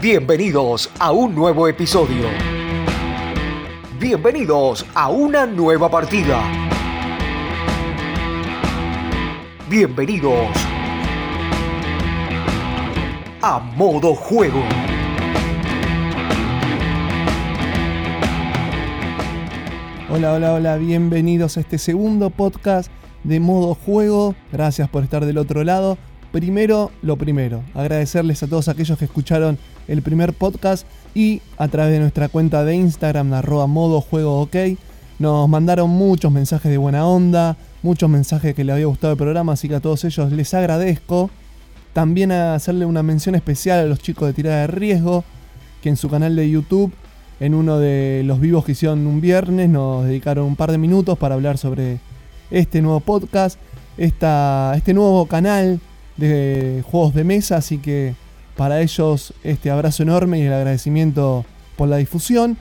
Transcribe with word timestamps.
Bienvenidos 0.00 0.90
a 0.98 1.12
un 1.12 1.34
nuevo 1.34 1.68
episodio. 1.68 2.24
Bienvenidos 3.98 4.86
a 4.94 5.10
una 5.10 5.44
nueva 5.44 5.90
partida. 5.90 6.40
Bienvenidos 9.68 10.56
a 13.42 13.58
modo 13.76 14.14
juego. 14.14 14.62
Hola, 20.08 20.32
hola, 20.32 20.54
hola, 20.54 20.76
bienvenidos 20.78 21.58
a 21.58 21.60
este 21.60 21.76
segundo 21.76 22.30
podcast 22.30 22.90
de 23.22 23.38
modo 23.38 23.74
juego. 23.74 24.34
Gracias 24.50 24.88
por 24.88 25.04
estar 25.04 25.26
del 25.26 25.36
otro 25.36 25.62
lado. 25.62 25.98
Primero, 26.32 26.92
lo 27.02 27.16
primero, 27.16 27.64
agradecerles 27.74 28.42
a 28.44 28.46
todos 28.46 28.68
aquellos 28.68 28.96
que 28.96 29.04
escucharon 29.04 29.58
el 29.88 30.00
primer 30.00 30.32
podcast 30.32 30.86
y 31.12 31.42
a 31.58 31.66
través 31.66 31.92
de 31.92 31.98
nuestra 31.98 32.28
cuenta 32.28 32.64
de 32.64 32.76
Instagram, 32.76 33.32
arroba 33.32 33.66
modo 33.66 34.00
juego 34.00 34.40
ok, 34.40 34.56
nos 35.18 35.48
mandaron 35.48 35.90
muchos 35.90 36.30
mensajes 36.30 36.70
de 36.70 36.78
buena 36.78 37.04
onda, 37.04 37.56
muchos 37.82 38.08
mensajes 38.08 38.54
que 38.54 38.62
les 38.62 38.74
había 38.74 38.86
gustado 38.86 39.12
el 39.12 39.18
programa, 39.18 39.54
así 39.54 39.68
que 39.68 39.74
a 39.74 39.80
todos 39.80 40.04
ellos 40.04 40.30
les 40.30 40.54
agradezco. 40.54 41.30
También 41.92 42.30
a 42.30 42.54
hacerle 42.54 42.86
una 42.86 43.02
mención 43.02 43.34
especial 43.34 43.80
a 43.80 43.84
los 43.84 43.98
chicos 43.98 44.28
de 44.28 44.32
tirada 44.32 44.60
de 44.60 44.66
riesgo, 44.68 45.24
que 45.82 45.88
en 45.88 45.96
su 45.96 46.08
canal 46.08 46.36
de 46.36 46.48
YouTube, 46.48 46.92
en 47.40 47.54
uno 47.54 47.78
de 47.78 48.22
los 48.24 48.38
vivos 48.38 48.64
que 48.64 48.72
hicieron 48.72 49.04
un 49.08 49.20
viernes, 49.20 49.68
nos 49.68 50.04
dedicaron 50.04 50.44
un 50.44 50.54
par 50.54 50.70
de 50.70 50.78
minutos 50.78 51.18
para 51.18 51.34
hablar 51.34 51.58
sobre 51.58 51.98
este 52.52 52.80
nuevo 52.80 53.00
podcast, 53.00 53.58
esta, 53.98 54.74
este 54.76 54.94
nuevo 54.94 55.26
canal 55.26 55.80
de 56.20 56.84
juegos 56.88 57.14
de 57.14 57.24
mesa, 57.24 57.56
así 57.56 57.78
que 57.78 58.14
para 58.56 58.80
ellos 58.80 59.32
este 59.42 59.70
abrazo 59.70 60.02
enorme 60.02 60.38
y 60.38 60.42
el 60.42 60.52
agradecimiento 60.52 61.44
por 61.76 61.88
la 61.88 61.96
difusión. 61.96 62.56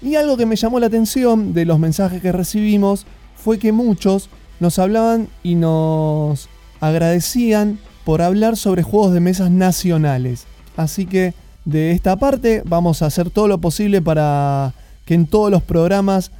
Y 0.00 0.14
algo 0.14 0.36
que 0.36 0.46
me 0.46 0.56
llamó 0.56 0.80
la 0.80 0.86
atención 0.86 1.52
de 1.52 1.64
los 1.64 1.78
mensajes 1.78 2.22
que 2.22 2.32
recibimos 2.32 3.06
fue 3.36 3.58
que 3.58 3.72
muchos 3.72 4.30
nos 4.60 4.78
hablaban 4.78 5.28
y 5.42 5.56
nos 5.56 6.48
agradecían 6.80 7.78
por 8.04 8.22
hablar 8.22 8.56
sobre 8.56 8.82
juegos 8.82 9.12
de 9.12 9.20
mesas 9.20 9.50
nacionales. 9.50 10.46
Así 10.76 11.06
que 11.06 11.34
de 11.64 11.92
esta 11.92 12.16
parte 12.16 12.62
vamos 12.64 13.02
a 13.02 13.06
hacer 13.06 13.30
todo 13.30 13.48
lo 13.48 13.58
posible 13.58 14.00
para 14.00 14.74
que 15.04 15.14
en 15.14 15.26
todos 15.26 15.50
los 15.50 15.62
programas 15.62 16.30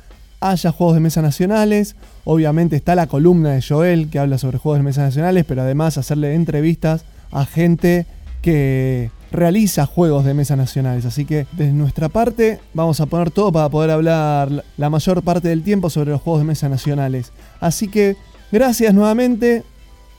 haya 0.42 0.72
juegos 0.72 0.94
de 0.94 1.00
mesa 1.00 1.22
nacionales. 1.22 1.96
Obviamente 2.24 2.76
está 2.76 2.94
la 2.94 3.06
columna 3.06 3.50
de 3.50 3.62
Joel 3.62 4.10
que 4.10 4.18
habla 4.18 4.38
sobre 4.38 4.58
juegos 4.58 4.80
de 4.80 4.84
mesa 4.84 5.02
nacionales, 5.02 5.44
pero 5.46 5.62
además 5.62 5.96
hacerle 5.96 6.34
entrevistas 6.34 7.04
a 7.30 7.46
gente 7.46 8.06
que 8.42 9.10
realiza 9.30 9.86
juegos 9.86 10.24
de 10.24 10.34
mesa 10.34 10.56
nacionales. 10.56 11.06
Así 11.06 11.24
que 11.24 11.46
desde 11.52 11.72
nuestra 11.72 12.08
parte 12.08 12.58
vamos 12.74 13.00
a 13.00 13.06
poner 13.06 13.30
todo 13.30 13.52
para 13.52 13.68
poder 13.68 13.90
hablar 13.90 14.64
la 14.76 14.90
mayor 14.90 15.22
parte 15.22 15.48
del 15.48 15.62
tiempo 15.62 15.88
sobre 15.88 16.10
los 16.10 16.20
juegos 16.20 16.42
de 16.42 16.46
mesa 16.46 16.68
nacionales. 16.68 17.32
Así 17.60 17.88
que 17.88 18.16
gracias 18.50 18.92
nuevamente. 18.92 19.62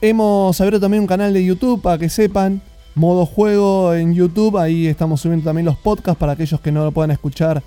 Hemos 0.00 0.60
abierto 0.60 0.80
también 0.80 1.02
un 1.02 1.06
canal 1.06 1.32
de 1.32 1.44
YouTube 1.44 1.80
para 1.80 1.98
que 1.98 2.08
sepan. 2.08 2.62
Modo 2.94 3.26
juego 3.26 3.94
en 3.94 4.14
YouTube. 4.14 4.56
Ahí 4.56 4.86
estamos 4.86 5.20
subiendo 5.20 5.44
también 5.44 5.66
los 5.66 5.76
podcasts 5.76 6.18
para 6.18 6.32
aquellos 6.32 6.60
que 6.60 6.72
no 6.72 6.84
lo 6.84 6.92
puedan 6.92 7.10
escuchar 7.10 7.62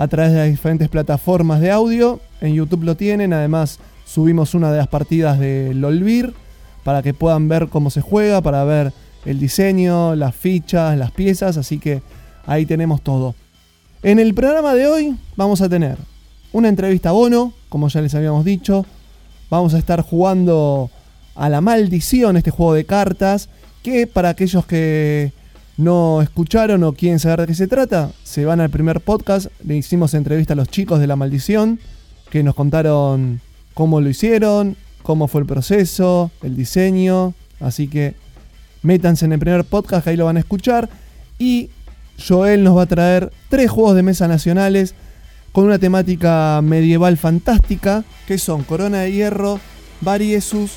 a 0.00 0.08
través 0.08 0.32
de 0.32 0.38
las 0.38 0.48
diferentes 0.48 0.88
plataformas 0.88 1.60
de 1.60 1.70
audio. 1.70 2.20
En 2.40 2.54
YouTube 2.54 2.84
lo 2.84 2.96
tienen. 2.96 3.34
Además 3.34 3.80
subimos 4.06 4.54
una 4.54 4.72
de 4.72 4.78
las 4.78 4.88
partidas 4.88 5.38
de 5.38 5.74
Lolvir 5.74 6.32
para 6.84 7.02
que 7.02 7.12
puedan 7.12 7.48
ver 7.48 7.68
cómo 7.68 7.90
se 7.90 8.00
juega, 8.00 8.40
para 8.40 8.64
ver 8.64 8.94
el 9.26 9.38
diseño, 9.38 10.16
las 10.16 10.34
fichas, 10.34 10.96
las 10.96 11.10
piezas, 11.10 11.58
así 11.58 11.78
que 11.78 12.00
ahí 12.46 12.64
tenemos 12.64 13.02
todo. 13.02 13.34
En 14.02 14.18
el 14.18 14.32
programa 14.32 14.72
de 14.72 14.86
hoy 14.86 15.16
vamos 15.36 15.60
a 15.60 15.68
tener 15.68 15.98
una 16.54 16.70
entrevista 16.70 17.10
a 17.10 17.12
Bono, 17.12 17.52
como 17.68 17.88
ya 17.88 18.00
les 18.00 18.14
habíamos 18.14 18.46
dicho. 18.46 18.86
Vamos 19.50 19.74
a 19.74 19.78
estar 19.78 20.00
jugando 20.00 20.90
a 21.34 21.50
la 21.50 21.60
maldición, 21.60 22.38
este 22.38 22.50
juego 22.50 22.72
de 22.72 22.86
cartas, 22.86 23.50
que 23.82 24.06
para 24.06 24.30
aquellos 24.30 24.64
que 24.64 25.34
no 25.76 26.22
escucharon 26.22 26.82
o 26.84 26.92
quieren 26.92 27.18
saber 27.18 27.40
de 27.40 27.46
qué 27.48 27.54
se 27.54 27.66
trata, 27.66 28.10
se 28.22 28.44
van 28.44 28.60
al 28.60 28.70
primer 28.70 29.00
podcast, 29.00 29.48
le 29.64 29.76
hicimos 29.76 30.14
entrevista 30.14 30.52
a 30.52 30.56
los 30.56 30.68
chicos 30.68 31.00
de 31.00 31.06
la 31.06 31.16
maldición, 31.16 31.80
que 32.30 32.42
nos 32.42 32.54
contaron 32.54 33.40
cómo 33.74 34.00
lo 34.00 34.08
hicieron, 34.08 34.76
cómo 35.02 35.28
fue 35.28 35.40
el 35.40 35.46
proceso, 35.46 36.30
el 36.42 36.56
diseño, 36.56 37.34
así 37.60 37.88
que 37.88 38.14
Métanse 38.82 39.26
en 39.26 39.32
el 39.32 39.38
primer 39.38 39.64
podcast, 39.64 40.06
ahí 40.06 40.16
lo 40.16 40.24
van 40.24 40.38
a 40.38 40.40
escuchar. 40.40 40.88
Y 41.38 41.70
Joel 42.26 42.64
nos 42.64 42.76
va 42.76 42.82
a 42.82 42.86
traer 42.86 43.30
tres 43.48 43.70
juegos 43.70 43.94
de 43.94 44.02
mesa 44.02 44.26
nacionales 44.26 44.94
con 45.52 45.64
una 45.64 45.78
temática 45.78 46.60
medieval 46.62 47.16
fantástica, 47.18 48.04
que 48.26 48.38
son 48.38 48.62
Corona 48.62 49.00
de 49.00 49.12
Hierro, 49.12 49.60
Variesus 50.00 50.72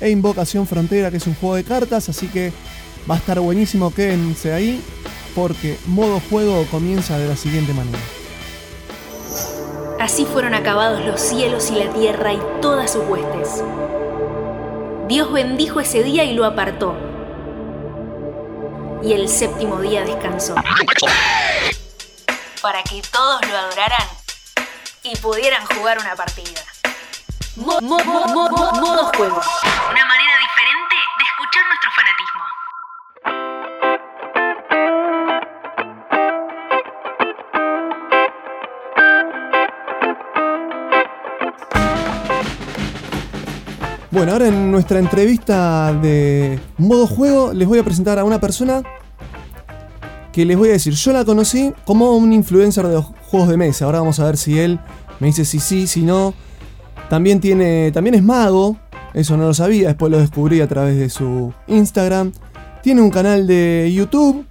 e 0.00 0.10
Invocación 0.10 0.66
Frontera, 0.66 1.10
que 1.10 1.16
es 1.16 1.26
un 1.26 1.34
juego 1.34 1.56
de 1.56 1.64
cartas, 1.64 2.08
así 2.08 2.28
que 2.28 2.52
va 3.08 3.14
a 3.14 3.18
estar 3.18 3.38
buenísimo, 3.40 3.92
quédense 3.94 4.52
ahí, 4.52 4.82
porque 5.34 5.78
modo 5.86 6.20
juego 6.28 6.66
comienza 6.70 7.18
de 7.18 7.28
la 7.28 7.36
siguiente 7.36 7.72
manera. 7.72 7.98
Así 10.00 10.24
fueron 10.24 10.54
acabados 10.54 11.04
los 11.04 11.20
cielos 11.20 11.70
y 11.70 11.74
la 11.74 11.92
tierra 11.92 12.32
y 12.32 12.40
todas 12.60 12.92
sus 12.92 13.04
huestes. 13.08 13.62
Dios 15.08 15.32
bendijo 15.32 15.80
ese 15.80 16.02
día 16.02 16.24
y 16.24 16.34
lo 16.34 16.44
apartó 16.44 16.94
y 19.02 19.12
el 19.12 19.28
séptimo 19.28 19.80
día 19.80 20.04
descansó. 20.04 20.54
Para 22.62 22.82
que 22.82 23.02
todos 23.12 23.40
lo 23.48 23.56
adoraran 23.56 24.06
y 25.02 25.16
pudieran 25.16 25.64
jugar 25.66 25.98
una 25.98 26.14
partida. 26.16 26.62
modo 27.56 29.10
juego. 29.16 29.40
Bueno, 44.18 44.32
ahora 44.32 44.48
en 44.48 44.72
nuestra 44.72 44.98
entrevista 44.98 45.92
de 45.92 46.58
modo 46.76 47.06
juego 47.06 47.52
les 47.52 47.68
voy 47.68 47.78
a 47.78 47.84
presentar 47.84 48.18
a 48.18 48.24
una 48.24 48.40
persona 48.40 48.82
que 50.32 50.44
les 50.44 50.58
voy 50.58 50.70
a 50.70 50.72
decir, 50.72 50.92
yo 50.94 51.12
la 51.12 51.24
conocí 51.24 51.72
como 51.84 52.16
un 52.16 52.32
influencer 52.32 52.84
de 52.88 52.94
los 52.94 53.04
juegos 53.30 53.48
de 53.48 53.56
mesa. 53.56 53.84
Ahora 53.84 54.00
vamos 54.00 54.18
a 54.18 54.24
ver 54.24 54.36
si 54.36 54.58
él 54.58 54.80
me 55.20 55.28
dice 55.28 55.44
si 55.44 55.60
sí, 55.60 55.86
si 55.86 56.02
no. 56.02 56.34
También 57.08 57.38
tiene, 57.38 57.92
también 57.92 58.16
es 58.16 58.24
mago, 58.24 58.76
eso 59.14 59.36
no 59.36 59.46
lo 59.46 59.54
sabía, 59.54 59.86
después 59.86 60.10
lo 60.10 60.18
descubrí 60.18 60.62
a 60.62 60.66
través 60.66 60.96
de 60.96 61.10
su 61.10 61.54
Instagram. 61.68 62.32
Tiene 62.82 63.00
un 63.02 63.10
canal 63.10 63.46
de 63.46 63.88
YouTube, 63.94 64.44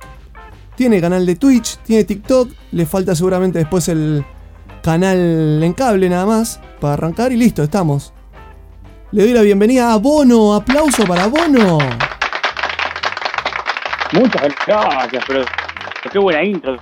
tiene 0.77 1.01
canal 1.01 1.25
de 1.25 1.35
Twitch, 1.35 1.75
tiene 1.79 2.06
TikTok, 2.06 2.50
le 2.72 2.85
falta 2.85 3.16
seguramente 3.16 3.59
después 3.59 3.89
el 3.89 4.23
canal 4.81 5.61
en 5.61 5.73
cable 5.73 6.07
nada 6.07 6.25
más 6.25 6.61
para 6.79 6.94
arrancar 6.94 7.33
y 7.33 7.35
listo, 7.35 7.63
estamos. 7.63 8.13
Le 9.13 9.23
doy 9.23 9.34
la 9.34 9.41
bienvenida 9.41 9.94
a 9.94 9.95
Bono. 9.95 10.53
Aplauso 10.53 11.06
para 11.06 11.28
Bono. 11.28 11.78
Muchas 14.12 14.41
gracias, 14.68 15.23
pero 15.25 15.45
qué 16.12 16.19
buena 16.19 16.44
intro. 16.44 16.75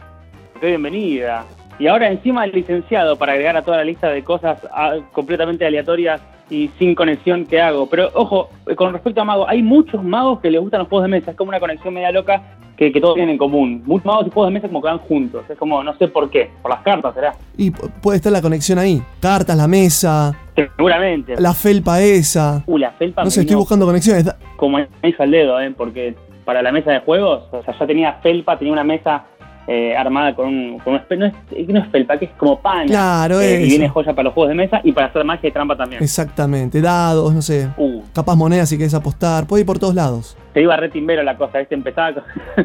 Qué 0.60 0.70
bienvenida. 0.70 1.46
Y 1.78 1.86
ahora 1.86 2.08
encima 2.08 2.44
el 2.46 2.52
licenciado 2.52 3.16
para 3.16 3.34
agregar 3.34 3.56
a 3.58 3.62
toda 3.62 3.78
la 3.78 3.84
lista 3.84 4.10
de 4.10 4.24
cosas 4.24 4.58
ah, 4.72 4.96
completamente 5.12 5.68
aleatorias 5.68 6.20
y 6.50 6.70
sin 6.80 6.96
conexión 6.96 7.46
que 7.46 7.62
hago. 7.62 7.88
Pero 7.88 8.10
ojo, 8.14 8.50
con 8.76 8.94
respecto 8.94 9.22
a 9.22 9.26
magos, 9.26 9.48
hay 9.50 9.62
muchos 9.62 10.04
magos 10.04 10.40
que 10.40 10.52
les 10.52 10.62
gustan 10.62 10.80
los 10.80 10.90
juegos 10.90 11.06
de 11.06 11.10
mesa. 11.10 11.32
Es 11.32 11.38
como 11.38 11.50
una 11.50 11.60
conexión 11.60 11.94
media 11.94 12.12
loca 12.12 12.42
que, 12.78 12.92
todos 13.00 13.16
tienen 13.16 13.34
en 13.34 13.38
común. 13.38 13.84
Muchos 13.86 14.06
magos 14.06 14.28
y 14.28 14.32
juegos 14.32 14.50
de 14.50 14.54
mesa 14.54 14.68
como 14.68 14.82
que 14.82 14.88
van 14.88 14.98
juntos. 15.00 15.46
Es 15.50 15.58
como, 15.58 15.84
no 15.84 15.96
sé 15.98 16.08
por 16.08 16.30
qué. 16.30 16.50
Por 16.62 16.72
las 16.72 16.82
cartas, 16.82 17.14
¿será? 17.14 17.36
Y 17.58 17.72
puede 17.72 18.18
estar 18.18 18.32
la 18.32 18.42
conexión 18.42 18.80
ahí. 18.80 19.02
Cartas, 19.20 19.58
la 19.58 19.68
mesa. 19.68 20.38
Seguramente. 20.56 21.36
La 21.40 21.54
felpa 21.54 22.02
esa. 22.02 22.64
Uh, 22.66 22.78
la 22.78 22.92
felpa. 22.92 23.24
No 23.24 23.30
sé, 23.30 23.42
estoy 23.42 23.56
buscando 23.56 23.86
conexiones. 23.86 24.34
Como 24.58 24.80
hizo 24.80 25.24
al 25.24 25.32
dedo, 25.32 25.60
¿eh? 25.60 25.74
Porque 25.76 26.16
para 26.44 26.62
la 26.62 26.72
mesa 26.72 26.92
de 26.92 27.00
juegos, 27.00 27.44
o 27.52 27.64
sea, 27.64 27.78
ya 27.78 27.88
tenía 27.88 28.14
felpa, 28.22 28.58
tenía 28.58 28.74
una 28.74 28.84
mesa 28.84 29.26
eh, 29.68 29.96
armada 29.96 30.36
con 30.36 30.48
un, 30.48 30.80
con 30.80 30.94
no, 30.94 31.00
es, 31.26 31.34
no 31.68 31.80
es 31.80 31.90
felpa, 31.90 32.18
que 32.18 32.26
es 32.26 32.32
como 32.38 32.60
pan. 32.60 32.88
Claro, 32.88 33.42
eh, 33.42 33.64
Y 33.64 33.70
viene 33.70 33.90
joya 33.90 34.14
para 34.14 34.26
los 34.26 34.34
juegos 34.34 34.50
de 34.50 34.56
mesa 34.56 34.82
y 34.84 34.92
para 34.92 35.08
hacer 35.08 35.24
magia 35.24 35.50
y 35.50 35.52
trampa 35.52 35.76
también. 35.76 36.04
Exactamente, 36.04 36.82
dados, 36.82 37.34
no 37.34 37.42
sé. 37.42 37.70
Uh. 37.78 38.04
Capaz 38.14 38.36
monedas 38.36 38.70
si 38.70 38.78
quieres 38.78 38.94
apostar, 38.94 39.48
puede 39.48 39.62
ir 39.62 39.66
por 39.66 39.80
todos 39.80 39.96
lados. 39.96 40.38
Se 40.54 40.62
iba 40.62 40.76
re 40.78 40.90
timbero 40.90 41.24
la 41.24 41.36
cosa, 41.36 41.60
este 41.60 41.74
empezaba. 41.76 42.24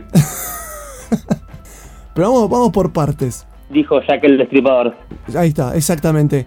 Pero 2.15 2.33
vamos, 2.33 2.51
vamos 2.51 2.71
por 2.71 2.93
partes. 2.93 3.47
Dijo 3.71 4.01
Jack 4.03 4.25
el 4.25 4.37
Destripador. 4.37 4.95
Ahí 5.37 5.49
está, 5.49 5.75
exactamente. 5.77 6.45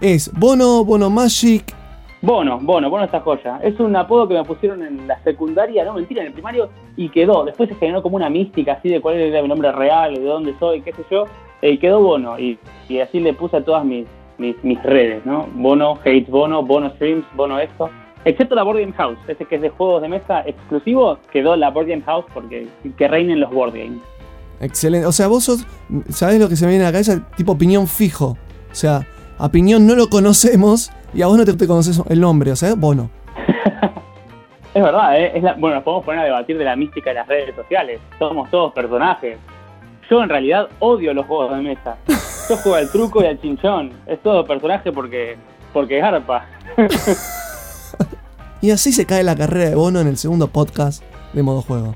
Es 0.00 0.30
Bono, 0.32 0.84
Bono 0.84 1.08
Magic, 1.10 1.74
Bono, 2.22 2.58
Bono, 2.60 2.90
Bono 2.90 3.04
esta 3.04 3.20
joya. 3.20 3.58
Es 3.62 3.78
un 3.78 3.94
apodo 3.94 4.26
que 4.26 4.34
me 4.34 4.44
pusieron 4.44 4.82
en 4.82 5.06
la 5.06 5.22
secundaria, 5.22 5.84
no 5.84 5.94
mentira, 5.94 6.22
en 6.22 6.28
el 6.28 6.32
primario, 6.32 6.70
y 6.96 7.08
quedó. 7.08 7.44
Después 7.44 7.68
se 7.68 7.74
generó 7.76 8.02
como 8.02 8.16
una 8.16 8.30
mística 8.30 8.72
así 8.72 8.88
de 8.88 9.00
cuál 9.00 9.16
era 9.16 9.42
mi 9.42 9.48
nombre 9.48 9.70
real, 9.72 10.14
de 10.14 10.24
dónde 10.24 10.54
soy, 10.58 10.80
qué 10.80 10.92
sé 10.92 11.04
yo. 11.10 11.26
Y 11.62 11.78
quedó 11.78 12.00
Bono. 12.00 12.38
Y, 12.38 12.58
así 13.00 13.20
le 13.20 13.34
puse 13.34 13.58
a 13.58 13.64
todas 13.64 13.84
mis, 13.84 14.06
mis, 14.38 14.82
redes, 14.82 15.24
¿no? 15.26 15.46
Bono, 15.54 15.98
Hates 16.00 16.28
Bono, 16.28 16.62
Bono 16.62 16.90
Streams, 16.90 17.24
Bono 17.34 17.58
esto. 17.58 17.90
Excepto 18.24 18.54
la 18.56 18.64
Board 18.64 18.80
Game 18.80 18.92
House, 18.94 19.18
ese 19.28 19.44
que 19.44 19.56
es 19.56 19.62
de 19.62 19.68
juegos 19.68 20.02
de 20.02 20.08
mesa 20.08 20.40
exclusivo, 20.40 21.18
quedó 21.30 21.54
la 21.54 21.70
Board 21.70 21.86
Game 21.86 22.02
House 22.02 22.24
porque 22.34 22.66
que 22.98 23.06
reinen 23.06 23.38
los 23.38 23.52
board 23.52 23.72
games. 23.72 24.02
Excelente. 24.60 25.06
O 25.06 25.12
sea, 25.12 25.28
vos 25.28 25.44
sos, 25.44 25.66
¿sabés 26.08 26.40
lo 26.40 26.48
que 26.48 26.56
se 26.56 26.64
me 26.64 26.72
viene 26.72 26.84
a 26.84 26.88
la 26.88 26.92
cabeza? 26.92 27.28
Tipo 27.36 27.52
opinión 27.52 27.86
fijo. 27.86 28.36
O 28.70 28.74
sea, 28.74 29.06
a 29.38 29.50
Piñón 29.50 29.86
no 29.86 29.94
lo 29.94 30.08
conocemos 30.08 30.90
y 31.14 31.22
a 31.22 31.26
vos 31.26 31.36
no 31.38 31.44
te, 31.44 31.52
te 31.54 31.66
conoces 31.66 32.00
el 32.08 32.20
nombre, 32.20 32.52
o 32.52 32.56
sea, 32.56 32.74
Bono. 32.74 33.10
Es 34.74 34.82
verdad, 34.82 35.18
¿eh? 35.18 35.32
es 35.34 35.42
la- 35.42 35.54
bueno, 35.54 35.76
nos 35.76 35.84
podemos 35.84 36.04
poner 36.04 36.20
a 36.20 36.24
debatir 36.24 36.58
de 36.58 36.64
la 36.64 36.76
mística 36.76 37.08
de 37.08 37.14
las 37.14 37.26
redes 37.26 37.54
sociales. 37.56 37.98
Somos 38.18 38.50
todos 38.50 38.74
personajes. 38.74 39.38
Yo 40.10 40.22
en 40.22 40.28
realidad 40.28 40.68
odio 40.80 41.14
los 41.14 41.24
juegos 41.24 41.56
de 41.56 41.62
mesa. 41.62 41.96
Yo 42.06 42.56
juego 42.58 42.74
al 42.76 42.90
truco 42.90 43.22
y 43.22 43.26
al 43.26 43.40
chinchón. 43.40 43.92
Es 44.06 44.22
todo 44.22 44.44
personaje 44.46 44.92
porque 44.92 45.38
porque 45.72 45.98
garpa. 45.98 46.44
Y 48.62 48.70
así 48.70 48.90
se 48.92 49.06
cae 49.06 49.22
la 49.22 49.36
carrera 49.36 49.68
de 49.70 49.74
Bono 49.76 50.00
en 50.00 50.08
el 50.08 50.16
segundo 50.16 50.48
podcast 50.48 51.02
de 51.32 51.42
modo 51.42 51.62
juego. 51.62 51.94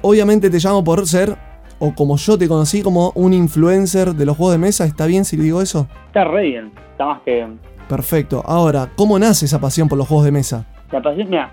Obviamente 0.00 0.48
te 0.48 0.58
llamo 0.58 0.82
por 0.84 1.06
ser, 1.06 1.36
o 1.80 1.92
como 1.94 2.16
yo 2.16 2.38
te 2.38 2.48
conocí, 2.48 2.82
como 2.82 3.10
un 3.14 3.32
influencer 3.32 4.14
de 4.14 4.24
los 4.24 4.36
juegos 4.36 4.54
de 4.54 4.58
mesa. 4.58 4.84
¿Está 4.84 5.06
bien 5.06 5.24
si 5.24 5.36
digo 5.36 5.60
eso? 5.60 5.86
Está 6.06 6.24
re 6.24 6.42
bien. 6.44 6.72
Está 6.92 7.06
más 7.06 7.20
que 7.22 7.46
Perfecto. 7.88 8.42
Ahora, 8.46 8.90
¿cómo 8.96 9.18
nace 9.18 9.46
esa 9.46 9.60
pasión 9.60 9.88
por 9.88 9.98
los 9.98 10.06
juegos 10.06 10.26
de 10.26 10.32
mesa? 10.32 10.66
la 10.90 11.02
pasión. 11.02 11.28
Mira, 11.28 11.52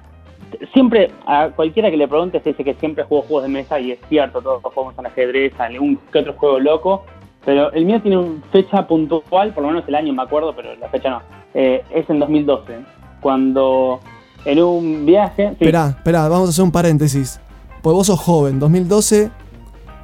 siempre 0.74 1.12
a 1.26 1.50
cualquiera 1.50 1.90
que 1.90 1.98
le 1.98 2.08
pregunte 2.08 2.40
se 2.42 2.50
dice 2.50 2.64
que 2.64 2.74
siempre 2.76 3.04
juego 3.04 3.24
juegos 3.24 3.44
de 3.44 3.50
mesa 3.50 3.80
y 3.80 3.92
es 3.92 4.00
cierto, 4.08 4.42
todos 4.42 4.62
jugamos 4.64 4.98
al 5.00 5.06
ajedrez, 5.08 5.54
a 5.60 5.66
algún 5.66 6.00
que 6.12 6.20
otro 6.20 6.34
juego 6.34 6.60
loco. 6.60 7.04
Pero 7.46 7.72
el 7.74 7.86
mío 7.86 8.02
tiene 8.02 8.18
una 8.18 8.42
fecha 8.52 8.88
puntual, 8.88 9.54
por 9.54 9.64
lo 9.64 9.70
menos 9.70 9.88
el 9.88 9.96
año 9.96 10.14
me 10.14 10.24
acuerdo, 10.24 10.56
pero 10.56 10.76
la 10.76 10.90
fecha 10.90 11.10
no. 11.10 11.22
Eh, 11.54 11.84
es 11.94 12.10
en 12.10 12.20
2012, 12.20 12.80
cuando 13.22 14.00
en 14.46 14.62
un 14.62 15.06
viaje... 15.06 15.50
sí, 15.50 15.54
Esperá, 15.66 15.90
esperá, 15.90 16.28
vamos 16.28 16.48
a 16.48 16.50
hacer 16.50 16.64
un 16.64 16.72
paréntesis. 16.72 17.40
Pues 17.84 17.94
vos 17.94 18.08
sos 18.08 18.20
joven, 18.20 18.60
2012, 18.60 19.30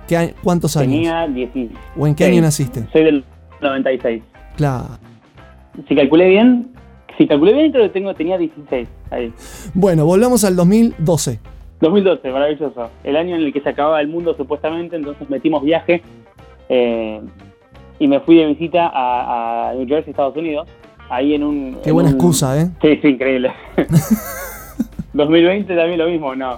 ¿qué 0.07 0.35
¿cuántos 0.43 0.77
años? 0.77 0.91
tenía 0.93 1.27
16. 1.27 1.71
¿O 1.97 2.05
en 2.05 2.13
qué 2.15 2.25
año 2.25 2.41
naciste? 2.41 2.87
Soy 2.93 3.03
del 3.03 3.25
96. 3.59 4.21
Claro. 4.55 5.10
Si 5.87 5.95
calculé 5.95 6.29
bien, 6.29 6.69
si 7.17 7.27
calculé 7.27 7.53
bien 7.53 7.71
creo 7.71 7.83
que 7.83 7.89
tengo, 7.89 8.13
tenía 8.13 8.37
16 8.37 8.87
ahí. 9.11 9.33
Bueno, 9.73 10.05
volvamos 10.05 10.43
al 10.43 10.55
2012. 10.55 11.39
2012, 11.81 12.29
maravilloso. 12.31 12.89
El 13.03 13.15
año 13.15 13.35
en 13.35 13.41
el 13.43 13.53
que 13.53 13.61
se 13.61 13.69
acababa 13.69 14.01
el 14.01 14.07
mundo 14.07 14.35
supuestamente, 14.35 14.95
entonces 14.95 15.29
metimos 15.29 15.63
viaje 15.63 16.01
eh, 16.69 17.19
y 17.99 18.07
me 18.07 18.19
fui 18.19 18.35
de 18.37 18.45
visita 18.47 18.87
a, 18.93 19.69
a 19.69 19.73
New 19.73 19.87
Jersey, 19.87 20.11
Estados 20.11 20.35
Unidos. 20.37 20.67
Ahí 21.09 21.33
en 21.33 21.43
un... 21.43 21.77
Qué 21.83 21.89
en 21.89 21.95
buena 21.95 22.09
un- 22.09 22.15
excusa, 22.15 22.59
¿eh? 22.61 22.69
Sí, 22.81 22.99
sí, 23.01 23.07
increíble. 23.09 23.51
2020 25.13 25.75
también 25.75 25.99
lo 25.99 26.07
mismo, 26.07 26.35
no. 26.35 26.57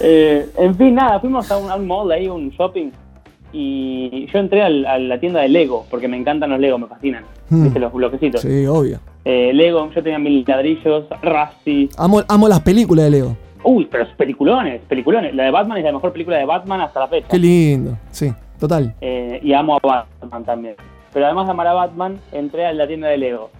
Eh, 0.00 0.46
en 0.58 0.74
fin, 0.76 0.94
nada, 0.94 1.20
fuimos 1.20 1.48
a 1.50 1.56
un, 1.58 1.70
a 1.70 1.76
un 1.76 1.86
mall 1.86 2.10
ahí, 2.10 2.26
un 2.28 2.50
shopping, 2.50 2.90
y 3.52 4.26
yo 4.32 4.38
entré 4.38 4.62
al- 4.62 4.86
a 4.86 4.98
la 4.98 5.18
tienda 5.20 5.40
de 5.40 5.48
Lego, 5.48 5.86
porque 5.90 6.08
me 6.08 6.16
encantan 6.16 6.50
los 6.50 6.58
Lego, 6.60 6.78
me 6.78 6.86
fascinan. 6.86 7.24
Hmm. 7.50 7.64
¿Viste? 7.64 7.78
Los 7.78 7.92
bloquecitos. 7.92 8.40
Sí, 8.40 8.66
obvio. 8.66 8.98
Eh, 9.24 9.52
Lego, 9.52 9.90
yo 9.94 10.02
tenía 10.02 10.18
mil 10.18 10.44
ladrillos, 10.46 11.04
Rusty. 11.22 11.88
Amo, 11.98 12.22
amo 12.28 12.48
las 12.48 12.60
películas 12.60 13.04
de 13.06 13.10
Lego. 13.10 13.36
Uy, 13.64 13.86
pero 13.90 14.04
es 14.04 14.10
peliculones, 14.16 14.80
peliculones. 14.88 15.34
La 15.34 15.44
de 15.44 15.50
Batman 15.52 15.78
es 15.78 15.84
la 15.84 15.92
mejor 15.92 16.12
película 16.12 16.36
de 16.38 16.44
Batman 16.44 16.80
hasta 16.80 17.00
la 17.00 17.06
fecha. 17.08 17.28
Qué 17.28 17.38
lindo. 17.38 17.96
Sí, 18.10 18.32
total. 18.58 18.94
Eh, 19.00 19.38
y 19.42 19.52
amo 19.52 19.76
a 19.76 19.80
Batman 20.20 20.44
también. 20.44 20.74
Pero 21.12 21.26
además 21.26 21.46
de 21.46 21.50
amar 21.52 21.66
a 21.68 21.72
Batman, 21.74 22.18
entré 22.32 22.66
a 22.66 22.72
la 22.72 22.86
tienda 22.88 23.08
de 23.08 23.18
Lego. 23.18 23.50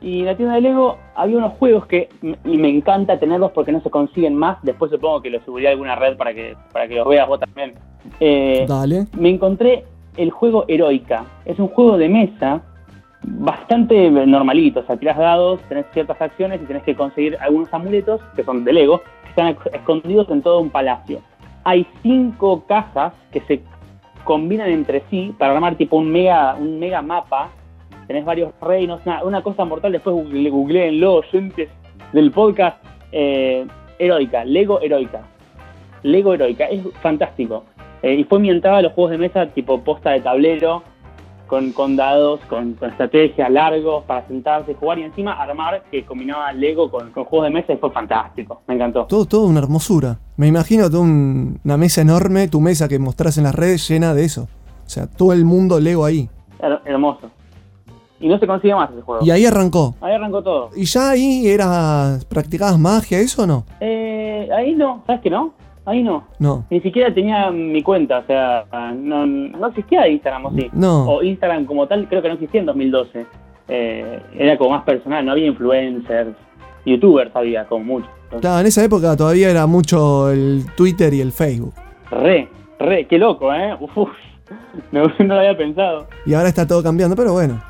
Y 0.00 0.20
en 0.20 0.26
la 0.26 0.36
tienda 0.36 0.54
de 0.54 0.60
Lego 0.60 0.96
había 1.16 1.38
unos 1.38 1.54
juegos 1.54 1.86
que 1.86 2.08
y 2.22 2.56
me 2.56 2.68
encanta 2.68 3.18
tenerlos 3.18 3.50
porque 3.52 3.72
no 3.72 3.80
se 3.80 3.90
consiguen 3.90 4.34
más. 4.36 4.58
Después 4.62 4.90
supongo 4.90 5.20
que 5.22 5.30
los 5.30 5.42
subiré 5.44 5.68
a 5.68 5.70
alguna 5.72 5.96
red 5.96 6.16
para 6.16 6.32
que, 6.32 6.54
para 6.72 6.86
que 6.86 6.94
los 6.94 7.08
veas 7.08 7.26
vos 7.26 7.40
también. 7.40 7.74
Eh, 8.20 8.64
Dale. 8.68 9.06
me 9.18 9.28
encontré 9.30 9.84
el 10.16 10.30
juego 10.30 10.64
Heroica. 10.68 11.24
Es 11.44 11.58
un 11.58 11.68
juego 11.68 11.98
de 11.98 12.08
mesa 12.08 12.62
bastante 13.24 14.10
normalito. 14.10 14.80
O 14.80 14.82
sea, 14.84 14.96
tirás 14.96 15.18
dados, 15.18 15.60
tenés 15.68 15.86
ciertas 15.92 16.20
acciones 16.20 16.60
y 16.62 16.66
tenés 16.66 16.82
que 16.84 16.94
conseguir 16.94 17.36
algunos 17.40 17.72
amuletos, 17.74 18.20
que 18.36 18.44
son 18.44 18.64
de 18.64 18.72
Lego, 18.72 19.00
que 19.24 19.28
están 19.30 19.54
esc- 19.56 19.74
escondidos 19.74 20.28
en 20.30 20.42
todo 20.42 20.60
un 20.60 20.70
palacio. 20.70 21.20
Hay 21.64 21.86
cinco 22.02 22.64
cajas 22.66 23.12
que 23.32 23.40
se 23.42 23.62
combinan 24.24 24.68
entre 24.68 25.02
sí 25.10 25.34
para 25.38 25.54
armar 25.54 25.74
tipo 25.76 25.96
un 25.96 26.10
mega, 26.10 26.54
un 26.54 26.78
mega 26.78 27.02
mapa. 27.02 27.50
Tenés 28.08 28.24
varios 28.24 28.50
reinos, 28.60 29.00
una, 29.06 29.22
una 29.22 29.42
cosa 29.42 29.64
mortal. 29.64 29.92
Después 29.92 30.16
google- 30.16 30.50
googleenlo, 30.50 31.14
oyentes 31.16 31.68
del 32.12 32.32
podcast. 32.32 32.82
Eh, 33.12 33.64
heroica, 34.00 34.44
Lego 34.44 34.80
Heroica. 34.80 35.22
Lego 36.02 36.34
Heroica, 36.34 36.64
es 36.66 36.82
fantástico. 37.02 37.64
Eh, 38.02 38.14
y 38.14 38.24
fue 38.24 38.38
mi 38.38 38.50
entrada 38.50 38.78
a 38.78 38.82
los 38.82 38.92
juegos 38.92 39.10
de 39.12 39.18
mesa 39.18 39.46
tipo 39.46 39.80
posta 39.82 40.10
de 40.10 40.20
tablero, 40.20 40.82
con, 41.48 41.72
con 41.72 41.96
dados, 41.96 42.40
con, 42.48 42.74
con 42.74 42.90
estrategias 42.90 43.50
largos 43.50 44.04
para 44.04 44.26
sentarse 44.28 44.74
jugar 44.74 44.98
y 44.98 45.02
encima 45.02 45.32
armar 45.32 45.82
que 45.90 46.04
combinaba 46.04 46.52
Lego 46.52 46.90
con, 46.90 47.10
con 47.10 47.24
juegos 47.24 47.46
de 47.48 47.54
mesa 47.54 47.72
y 47.72 47.76
fue 47.78 47.90
fantástico, 47.90 48.60
me 48.68 48.74
encantó. 48.74 49.06
Todo, 49.06 49.24
todo 49.24 49.46
una 49.46 49.60
hermosura. 49.60 50.18
Me 50.36 50.46
imagino 50.46 50.88
toda 50.90 51.02
un- 51.02 51.58
una 51.64 51.76
mesa 51.78 52.02
enorme, 52.02 52.48
tu 52.48 52.60
mesa 52.60 52.86
que 52.86 52.98
mostrás 52.98 53.38
en 53.38 53.44
las 53.44 53.54
redes 53.54 53.88
llena 53.88 54.12
de 54.14 54.24
eso. 54.24 54.42
O 54.86 54.88
sea, 54.88 55.06
todo 55.06 55.32
el 55.32 55.44
mundo 55.44 55.80
Lego 55.80 56.04
ahí. 56.04 56.28
Her- 56.60 56.80
hermoso. 56.84 57.30
Y 58.20 58.28
no 58.28 58.38
se 58.38 58.46
consigue 58.46 58.74
más 58.74 58.90
ese 58.90 59.02
juego. 59.02 59.24
Y 59.24 59.30
ahí 59.30 59.46
arrancó. 59.46 59.94
Ahí 60.00 60.12
arrancó 60.12 60.42
todo. 60.42 60.70
¿Y 60.74 60.84
ya 60.84 61.10
ahí 61.10 61.46
era 61.46 62.18
practicabas 62.28 62.78
magia, 62.78 63.20
eso 63.20 63.42
o 63.42 63.46
no? 63.46 63.64
Eh, 63.80 64.48
ahí 64.56 64.74
no, 64.74 65.02
¿sabes 65.06 65.22
que 65.22 65.30
no? 65.30 65.54
Ahí 65.84 66.02
no. 66.02 66.24
No. 66.38 66.66
Ni 66.68 66.80
siquiera 66.80 67.14
tenía 67.14 67.50
mi 67.50 67.82
cuenta, 67.82 68.18
o 68.18 68.26
sea, 68.26 68.66
no, 68.94 69.24
no 69.24 69.66
existía 69.68 70.06
Instagram 70.06 70.46
o 70.46 70.52
sí. 70.52 70.68
No. 70.72 71.08
O 71.08 71.22
Instagram 71.22 71.64
como 71.64 71.86
tal, 71.86 72.06
creo 72.08 72.20
que 72.20 72.28
no 72.28 72.34
existía 72.34 72.60
en 72.60 72.66
2012. 72.66 73.26
Eh, 73.68 74.20
era 74.36 74.58
como 74.58 74.70
más 74.70 74.84
personal, 74.84 75.24
no 75.24 75.32
había 75.32 75.46
influencers, 75.46 76.36
youtubers 76.84 77.34
había, 77.34 77.64
como 77.66 77.84
mucho. 77.84 78.08
Claro, 78.40 78.60
en 78.60 78.66
esa 78.66 78.84
época 78.84 79.16
todavía 79.16 79.50
era 79.50 79.66
mucho 79.66 80.30
el 80.30 80.66
Twitter 80.76 81.14
y 81.14 81.20
el 81.20 81.32
Facebook. 81.32 81.72
Re, 82.10 82.48
re, 82.78 83.06
qué 83.06 83.16
loco, 83.16 83.52
¿eh? 83.54 83.74
Uf, 83.80 84.10
no, 84.92 85.04
no 85.18 85.24
lo 85.24 85.38
había 85.38 85.56
pensado. 85.56 86.06
Y 86.26 86.34
ahora 86.34 86.48
está 86.48 86.66
todo 86.66 86.82
cambiando, 86.82 87.16
pero 87.16 87.32
bueno. 87.32 87.62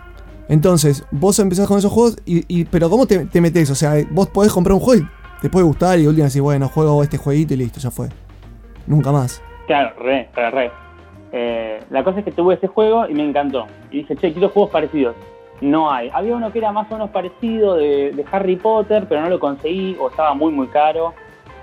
Entonces, 0.48 1.04
vos 1.10 1.38
empezás 1.38 1.66
con 1.68 1.78
esos 1.78 1.92
juegos, 1.92 2.16
y, 2.24 2.64
pero 2.66 2.88
¿cómo 2.88 3.06
te, 3.06 3.26
te 3.26 3.40
metes? 3.40 3.70
O 3.70 3.74
sea, 3.74 3.94
vos 4.10 4.28
podés 4.28 4.52
comprar 4.52 4.74
un 4.74 4.80
juego 4.80 5.02
y 5.02 5.42
te 5.42 5.50
puede 5.50 5.64
gustar 5.64 5.98
y 5.98 6.06
última 6.06 6.26
decís, 6.26 6.40
bueno, 6.40 6.68
juego 6.68 7.02
este 7.02 7.18
jueguito 7.18 7.54
y 7.54 7.58
listo, 7.58 7.80
ya 7.80 7.90
fue. 7.90 8.08
Nunca 8.86 9.12
más. 9.12 9.42
Claro, 9.66 9.92
re, 10.00 10.28
re, 10.34 10.50
re. 10.50 10.70
Eh, 11.32 11.80
la 11.90 12.02
cosa 12.02 12.20
es 12.20 12.24
que 12.24 12.32
tuve 12.32 12.54
ese 12.54 12.66
juego 12.66 13.06
y 13.06 13.14
me 13.14 13.22
encantó. 13.22 13.66
Y 13.90 13.98
dije, 13.98 14.16
che, 14.16 14.32
quiero 14.32 14.48
juegos 14.48 14.70
parecidos. 14.70 15.14
No 15.60 15.90
hay. 15.90 16.10
Había 16.12 16.36
uno 16.36 16.52
que 16.52 16.58
era 16.58 16.72
más 16.72 16.90
o 16.90 16.94
menos 16.94 17.10
parecido 17.10 17.74
de, 17.74 18.24
Harry 18.30 18.56
Potter, 18.56 19.06
pero 19.08 19.20
no 19.20 19.28
lo 19.28 19.38
conseguí 19.38 19.96
o 20.00 20.08
estaba 20.08 20.32
muy, 20.34 20.52
muy 20.52 20.68
caro. 20.68 21.12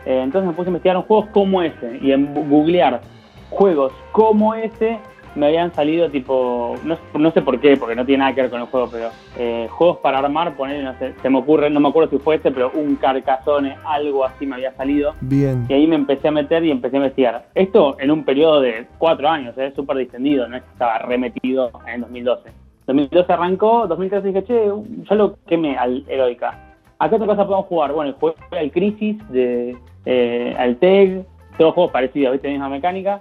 Eh, 0.05 0.21
entonces 0.21 0.47
me 0.47 0.53
puse 0.53 0.67
a 0.67 0.69
investigar 0.69 0.97
un 0.97 1.03
juegos 1.03 1.27
como 1.33 1.61
ese 1.63 1.97
y 2.01 2.11
en 2.11 2.31
googlear 2.49 3.01
juegos 3.49 3.93
como 4.11 4.53
ese 4.53 4.99
me 5.35 5.47
habían 5.47 5.73
salido 5.73 6.09
tipo, 6.09 6.75
no, 6.83 6.97
no 7.17 7.31
sé 7.31 7.41
por 7.41 7.59
qué, 7.59 7.77
porque 7.77 7.95
no 7.95 8.05
tiene 8.05 8.19
nada 8.19 8.33
que 8.33 8.41
ver 8.41 8.49
con 8.49 8.61
el 8.61 8.67
juego, 8.67 8.89
pero 8.91 9.09
eh, 9.37 9.67
juegos 9.69 9.97
para 9.97 10.19
armar, 10.19 10.55
poner, 10.55 10.83
no 10.83 10.97
sé, 10.97 11.13
se 11.21 11.29
me 11.29 11.39
ocurre, 11.39 11.69
no 11.69 11.79
me 11.79 11.89
acuerdo 11.89 12.09
si 12.09 12.17
fue 12.17 12.35
este, 12.35 12.51
pero 12.51 12.71
un 12.73 12.95
Carcassonne, 12.95 13.75
algo 13.85 14.25
así 14.25 14.45
me 14.45 14.55
había 14.55 14.73
salido. 14.75 15.13
Bien. 15.21 15.65
Y 15.69 15.73
ahí 15.73 15.87
me 15.87 15.95
empecé 15.95 16.29
a 16.29 16.31
meter 16.31 16.63
y 16.63 16.71
empecé 16.71 16.95
a 16.95 16.99
investigar. 16.99 17.45
Esto 17.53 17.97
en 17.99 18.11
un 18.11 18.23
periodo 18.23 18.61
de 18.61 18.87
cuatro 18.97 19.29
años, 19.29 19.57
es 19.57 19.73
súper 19.73 19.97
distendido, 19.97 20.47
no 20.47 20.57
es 20.57 20.63
que 20.63 20.71
estaba 20.71 20.99
remetido 20.99 21.71
en 21.87 22.01
2012. 22.01 22.49
2012 22.87 23.33
arrancó, 23.33 23.87
2013 23.87 24.27
dije, 24.27 24.43
che, 24.43 24.65
yo 24.65 25.15
lo 25.15 25.37
quemé 25.47 25.75
al 25.75 26.03
Heroica. 26.07 26.75
¿A 26.99 27.09
qué 27.09 27.15
otra 27.15 27.27
cosa 27.27 27.45
podemos 27.45 27.65
jugar? 27.65 27.91
Bueno, 27.91 28.13
jugué 28.19 28.35
al 28.51 28.71
Crisis, 28.71 29.17
de, 29.29 29.75
eh, 30.05 30.55
al 30.57 30.77
TEG, 30.77 31.25
todos 31.57 31.73
juegos 31.73 31.91
parecidos, 31.91 32.33
¿viste? 32.33 32.49
Misma 32.49 32.69
mecánica. 32.69 33.19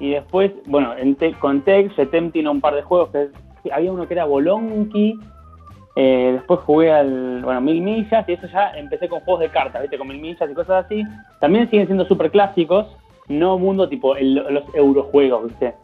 Y 0.00 0.10
después, 0.10 0.52
bueno, 0.66 0.94
en 0.96 1.14
Te- 1.14 1.32
con 1.34 1.62
TEG, 1.62 1.94
Setem 1.94 2.30
tiene 2.32 2.48
un 2.48 2.60
par 2.60 2.74
de 2.74 2.82
juegos 2.82 3.10
que 3.10 3.28
había 3.72 3.92
uno 3.92 4.06
que 4.08 4.14
era 4.14 4.24
Bolonki, 4.24 5.18
eh, 5.96 6.30
después 6.34 6.60
jugué 6.60 6.92
al, 6.92 7.42
bueno, 7.44 7.60
Mil 7.60 7.80
Millas 7.80 8.28
y 8.28 8.32
eso 8.32 8.46
ya 8.52 8.70
empecé 8.76 9.08
con 9.08 9.20
juegos 9.20 9.42
de 9.42 9.48
cartas, 9.50 9.80
¿viste? 9.82 9.96
Con 9.96 10.08
Mil 10.08 10.20
Millas 10.20 10.50
y 10.50 10.54
cosas 10.54 10.84
así. 10.86 11.02
También 11.40 11.70
siguen 11.70 11.86
siendo 11.86 12.04
súper 12.06 12.30
clásicos, 12.32 12.86
no 13.28 13.56
mundo 13.58 13.88
tipo 13.88 14.16
el- 14.16 14.34
los 14.34 14.64
eurojuegos, 14.74 15.44
¿viste? 15.48 15.74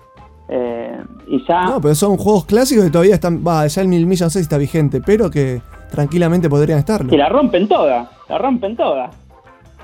Eh, 0.49 0.99
y 1.29 1.47
ya... 1.47 1.65
No, 1.67 1.81
pero 1.81 1.95
son 1.95 2.17
juegos 2.17 2.45
clásicos 2.45 2.85
que 2.85 2.91
todavía 2.91 3.15
están. 3.15 3.45
Va, 3.47 3.65
ya 3.69 3.83
el 3.83 3.89
mil 3.89 4.05
millas 4.07 4.23
no 4.27 4.31
sé 4.31 4.41
si 4.41 4.43
está 4.43 4.59
vigente, 4.59 5.01
pero 5.01 5.31
que 5.31 5.63
tranquilamente 5.93 6.51
podrían 6.51 6.81
estarlo. 6.81 7.09
Que 7.09 7.17
la 7.17 7.29
rompen 7.29 7.69
todas, 7.69 8.09
la 8.29 8.37
rompen 8.39 8.75
todas. 8.77 9.15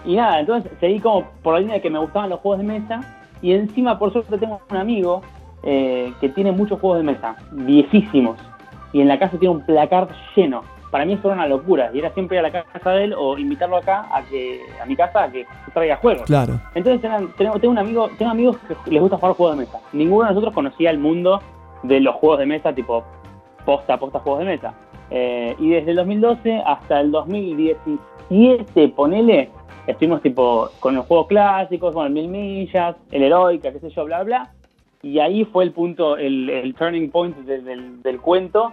Y 0.04 0.16
nada, 0.16 0.40
entonces 0.40 0.70
seguí 0.80 0.98
como 0.98 1.24
por 1.42 1.54
la 1.54 1.60
línea 1.60 1.76
de 1.76 1.82
que 1.82 1.90
me 1.90 2.00
gustaban 2.00 2.30
los 2.30 2.40
juegos 2.40 2.58
de 2.58 2.64
mesa. 2.64 3.00
Y 3.46 3.52
encima, 3.52 3.96
por 3.96 4.12
suerte, 4.12 4.38
tengo 4.38 4.60
un 4.68 4.76
amigo 4.76 5.22
eh, 5.62 6.12
que 6.20 6.28
tiene 6.30 6.50
muchos 6.50 6.80
juegos 6.80 6.98
de 6.98 7.04
mesa, 7.04 7.36
viejísimos. 7.52 8.36
Y 8.92 9.00
en 9.00 9.06
la 9.06 9.20
casa 9.20 9.38
tiene 9.38 9.54
un 9.54 9.64
placard 9.64 10.08
lleno. 10.34 10.62
Para 10.90 11.04
mí 11.04 11.12
eso 11.12 11.28
era 11.28 11.36
una 11.36 11.46
locura. 11.46 11.90
Y 11.94 12.00
era 12.00 12.10
siempre 12.12 12.38
ir 12.38 12.44
a 12.44 12.48
la 12.50 12.64
casa 12.64 12.90
de 12.90 13.04
él 13.04 13.14
o 13.16 13.38
invitarlo 13.38 13.76
acá 13.76 14.06
a 14.12 14.22
que 14.24 14.62
a 14.82 14.86
mi 14.86 14.96
casa 14.96 15.22
a 15.22 15.30
que 15.30 15.46
traiga 15.72 15.94
juegos. 15.98 16.24
Claro. 16.24 16.60
Entonces 16.74 17.04
eran- 17.04 17.28
tengo, 17.36 17.52
tengo 17.60 17.70
un 17.70 17.78
amigo, 17.78 18.08
tengo 18.18 18.32
amigos 18.32 18.56
que 18.84 18.90
les 18.90 19.00
gusta 19.00 19.16
jugar 19.16 19.36
juegos 19.36 19.56
de 19.58 19.64
mesa. 19.64 19.78
Ninguno 19.92 20.24
de 20.24 20.30
nosotros 20.30 20.52
conocía 20.52 20.90
el 20.90 20.98
mundo 20.98 21.40
de 21.84 22.00
los 22.00 22.16
juegos 22.16 22.40
de 22.40 22.46
mesa, 22.46 22.72
tipo 22.74 23.04
posta, 23.64 23.96
posta 23.96 24.18
juegos 24.18 24.40
de 24.40 24.46
mesa. 24.46 24.74
Eh, 25.10 25.54
y 25.60 25.68
desde 25.70 25.90
el 25.90 25.96
2012 25.98 26.62
hasta 26.66 27.00
el 27.00 27.12
2017, 27.12 28.88
ponele, 28.88 29.50
estuvimos 29.86 30.22
tipo 30.22 30.70
con 30.80 30.94
los 30.94 31.06
juegos 31.06 31.26
clásicos, 31.28 31.92
con 31.94 32.06
el 32.06 32.12
Mil 32.12 32.28
Millas, 32.28 32.96
el 33.10 33.22
Heroica, 33.22 33.72
qué 33.72 33.80
sé 33.80 33.90
yo, 33.90 34.04
bla, 34.04 34.22
bla. 34.22 34.50
Y 35.02 35.18
ahí 35.20 35.44
fue 35.44 35.64
el 35.64 35.72
punto, 35.72 36.16
el, 36.16 36.48
el 36.50 36.74
turning 36.74 37.10
point 37.10 37.36
de- 37.38 37.60
del, 37.62 38.02
del 38.02 38.20
cuento, 38.20 38.72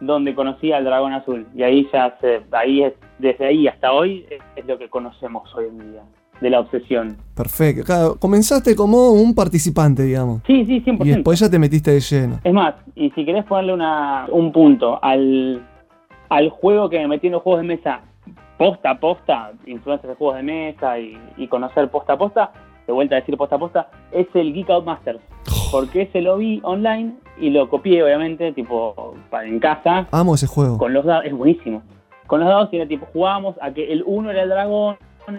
donde 0.00 0.34
conocí 0.34 0.72
al 0.72 0.84
dragón 0.84 1.12
azul. 1.12 1.46
Y 1.54 1.62
ahí 1.62 1.88
ya 1.92 2.16
se, 2.20 2.40
ahí 2.52 2.82
es, 2.82 2.94
desde 3.18 3.46
ahí 3.46 3.66
hasta 3.68 3.92
hoy 3.92 4.26
es, 4.30 4.40
es 4.56 4.66
lo 4.66 4.78
que 4.78 4.88
conocemos 4.88 5.54
hoy 5.54 5.66
en 5.68 5.92
día, 5.92 6.02
de 6.40 6.50
la 6.50 6.60
obsesión. 6.60 7.16
Perfecto. 7.34 7.84
Claro, 7.84 8.16
comenzaste 8.18 8.74
como 8.76 9.10
un 9.12 9.34
participante, 9.34 10.02
digamos. 10.02 10.42
Sí, 10.46 10.64
sí, 10.66 10.80
100%. 10.84 11.04
Y 11.06 11.10
después 11.10 11.38
ya 11.38 11.50
te 11.50 11.58
metiste 11.58 11.92
de 11.92 12.00
lleno. 12.00 12.40
Es 12.44 12.52
más, 12.52 12.74
y 12.94 13.10
si 13.10 13.24
querés 13.24 13.44
ponerle 13.44 13.72
una, 13.74 14.26
un 14.30 14.52
punto 14.52 14.98
al, 15.02 15.62
al 16.28 16.48
juego 16.50 16.88
que 16.90 16.98
me 16.98 17.08
metí 17.08 17.26
en 17.28 17.34
los 17.34 17.42
juegos 17.42 17.62
de 17.62 17.68
mesa 17.68 18.00
posta 18.60 18.90
a 18.90 19.00
posta, 19.00 19.52
influencias 19.64 20.10
de 20.10 20.16
juegos 20.16 20.36
de 20.36 20.42
mesa 20.42 20.98
y, 20.98 21.18
y 21.38 21.48
conocer 21.48 21.88
posta 21.88 22.12
a 22.12 22.18
posta, 22.18 22.52
de 22.86 22.92
vuelta 22.92 23.14
a 23.16 23.20
decir 23.20 23.34
posta 23.38 23.56
a 23.56 23.58
posta, 23.58 23.88
es 24.12 24.26
el 24.34 24.52
Geek 24.52 24.68
Out 24.68 24.84
Masters. 24.84 25.20
Porque 25.72 26.02
ese 26.02 26.20
lo 26.20 26.36
vi 26.36 26.60
online 26.62 27.14
y 27.38 27.48
lo 27.48 27.70
copié, 27.70 28.02
obviamente, 28.02 28.52
tipo, 28.52 29.14
para 29.30 29.46
en 29.48 29.60
casa, 29.60 30.06
Amo 30.10 30.34
ese 30.34 30.46
juego. 30.46 30.76
con 30.76 30.92
los 30.92 31.06
dados, 31.06 31.24
es 31.24 31.32
buenísimo. 31.32 31.80
Con 32.26 32.40
los 32.40 32.50
dados 32.50 32.68
era 32.72 32.86
tipo, 32.86 33.06
jugábamos 33.14 33.56
a 33.62 33.72
que 33.72 33.90
el 33.90 34.02
1 34.04 34.30
era 34.30 34.42
el 34.42 34.50
dragón, 34.50 34.96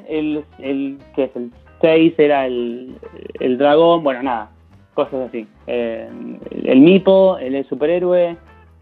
el, 0.08 0.44
el 0.58 0.98
que 1.14 1.26
es 1.26 1.36
el 1.36 1.52
6 1.82 2.16
era 2.18 2.48
el, 2.48 2.98
el 3.40 3.60
dragón, 3.60 4.04
bueno, 4.04 4.24
nada, 4.24 4.50
cosas 4.96 5.28
así. 5.30 5.48
Eh, 5.68 6.10
el 6.64 6.80
Mipo, 6.80 7.38
el, 7.38 7.54
el 7.54 7.70
superhéroe, 7.70 8.36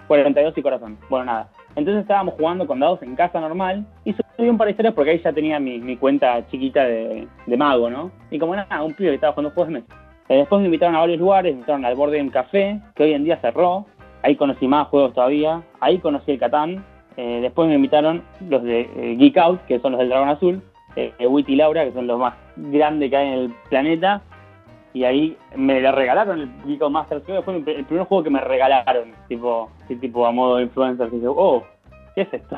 42 0.08 0.58
y 0.58 0.62
corazón, 0.62 0.98
bueno, 1.10 1.25
nada. 1.25 1.50
Entonces 1.76 2.02
estábamos 2.02 2.36
jugando 2.36 2.68
con 2.68 2.80
dados 2.80 3.02
en 3.04 3.16
casa 3.16 3.40
normal 3.40 3.86
y 4.04 4.14
subí 4.14 4.50
un 4.50 4.58
par 4.58 4.66
de 4.66 4.72
historias 4.72 4.94
porque 4.94 5.12
ahí 5.12 5.22
ya 5.24 5.32
tenía 5.32 5.60
mi, 5.60 5.98
cuenta 5.98 6.46
chiquita 6.48 6.84
de, 6.84 7.28
de 7.46 7.58
mago, 7.58 7.90
¿no? 7.90 8.12
Y 8.32 8.40
como 8.40 8.56
nada, 8.56 8.84
un 8.84 8.94
pibe 8.94 9.10
que 9.10 9.16
estaba 9.16 9.34
jugando 9.34 9.54
juegos 9.54 9.74
de 9.74 9.80
mesa. 9.82 9.96
Eh, 10.30 10.38
después 10.38 10.60
me 10.60 10.66
invitaron 10.66 10.96
a 10.96 11.00
varios 11.00 11.20
lugares, 11.20 11.52
me 11.54 11.60
invitaron 11.60 11.86
al 11.86 11.96
Board 11.96 12.12
Game 12.12 12.32
Café, 12.32 12.80
que 12.96 13.04
hoy 13.04 13.14
en 13.14 13.24
día 13.24 13.40
cerró. 13.42 13.86
Ahí 14.22 14.36
conocí 14.36 14.68
más 14.68 14.88
juegos 14.88 15.14
todavía. 15.14 15.64
Ahí 15.80 16.00
conocí 16.00 16.32
el 16.32 16.40
Catán. 16.40 16.86
Eh, 17.18 17.40
después 17.42 17.68
me 17.68 17.76
invitaron 17.76 18.24
los 18.48 18.64
de 18.64 18.82
eh, 18.82 19.16
Geek 19.18 19.38
Out, 19.38 19.62
que 19.66 19.80
son 19.80 19.94
los 19.94 20.00
del 20.00 20.10
Dragón 20.10 20.30
Azul. 20.30 20.62
Eh, 20.96 21.14
eh, 21.20 21.28
Witty 21.28 21.54
y 21.54 21.56
Laura, 21.56 21.86
que 21.86 21.94
son 21.94 22.08
los 22.08 22.20
más 22.20 22.34
grandes 22.56 23.10
que 23.10 23.18
hay 23.18 23.28
en 23.28 23.34
el 23.34 23.54
planeta. 23.70 24.22
Y 24.93 25.03
ahí 25.03 25.38
me 25.55 25.79
le 25.79 25.91
regalaron 25.91 26.41
el 26.41 26.50
Geek 26.65 26.81
Out 26.81 26.91
Masters. 26.91 27.24
Creo 27.25 27.38
que 27.38 27.43
fue 27.43 27.55
el 27.55 27.86
primer 27.86 28.05
juego 28.05 28.24
que 28.24 28.29
me 28.29 28.41
regalaron, 28.41 29.12
tipo, 29.27 29.69
tipo 29.88 30.25
a 30.25 30.31
modo 30.31 30.58
de 30.58 30.63
influencer. 30.63 31.10
Que 31.10 31.15
dije, 31.17 31.27
oh, 31.27 31.63
¿qué 32.15 32.22
es 32.22 32.34
esto? 32.34 32.58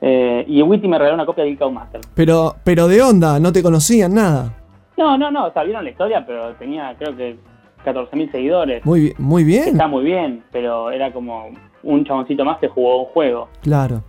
Eh, 0.00 0.44
y 0.46 0.62
Witty 0.62 0.86
me 0.86 0.98
regaló 0.98 1.14
una 1.14 1.26
copia 1.26 1.44
de 1.44 1.50
Geek 1.50 1.62
Out 1.62 1.72
Masters. 1.72 2.06
Pero, 2.14 2.54
pero 2.62 2.86
de 2.86 3.02
onda, 3.02 3.40
no 3.40 3.52
te 3.52 3.62
conocían 3.62 4.14
nada. 4.14 4.52
No, 4.96 5.18
no, 5.18 5.30
no, 5.30 5.52
sabieron 5.52 5.84
la 5.84 5.90
historia, 5.90 6.24
pero 6.24 6.54
tenía 6.54 6.94
creo 6.98 7.16
que 7.16 7.36
14.000 7.84 8.30
seguidores. 8.30 8.84
Muy, 8.84 9.14
muy 9.18 9.44
bien. 9.44 9.68
Está 9.68 9.86
muy 9.86 10.04
bien, 10.04 10.42
pero 10.52 10.90
era 10.90 11.12
como 11.12 11.50
un 11.82 12.04
chaboncito 12.04 12.44
más 12.44 12.58
que 12.58 12.68
jugó 12.68 13.02
un 13.02 13.06
juego. 13.06 13.48
Claro. 13.62 14.02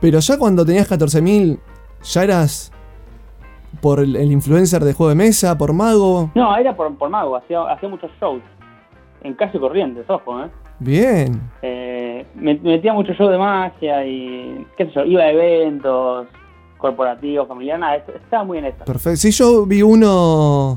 Pero 0.00 0.18
ya 0.18 0.38
cuando 0.38 0.64
tenías 0.64 0.90
14.000, 0.90 1.58
ya 2.02 2.24
eras 2.24 2.72
por 3.80 4.00
el, 4.00 4.16
el 4.16 4.30
influencer 4.32 4.82
de 4.84 4.92
juego 4.92 5.10
de 5.10 5.16
mesa, 5.16 5.56
por 5.58 5.72
mago. 5.72 6.30
No, 6.34 6.56
era 6.56 6.74
por, 6.76 6.94
por 6.96 7.08
mago, 7.10 7.36
hacía, 7.36 7.62
hacía 7.70 7.88
muchos 7.88 8.10
shows. 8.20 8.42
En 9.22 9.34
calle 9.34 9.58
Corrientes, 9.58 10.04
ojo, 10.08 10.42
¿eh? 10.44 10.48
Bien. 10.80 11.40
Eh, 11.62 12.26
me, 12.34 12.54
me 12.54 12.72
metía 12.72 12.92
mucho 12.92 13.12
show 13.14 13.28
de 13.28 13.38
magia 13.38 14.04
y 14.06 14.66
qué 14.76 14.86
sé 14.86 14.92
yo, 14.94 15.04
iba 15.04 15.22
a 15.22 15.30
eventos 15.30 16.26
corporativos, 16.78 17.48
familiares, 17.48 17.80
nada, 17.80 17.96
est- 17.96 18.08
estaba 18.10 18.44
muy 18.44 18.58
en 18.58 18.66
eso. 18.66 18.84
Perfecto. 18.84 19.16
Sí, 19.16 19.30
yo 19.30 19.64
vi 19.64 19.80
uno 19.82 20.76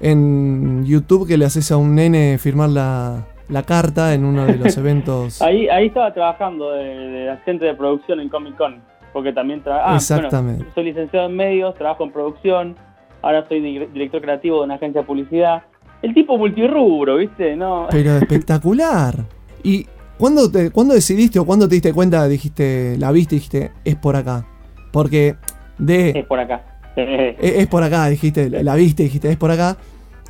en 0.00 0.84
YouTube 0.84 1.26
que 1.26 1.36
le 1.36 1.44
haces 1.46 1.70
a 1.72 1.76
un 1.76 1.94
nene 1.94 2.38
firmar 2.38 2.68
la, 2.68 3.24
la 3.48 3.62
carta 3.62 4.14
en 4.14 4.24
uno 4.24 4.44
de 4.46 4.56
los 4.56 4.76
eventos. 4.78 5.40
Ahí, 5.42 5.68
ahí 5.68 5.86
estaba 5.86 6.12
trabajando 6.12 6.70
de, 6.72 6.84
de 6.84 7.30
asistente 7.30 7.64
de 7.64 7.74
producción 7.74 8.20
en 8.20 8.28
Comic 8.28 8.56
Con, 8.56 8.82
porque 9.14 9.32
también 9.32 9.62
trabajo. 9.62 9.94
Exactamente. 9.96 10.66
soy 10.74 10.84
licenciado 10.84 11.28
en 11.30 11.36
medios, 11.36 11.74
trabajo 11.76 12.04
en 12.04 12.12
producción, 12.12 12.76
ahora 13.22 13.46
soy 13.48 13.60
di- 13.62 13.86
director 13.86 14.20
creativo 14.20 14.58
de 14.58 14.64
una 14.64 14.74
agencia 14.74 15.00
de 15.00 15.06
publicidad. 15.06 15.62
El 16.02 16.12
tipo 16.12 16.36
multirrubro, 16.36 17.16
¿viste? 17.16 17.56
No. 17.56 17.86
Pero 17.90 18.10
espectacular. 18.18 19.24
¿Y 19.62 19.86
cuándo, 20.18 20.50
te, 20.50 20.70
cuándo 20.70 20.92
decidiste 20.92 21.38
o 21.38 21.46
cuándo 21.46 21.66
te 21.66 21.76
diste 21.76 21.94
cuenta, 21.94 22.28
dijiste, 22.28 22.96
la 22.98 23.10
viste 23.10 23.36
y 23.36 23.38
dijiste, 23.38 23.72
es 23.84 23.96
por 23.96 24.16
acá? 24.16 24.44
Porque 24.92 25.36
de... 25.78 26.10
Es 26.10 26.26
por 26.26 26.38
acá. 26.40 26.62
Es, 26.94 27.36
es 27.60 27.66
por 27.68 27.82
acá, 27.82 28.08
dijiste, 28.08 28.50
la 28.50 28.74
viste, 28.74 29.04
dijiste, 29.04 29.30
es 29.30 29.38
por 29.38 29.50
acá. 29.50 29.78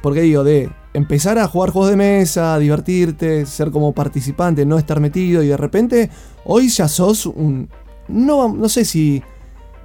Porque 0.00 0.20
digo, 0.20 0.44
de 0.44 0.68
empezar 0.92 1.38
a 1.38 1.48
jugar 1.48 1.70
juegos 1.70 1.90
de 1.90 1.96
mesa, 1.96 2.58
divertirte, 2.58 3.46
ser 3.46 3.70
como 3.70 3.92
participante, 3.92 4.64
no 4.66 4.78
estar 4.78 5.00
metido 5.00 5.42
y 5.42 5.48
de 5.48 5.56
repente 5.56 6.10
hoy 6.44 6.68
ya 6.68 6.86
sos 6.88 7.26
un... 7.26 7.68
No, 8.08 8.48
no 8.48 8.68
sé 8.68 8.84
si, 8.84 9.22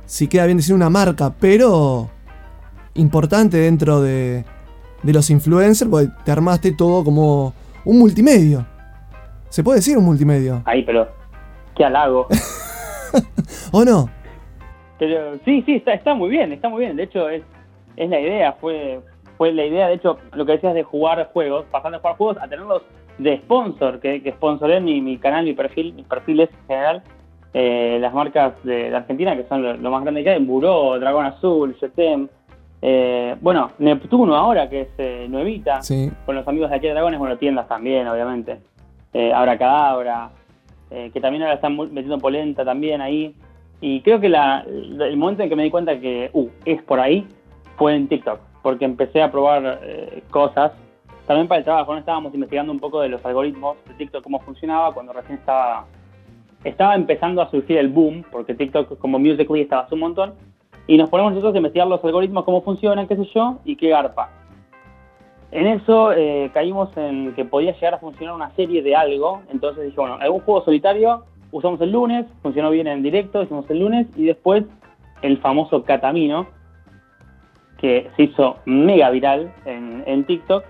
si 0.05 0.27
queda 0.27 0.45
bien 0.45 0.57
decir 0.57 0.75
una 0.75 0.89
marca, 0.89 1.33
pero 1.39 2.09
importante 2.95 3.57
dentro 3.57 4.01
de, 4.01 4.45
de 5.03 5.13
los 5.13 5.29
influencers, 5.29 5.89
porque 5.89 6.09
te 6.25 6.31
armaste 6.31 6.71
todo 6.73 7.03
como 7.03 7.53
un 7.85 7.99
multimedio. 7.99 8.65
¿Se 9.49 9.63
puede 9.63 9.79
decir 9.79 9.97
un 9.97 10.05
multimedio? 10.05 10.61
Ahí, 10.65 10.83
pero 10.83 11.07
qué 11.75 11.85
halago. 11.85 12.27
¿O 13.71 13.83
no? 13.83 14.09
Pero 14.99 15.39
sí, 15.45 15.63
sí, 15.65 15.75
está, 15.75 15.93
está 15.93 16.13
muy 16.13 16.29
bien, 16.29 16.51
está 16.51 16.69
muy 16.69 16.81
bien. 16.81 16.97
De 16.97 17.03
hecho, 17.03 17.29
es, 17.29 17.41
es 17.95 18.09
la 18.09 18.19
idea, 18.19 18.53
fue, 18.53 18.99
fue 19.37 19.53
la 19.53 19.65
idea, 19.65 19.87
de 19.87 19.95
hecho, 19.95 20.17
lo 20.33 20.45
que 20.45 20.53
decías 20.53 20.73
de 20.73 20.83
jugar 20.83 21.29
juegos, 21.31 21.65
pasando 21.71 21.97
de 21.97 22.01
jugar 22.01 22.17
juegos 22.17 22.37
a 22.41 22.47
tenerlos 22.47 22.83
de 23.17 23.37
sponsor, 23.37 23.99
que, 23.99 24.21
que 24.21 24.31
sponsoré 24.33 24.81
mi, 24.81 25.01
mi 25.01 25.17
canal, 25.17 25.45
mi 25.45 25.53
perfil, 25.53 25.93
mis 25.93 26.05
perfiles 26.05 26.49
en 26.51 26.67
general, 26.67 27.03
eh, 27.53 27.97
las 27.99 28.13
marcas 28.13 28.53
de, 28.63 28.89
de 28.89 28.95
Argentina, 28.95 29.35
que 29.35 29.43
son 29.45 29.61
lo, 29.63 29.75
lo 29.75 29.91
más 29.91 30.01
grande 30.03 30.23
que 30.23 30.29
hay, 30.31 30.43
Buró, 30.43 30.99
Dragón 30.99 31.25
Azul, 31.25 31.75
Jetem, 31.79 32.27
eh, 32.81 33.35
bueno, 33.41 33.71
Neptuno 33.79 34.35
ahora, 34.35 34.69
que 34.69 34.81
es 34.81 34.89
eh, 34.97 35.27
nuevita, 35.29 35.81
Sí. 35.81 36.11
con 36.25 36.35
los 36.35 36.47
amigos 36.47 36.69
de 36.69 36.77
aquí 36.77 36.87
de 36.87 36.93
Dragones, 36.93 37.19
bueno, 37.19 37.37
tiendas 37.37 37.67
también, 37.67 38.07
obviamente. 38.07 38.59
Eh, 39.13 39.33
Abracadabra, 39.33 40.29
eh, 40.91 41.09
que 41.13 41.19
también 41.19 41.43
ahora 41.43 41.55
están 41.55 41.75
metiendo 41.75 42.17
polenta 42.19 42.63
también 42.63 43.01
ahí. 43.01 43.35
Y 43.81 44.01
creo 44.01 44.19
que 44.19 44.29
la, 44.29 44.63
el 44.67 45.17
momento 45.17 45.41
en 45.43 45.49
que 45.49 45.55
me 45.55 45.63
di 45.63 45.71
cuenta 45.71 45.99
que, 45.99 46.29
uh, 46.33 46.47
es 46.65 46.81
por 46.83 46.99
ahí, 46.99 47.25
fue 47.77 47.95
en 47.95 48.07
TikTok, 48.07 48.39
porque 48.61 48.85
empecé 48.85 49.21
a 49.21 49.31
probar 49.31 49.79
eh, 49.83 50.21
cosas. 50.29 50.71
También 51.25 51.47
para 51.47 51.59
el 51.59 51.63
trabajo, 51.65 51.93
¿no? 51.93 51.99
estábamos 51.99 52.33
investigando 52.33 52.71
un 52.71 52.79
poco 52.79 53.01
de 53.01 53.09
los 53.09 53.23
algoritmos 53.25 53.77
de 53.87 53.93
TikTok, 53.93 54.23
cómo 54.23 54.39
funcionaba 54.39 54.93
cuando 54.93 55.13
recién 55.13 55.37
estaba, 55.37 55.85
estaba 56.63 56.95
empezando 56.95 57.41
a 57.41 57.49
surgir 57.49 57.77
el 57.77 57.89
boom, 57.89 58.23
porque 58.31 58.53
TikTok 58.53 58.97
como 58.99 59.19
Musical.ly 59.19 59.61
estaba 59.61 59.83
hace 59.83 59.95
un 59.95 60.01
montón. 60.01 60.33
Y 60.87 60.97
nos 60.97 61.09
ponemos 61.09 61.33
nosotros 61.33 61.53
a 61.53 61.57
investigar 61.57 61.87
los 61.87 62.03
algoritmos, 62.03 62.43
cómo 62.43 62.61
funcionan, 62.61 63.07
qué 63.07 63.15
sé 63.15 63.25
yo, 63.33 63.59
y 63.63 63.75
qué 63.75 63.89
garpa. 63.89 64.31
En 65.51 65.67
eso 65.67 66.11
eh, 66.13 66.49
caímos 66.53 66.95
en 66.97 67.33
que 67.33 67.45
podía 67.45 67.73
llegar 67.73 67.95
a 67.95 67.99
funcionar 67.99 68.35
una 68.35 68.51
serie 68.51 68.81
de 68.81 68.95
algo. 68.95 69.41
Entonces 69.51 69.85
dije, 69.85 69.99
bueno, 69.99 70.17
algún 70.19 70.41
juego 70.41 70.63
solitario 70.63 71.23
usamos 71.51 71.81
el 71.81 71.91
lunes, 71.91 72.25
funcionó 72.41 72.69
bien 72.69 72.87
en 72.87 73.01
directo, 73.01 73.41
hicimos 73.43 73.69
el 73.69 73.79
lunes 73.79 74.07
y 74.15 74.25
después 74.25 74.63
el 75.21 75.37
famoso 75.39 75.83
Catamino, 75.83 76.47
que 77.77 78.09
se 78.15 78.23
hizo 78.23 78.57
mega 78.65 79.09
viral 79.09 79.51
en, 79.65 80.23
TikTok. 80.25 80.63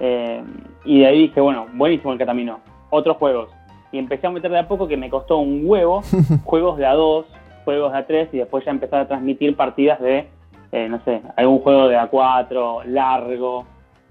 Eh, 0.00 0.42
y 0.84 1.00
de 1.00 1.06
ahí 1.06 1.18
dije, 1.22 1.40
bueno, 1.40 1.66
buenísimo 1.74 2.12
el 2.12 2.18
Catamino, 2.18 2.60
otros 2.90 3.16
juegos. 3.16 3.50
Y 3.92 3.98
empecé 3.98 4.26
a 4.26 4.30
meter 4.30 4.50
de 4.50 4.58
a 4.58 4.68
poco 4.68 4.88
que 4.88 4.96
me 4.96 5.10
costó 5.10 5.38
un 5.38 5.62
huevo, 5.64 6.02
juegos 6.44 6.78
de 6.78 6.86
A2, 6.86 7.24
juegos 7.64 7.92
de 7.92 7.98
A3 7.98 8.28
y 8.32 8.38
después 8.38 8.64
ya 8.64 8.70
empezar 8.70 9.00
a 9.00 9.08
transmitir 9.08 9.54
partidas 9.54 10.00
de, 10.00 10.26
eh, 10.72 10.88
no 10.88 11.00
sé, 11.04 11.22
algún 11.36 11.60
juego 11.60 11.88
de 11.88 11.98
A4, 11.98 12.84
largo. 12.86 13.66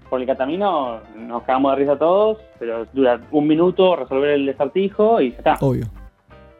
Por 0.08 0.20
el 0.20 0.26
Catamino 0.26 1.00
nos 1.16 1.42
cagamos 1.44 1.72
de 1.72 1.78
risa 1.78 1.98
todos, 1.98 2.38
pero 2.58 2.86
dura 2.92 3.20
un 3.30 3.46
minuto 3.46 3.96
resolver 3.96 4.30
el 4.30 4.46
desartijo 4.46 5.20
y 5.20 5.32
ya 5.32 5.38
está. 5.38 5.56
Obvio. 5.60 5.86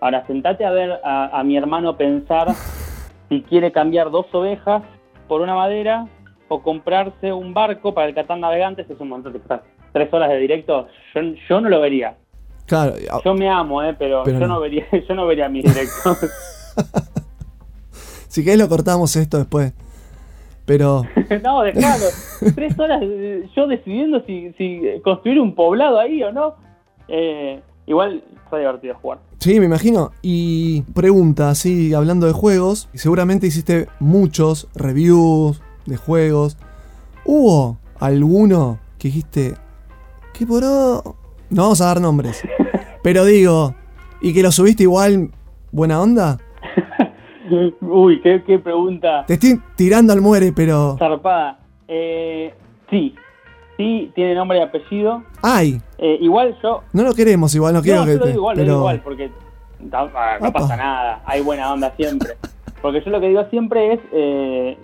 Ahora, 0.00 0.26
sentate 0.26 0.64
a 0.64 0.70
ver 0.70 0.98
a, 1.04 1.38
a 1.38 1.44
mi 1.44 1.56
hermano 1.56 1.96
pensar 1.96 2.48
si 3.28 3.42
quiere 3.42 3.70
cambiar 3.70 4.10
dos 4.10 4.26
ovejas 4.32 4.82
por 5.28 5.42
una 5.42 5.54
madera 5.54 6.06
o 6.48 6.62
comprarse 6.62 7.32
un 7.32 7.54
barco 7.54 7.94
para 7.94 8.08
el 8.08 8.14
Catán 8.14 8.40
Navegantes, 8.40 8.88
es 8.88 9.00
un 9.00 9.08
montón 9.08 9.32
de 9.32 9.40
cosas. 9.40 9.60
Tres 9.92 10.12
horas 10.12 10.28
de 10.30 10.38
directo, 10.38 10.88
yo, 11.14 11.20
yo 11.48 11.60
no 11.60 11.68
lo 11.68 11.80
vería. 11.80 12.16
Claro, 12.66 12.94
Yo 13.24 13.34
me 13.34 13.48
amo, 13.48 13.82
eh, 13.82 13.94
pero, 13.98 14.22
Pero 14.24 14.38
yo 14.38 14.46
no. 14.46 14.54
no 14.54 14.60
vería, 14.60 14.86
yo 15.08 15.14
no 15.14 15.26
vería 15.26 15.48
mis 15.48 15.64
directos. 15.64 16.18
si 18.28 18.44
querés 18.44 18.58
lo 18.58 18.68
cortamos 18.68 19.14
esto 19.16 19.38
después. 19.38 19.72
Pero, 20.64 21.02
no, 21.42 21.62
dejalo. 21.62 22.04
Tres 22.54 22.78
horas 22.78 23.00
eh, 23.02 23.48
yo 23.54 23.66
decidiendo 23.66 24.22
si, 24.26 24.52
si 24.56 24.80
construir 25.02 25.40
un 25.40 25.54
poblado 25.54 25.98
ahí 25.98 26.22
o 26.22 26.32
no. 26.32 26.54
Eh, 27.08 27.60
igual 27.86 28.22
fue 28.48 28.60
divertido 28.60 28.94
jugar. 28.94 29.18
sí, 29.38 29.58
me 29.58 29.66
imagino. 29.66 30.12
Y 30.22 30.82
pregunta, 30.94 31.50
así, 31.50 31.92
hablando 31.94 32.26
de 32.26 32.32
juegos, 32.32 32.88
seguramente 32.94 33.46
hiciste 33.48 33.88
muchos 33.98 34.68
reviews 34.74 35.60
de 35.84 35.96
juegos. 35.96 36.56
¿Hubo 37.24 37.78
alguno 37.98 38.78
que 38.98 39.08
dijiste, 39.08 39.54
qué 40.32 40.46
poró? 40.46 41.16
No 41.52 41.62
vamos 41.62 41.82
a 41.82 41.86
dar 41.86 42.00
nombres. 42.00 42.42
Pero 43.02 43.26
digo, 43.26 43.74
¿y 44.22 44.32
que 44.32 44.42
lo 44.42 44.50
subiste 44.50 44.84
igual 44.84 45.30
buena 45.70 46.00
onda? 46.00 46.38
Uy, 47.82 48.20
qué, 48.22 48.42
qué 48.46 48.58
pregunta 48.58 49.26
Te 49.26 49.34
estoy 49.34 49.60
tirando 49.76 50.14
al 50.14 50.22
muere, 50.22 50.52
pero... 50.56 50.96
zarpada. 50.98 51.58
Eh, 51.88 52.54
sí, 52.88 53.14
sí, 53.76 54.10
tiene 54.14 54.34
nombre 54.34 54.58
y 54.58 54.62
apellido. 54.62 55.22
¡Ay! 55.42 55.82
Eh, 55.98 56.16
igual 56.22 56.56
yo 56.62 56.84
No 56.94 57.02
lo 57.02 57.12
queremos 57.12 57.54
igual, 57.54 57.74
no 57.74 57.82
quiero 57.82 58.00
no, 58.00 58.06
que 58.06 58.12
yo 58.14 58.18
lo 58.18 58.26
digo 58.26 58.38
igual, 58.38 58.56
lo 58.56 58.62
pero... 58.62 58.72
digo 58.72 58.80
igual, 58.80 59.00
porque 59.02 59.30
no, 59.80 60.10
no 60.40 60.52
pasa 60.52 60.76
nada, 60.76 61.22
hay 61.26 61.42
buena 61.42 61.70
onda 61.70 61.92
siempre. 61.96 62.30
Porque 62.80 63.02
yo 63.04 63.10
lo 63.10 63.20
que 63.20 63.28
digo 63.28 63.44
siempre 63.50 63.92
es 63.92 64.00
eh, 64.12 64.78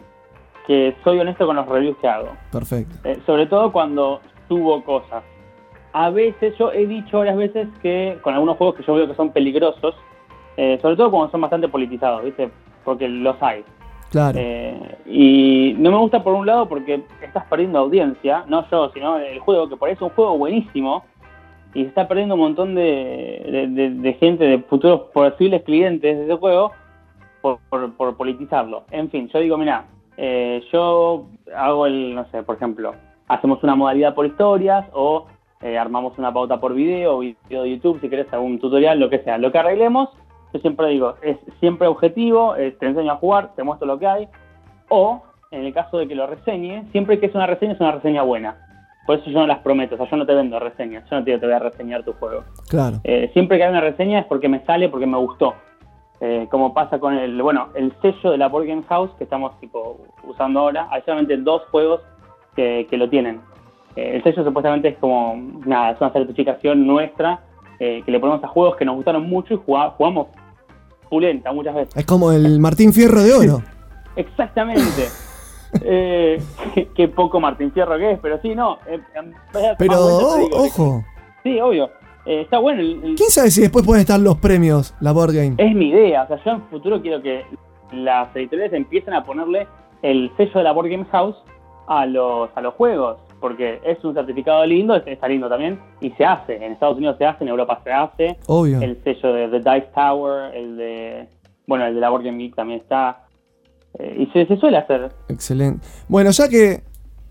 que 0.66 0.94
soy 1.02 1.18
honesto 1.18 1.46
con 1.46 1.56
los 1.56 1.66
reviews 1.66 1.96
que 2.02 2.08
hago. 2.08 2.28
Perfecto. 2.52 2.94
Eh, 3.08 3.18
sobre 3.24 3.46
todo 3.46 3.72
cuando 3.72 4.20
subo 4.48 4.84
cosas. 4.84 5.24
A 6.00 6.10
veces, 6.10 6.56
yo 6.58 6.70
he 6.72 6.86
dicho 6.86 7.18
varias 7.18 7.36
veces 7.36 7.66
que 7.82 8.18
con 8.22 8.32
algunos 8.34 8.56
juegos 8.56 8.76
que 8.76 8.84
yo 8.84 8.94
veo 8.94 9.08
que 9.08 9.14
son 9.14 9.32
peligrosos, 9.32 9.96
eh, 10.56 10.78
sobre 10.80 10.94
todo 10.96 11.10
cuando 11.10 11.30
son 11.32 11.40
bastante 11.40 11.66
politizados, 11.68 12.22
¿viste? 12.24 12.50
Porque 12.84 13.08
los 13.08 13.36
hay. 13.42 13.64
Claro. 14.10 14.38
Eh, 14.40 14.96
y 15.06 15.74
no 15.76 15.90
me 15.90 15.96
gusta 15.98 16.22
por 16.22 16.34
un 16.34 16.46
lado 16.46 16.68
porque 16.68 17.02
estás 17.20 17.44
perdiendo 17.46 17.78
audiencia, 17.80 18.44
no 18.46 18.64
yo, 18.70 18.90
sino 18.94 19.18
el 19.18 19.40
juego, 19.40 19.68
que 19.68 19.76
por 19.76 19.88
ahí 19.88 19.94
es 19.94 20.00
un 20.02 20.10
juego 20.10 20.38
buenísimo 20.38 21.02
y 21.74 21.82
se 21.82 21.88
está 21.88 22.06
perdiendo 22.06 22.34
un 22.36 22.40
montón 22.42 22.74
de, 22.76 23.42
de- 23.50 23.66
de- 23.66 23.90
de 23.90 24.12
gente, 24.14 24.44
de 24.44 24.58
futuros 24.60 25.00
posibles 25.12 25.62
clientes 25.64 26.16
de 26.16 26.24
ese 26.24 26.36
juego 26.36 26.70
por, 27.42 27.58
por- 27.68 27.92
por 27.94 28.16
politizarlo. 28.16 28.84
En 28.92 29.10
fin, 29.10 29.28
yo 29.32 29.40
digo, 29.40 29.58
mira, 29.58 29.84
eh, 30.16 30.62
yo 30.72 31.26
hago 31.56 31.86
el, 31.86 32.14
no 32.14 32.24
sé, 32.30 32.42
por 32.44 32.54
ejemplo, 32.56 32.94
hacemos 33.26 33.62
una 33.64 33.74
modalidad 33.74 34.14
por 34.14 34.26
historias 34.26 34.86
o 34.92 35.26
eh, 35.62 35.76
armamos 35.76 36.18
una 36.18 36.32
pauta 36.32 36.60
por 36.60 36.74
video, 36.74 37.18
video 37.18 37.62
de 37.62 37.70
YouTube, 37.70 38.00
si 38.00 38.08
querés 38.08 38.32
algún 38.32 38.58
tutorial, 38.58 38.98
lo 39.00 39.10
que 39.10 39.18
sea. 39.20 39.38
Lo 39.38 39.50
que 39.50 39.58
arreglemos, 39.58 40.08
yo 40.52 40.60
siempre 40.60 40.88
digo, 40.88 41.16
es 41.22 41.36
siempre 41.60 41.86
objetivo, 41.86 42.56
eh, 42.56 42.76
te 42.78 42.86
enseño 42.86 43.12
a 43.12 43.16
jugar, 43.16 43.54
te 43.54 43.62
muestro 43.62 43.86
lo 43.86 43.98
que 43.98 44.06
hay, 44.06 44.28
o 44.88 45.22
en 45.50 45.64
el 45.64 45.74
caso 45.74 45.98
de 45.98 46.06
que 46.06 46.14
lo 46.14 46.26
reseñe, 46.26 46.84
siempre 46.92 47.18
que 47.18 47.26
es 47.26 47.34
una 47.34 47.46
reseña, 47.46 47.72
es 47.72 47.80
una 47.80 47.92
reseña 47.92 48.22
buena. 48.22 48.56
Por 49.06 49.18
eso 49.18 49.30
yo 49.30 49.40
no 49.40 49.46
las 49.46 49.60
prometo, 49.60 49.94
o 49.94 49.98
sea, 49.98 50.08
yo 50.10 50.16
no 50.18 50.26
te 50.26 50.34
vendo 50.34 50.58
reseñas, 50.58 51.08
yo 51.08 51.18
no 51.18 51.24
te 51.24 51.36
voy 51.38 51.52
a 51.52 51.58
reseñar 51.58 52.04
tu 52.04 52.12
juego. 52.12 52.44
Claro. 52.68 52.98
Eh, 53.04 53.30
siempre 53.32 53.56
que 53.56 53.64
hay 53.64 53.70
una 53.70 53.80
reseña 53.80 54.18
es 54.18 54.26
porque 54.26 54.48
me 54.48 54.62
sale, 54.66 54.88
porque 54.90 55.06
me 55.06 55.16
gustó. 55.16 55.54
Eh, 56.20 56.46
como 56.50 56.74
pasa 56.74 56.98
con 56.98 57.14
el, 57.14 57.40
bueno, 57.40 57.68
el 57.74 57.92
sello 58.02 58.32
de 58.32 58.38
la 58.38 58.48
Board 58.48 58.66
Game 58.66 58.82
House 58.88 59.10
que 59.16 59.24
estamos 59.24 59.58
tipo 59.60 59.98
usando 60.24 60.60
ahora, 60.60 60.88
hay 60.90 61.00
solamente 61.02 61.36
dos 61.38 61.62
juegos 61.70 62.02
que, 62.54 62.86
que 62.90 62.96
lo 62.96 63.08
tienen. 63.08 63.40
Eh, 63.98 64.16
el 64.16 64.22
sello 64.22 64.44
supuestamente 64.44 64.88
es 64.88 64.98
como, 64.98 65.34
nada, 65.66 65.90
es 65.90 66.00
una 66.00 66.12
certificación 66.12 66.86
nuestra 66.86 67.40
eh, 67.80 68.02
que 68.04 68.12
le 68.12 68.20
ponemos 68.20 68.42
a 68.44 68.48
juegos 68.48 68.76
que 68.76 68.84
nos 68.84 68.94
gustaron 68.96 69.28
mucho 69.28 69.54
y 69.54 69.56
jugá- 69.64 69.90
jugamos 69.90 70.28
pulenta 71.10 71.52
muchas 71.52 71.74
veces. 71.74 71.96
Es 71.96 72.04
como 72.06 72.30
el 72.32 72.60
Martín 72.60 72.92
Fierro 72.92 73.22
de 73.22 73.32
Oro. 73.32 73.62
Exactamente. 74.16 74.82
Eh, 75.82 76.40
qué, 76.94 77.08
poco 77.08 77.40
Martín 77.40 77.70
Fierro 77.72 77.98
que 77.98 78.12
es, 78.12 78.18
pero 78.22 78.40
sí, 78.40 78.54
no. 78.54 78.78
eh, 78.86 78.98
Pero, 79.78 79.98
o- 80.00 80.36
digo 80.38 80.48
que- 80.48 80.56
ojo, 80.56 81.04
Sí, 81.42 81.60
obvio. 81.60 81.90
Eh, 82.24 82.40
está 82.40 82.58
bueno. 82.58 82.80
el- 82.80 83.04
el- 83.04 83.14
¿quién 83.16 83.28
sabe 83.28 83.50
si 83.50 83.60
después 83.60 83.84
pueden 83.84 84.00
estar 84.00 84.18
los 84.18 84.38
premios, 84.38 84.94
la 85.00 85.12
board 85.12 85.32
game? 85.34 85.54
es 85.58 85.74
mi 85.74 85.90
idea. 85.90 86.22
O 86.22 86.26
sea, 86.28 86.42
yo 86.42 86.50
en 86.52 86.62
futuro 86.70 87.02
quiero 87.02 87.20
que 87.20 87.44
las 87.92 88.34
editoriales 88.34 88.72
empiecen 88.72 89.12
a 89.12 89.24
ponerle 89.24 89.66
el 90.00 90.32
sello 90.38 90.52
de 90.54 90.62
la 90.62 90.72
Board 90.72 90.88
Game 90.88 91.04
House 91.12 91.36
a 91.86 92.06
los, 92.06 92.48
a 92.54 92.60
los 92.62 92.72
juegos. 92.72 93.18
Porque 93.40 93.80
es 93.84 94.02
un 94.04 94.14
certificado 94.14 94.64
lindo, 94.66 94.94
es- 94.96 95.06
está 95.06 95.28
lindo 95.28 95.48
también. 95.48 95.78
Y 96.00 96.10
se 96.12 96.24
hace. 96.24 96.56
En 96.56 96.72
Estados 96.72 96.96
Unidos 96.96 97.16
se 97.18 97.24
hace, 97.26 97.44
en 97.44 97.48
Europa 97.50 97.80
se 97.84 97.92
hace. 97.92 98.36
Obvio. 98.46 98.80
El 98.80 99.02
sello 99.04 99.32
de 99.32 99.48
The 99.48 99.58
Dice 99.58 99.88
Tower, 99.94 100.54
el 100.54 100.76
de. 100.76 101.28
Bueno, 101.66 101.86
el 101.86 101.94
de 101.94 102.00
la 102.00 102.08
Board 102.10 102.24
Game 102.24 102.38
Geek 102.38 102.54
también 102.56 102.80
está. 102.80 103.24
Eh, 103.98 104.16
y 104.20 104.26
se, 104.32 104.46
se 104.46 104.56
suele 104.56 104.76
hacer. 104.78 105.10
Excelente. 105.28 105.86
Bueno, 106.08 106.30
ya 106.30 106.48
que, 106.48 106.82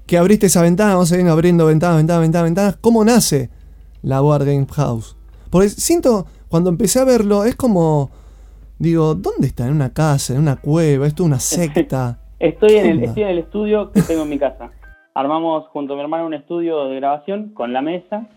que 0.06 0.18
abriste 0.18 0.46
esa 0.48 0.62
ventana, 0.62 0.94
vamos 0.94 1.12
a 1.12 1.20
ir 1.20 1.28
abriendo 1.28 1.66
ventanas, 1.66 1.98
ventanas, 1.98 2.22
ventanas, 2.22 2.46
ventanas. 2.46 2.78
¿Cómo 2.78 3.04
nace 3.04 3.50
la 4.02 4.20
Board 4.22 4.46
Game 4.46 4.66
House? 4.74 5.18
Porque 5.50 5.70
siento, 5.70 6.26
cuando 6.50 6.70
empecé 6.70 7.00
a 7.00 7.04
verlo, 7.06 7.44
es 7.44 7.56
como. 7.56 8.12
Digo, 8.80 9.16
¿dónde 9.16 9.48
está? 9.48 9.66
¿En 9.66 9.74
una 9.74 9.92
casa? 9.92 10.34
¿En 10.34 10.40
una 10.40 10.56
cueva? 10.58 11.08
¿Esto 11.08 11.24
es 11.24 11.28
una 11.28 11.40
secta? 11.40 12.20
Estoy 12.40 12.70
¿Qué 12.70 12.80
en, 12.82 12.86
el, 12.92 13.04
estoy 13.06 13.24
en 13.24 13.30
el 13.30 13.38
estudio 13.40 13.92
que 13.92 14.04
tengo 14.04 14.22
en 14.22 14.30
mi 14.30 14.38
casa. 14.38 14.70
Armamos 15.18 15.66
junto 15.70 15.94
a 15.94 15.96
mi 15.96 16.04
hermano 16.04 16.28
un 16.28 16.36
estudio 16.36 16.86
de 16.90 16.98
grabación 16.98 17.50
con 17.56 17.74
la 17.74 17.82
mesa. 17.82 18.28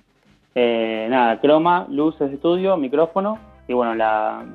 Eh, 0.55 1.09
nada, 1.11 1.39
croma, 1.39 1.87
luces 1.91 2.31
de 2.31 2.37
estudio, 2.37 2.79
micrófono 2.79 3.39
y 3.69 3.75
bueno, 3.75 3.95
la, 3.95 4.47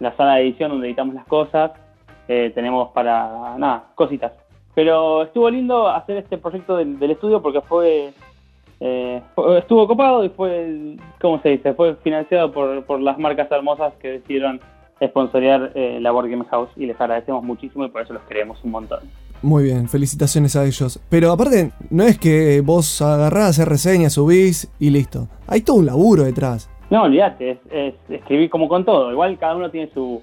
la 0.00 0.16
sala 0.16 0.34
de 0.34 0.42
edición 0.42 0.72
donde 0.72 0.88
editamos 0.88 1.14
las 1.14 1.24
cosas. 1.26 1.70
Eh, 2.26 2.50
tenemos 2.56 2.88
para, 2.88 3.56
nada, 3.56 3.84
cositas. 3.94 4.32
Pero 4.74 5.22
estuvo 5.22 5.48
lindo 5.48 5.86
hacer 5.86 6.16
este 6.16 6.38
proyecto 6.38 6.76
del, 6.76 7.00
estudio 7.08 7.40
porque 7.40 7.60
fue, 7.60 8.12
eh, 8.80 9.22
estuvo 9.58 9.86
copado 9.86 10.24
y 10.24 10.30
fue, 10.30 10.96
¿cómo 11.20 11.40
se 11.40 11.50
dice? 11.50 11.72
Fue 11.74 11.94
financiado 12.02 12.50
por, 12.50 12.82
por 12.84 13.00
las 13.00 13.16
marcas 13.16 13.48
hermosas 13.52 13.94
que 14.00 14.10
decidieron 14.10 14.58
sponsorear 15.00 15.70
eh, 15.76 15.98
la 16.00 16.10
Board 16.10 16.30
Game 16.30 16.44
House 16.46 16.70
y 16.74 16.86
les 16.86 17.00
agradecemos 17.00 17.44
muchísimo 17.44 17.84
y 17.84 17.90
por 17.90 18.02
eso 18.02 18.12
los 18.12 18.22
queremos 18.24 18.58
un 18.64 18.72
montón. 18.72 19.00
Muy 19.42 19.64
bien, 19.64 19.88
felicitaciones 19.88 20.56
a 20.56 20.64
ellos. 20.66 21.00
Pero 21.08 21.30
aparte, 21.30 21.70
no 21.90 22.02
es 22.04 22.18
que 22.18 22.60
vos 22.60 23.00
agarrás, 23.02 23.58
reseñas, 23.66 24.14
subís 24.14 24.68
y 24.80 24.90
listo. 24.90 25.28
Hay 25.46 25.60
todo 25.60 25.76
un 25.76 25.86
laburo 25.86 26.24
detrás. 26.24 26.68
No, 26.90 27.02
olvídate, 27.02 27.52
es, 27.52 27.58
es 27.70 27.94
escribir 28.08 28.50
como 28.50 28.68
con 28.68 28.84
todo. 28.84 29.12
Igual 29.12 29.38
cada 29.38 29.54
uno 29.56 29.70
tiene 29.70 29.90
su, 29.94 30.22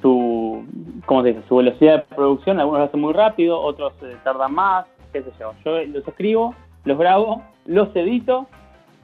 su, 0.00 0.64
¿cómo 1.06 1.22
se 1.22 1.28
dice? 1.28 1.40
Su 1.48 1.56
velocidad 1.56 1.96
de 2.08 2.14
producción. 2.14 2.58
Algunos 2.60 2.80
lo 2.80 2.84
hacen 2.86 3.00
muy 3.00 3.12
rápido, 3.12 3.60
otros 3.60 3.92
eh, 4.02 4.16
tardan 4.24 4.54
más, 4.54 4.86
qué 5.12 5.20
sé 5.22 5.30
yo. 5.38 5.52
Yo 5.64 5.78
los 5.92 6.06
escribo, 6.06 6.54
los 6.84 6.98
grabo, 6.98 7.42
los 7.66 7.94
edito 7.94 8.46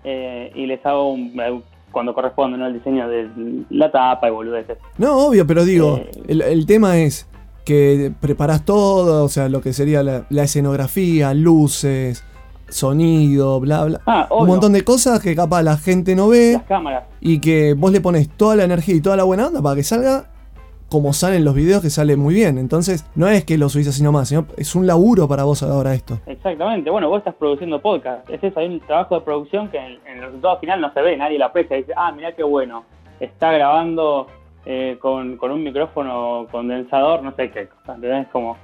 eh, 0.04 0.50
y 0.54 0.66
les 0.66 0.84
hago 0.86 1.10
un- 1.12 1.38
eh, 1.40 1.60
cuando 1.92 2.14
corresponde 2.14 2.58
¿no? 2.58 2.66
el 2.66 2.74
diseño 2.74 3.08
de 3.08 3.28
la 3.70 3.90
tapa 3.90 4.28
y 4.28 4.30
boludeces. 4.30 4.78
No, 4.98 5.26
obvio, 5.28 5.46
pero 5.46 5.64
digo, 5.64 5.96
Eh. 5.98 6.10
el, 6.28 6.42
el 6.42 6.66
tema 6.66 6.98
es 6.98 7.28
que 7.66 8.12
preparás 8.20 8.64
todo, 8.64 9.24
o 9.24 9.28
sea, 9.28 9.50
lo 9.50 9.60
que 9.60 9.74
sería 9.74 10.02
la, 10.02 10.24
la 10.30 10.44
escenografía, 10.44 11.34
luces, 11.34 12.24
sonido, 12.68 13.60
bla, 13.60 13.84
bla. 13.84 14.00
Ah, 14.06 14.28
un 14.30 14.46
montón 14.46 14.72
de 14.72 14.82
cosas 14.84 15.20
que 15.20 15.34
capaz 15.34 15.62
la 15.62 15.76
gente 15.76 16.14
no 16.16 16.28
ve 16.28 16.52
Las 16.54 16.62
cámaras. 16.62 17.04
y 17.20 17.40
que 17.40 17.74
vos 17.74 17.92
le 17.92 18.00
pones 18.00 18.28
toda 18.28 18.56
la 18.56 18.64
energía 18.64 18.94
y 18.94 19.00
toda 19.00 19.16
la 19.16 19.24
buena 19.24 19.48
onda 19.48 19.60
para 19.62 19.76
que 19.76 19.82
salga 19.82 20.30
como 20.88 21.12
salen 21.12 21.44
los 21.44 21.54
videos, 21.56 21.82
que 21.82 21.90
sale 21.90 22.16
muy 22.16 22.32
bien. 22.32 22.58
Entonces, 22.58 23.04
no 23.16 23.26
es 23.26 23.44
que 23.44 23.58
lo 23.58 23.68
subís 23.68 23.88
así 23.88 24.04
nomás, 24.04 24.28
sino 24.28 24.46
es 24.56 24.76
un 24.76 24.86
laburo 24.86 25.26
para 25.26 25.42
vos 25.42 25.64
ahora 25.64 25.92
esto. 25.94 26.20
Exactamente, 26.26 26.88
bueno, 26.90 27.08
vos 27.08 27.18
estás 27.18 27.34
produciendo 27.34 27.82
podcast, 27.82 28.30
es 28.30 28.42
eso, 28.44 28.60
hay 28.60 28.68
un 28.68 28.78
trabajo 28.80 29.16
de 29.16 29.22
producción 29.22 29.68
que 29.68 29.78
en, 29.78 29.98
en 30.06 30.18
el 30.18 30.26
resultado 30.26 30.60
final 30.60 30.80
no 30.80 30.92
se 30.94 31.00
ve, 31.02 31.16
nadie 31.16 31.38
lo 31.40 31.46
aprecia, 31.46 31.76
dice, 31.76 31.92
ah, 31.96 32.12
mirá 32.12 32.36
qué 32.36 32.44
bueno, 32.44 32.84
está 33.18 33.50
grabando 33.50 34.28
eh, 34.66 34.98
con, 35.00 35.36
con 35.36 35.50
un 35.52 35.62
micrófono 35.62 36.46
condensador, 36.50 37.22
no 37.22 37.34
sé 37.36 37.50
qué 37.50 37.68
cosa, 37.68 37.94
¿entendés? 37.94 38.26
Como, 38.32 38.56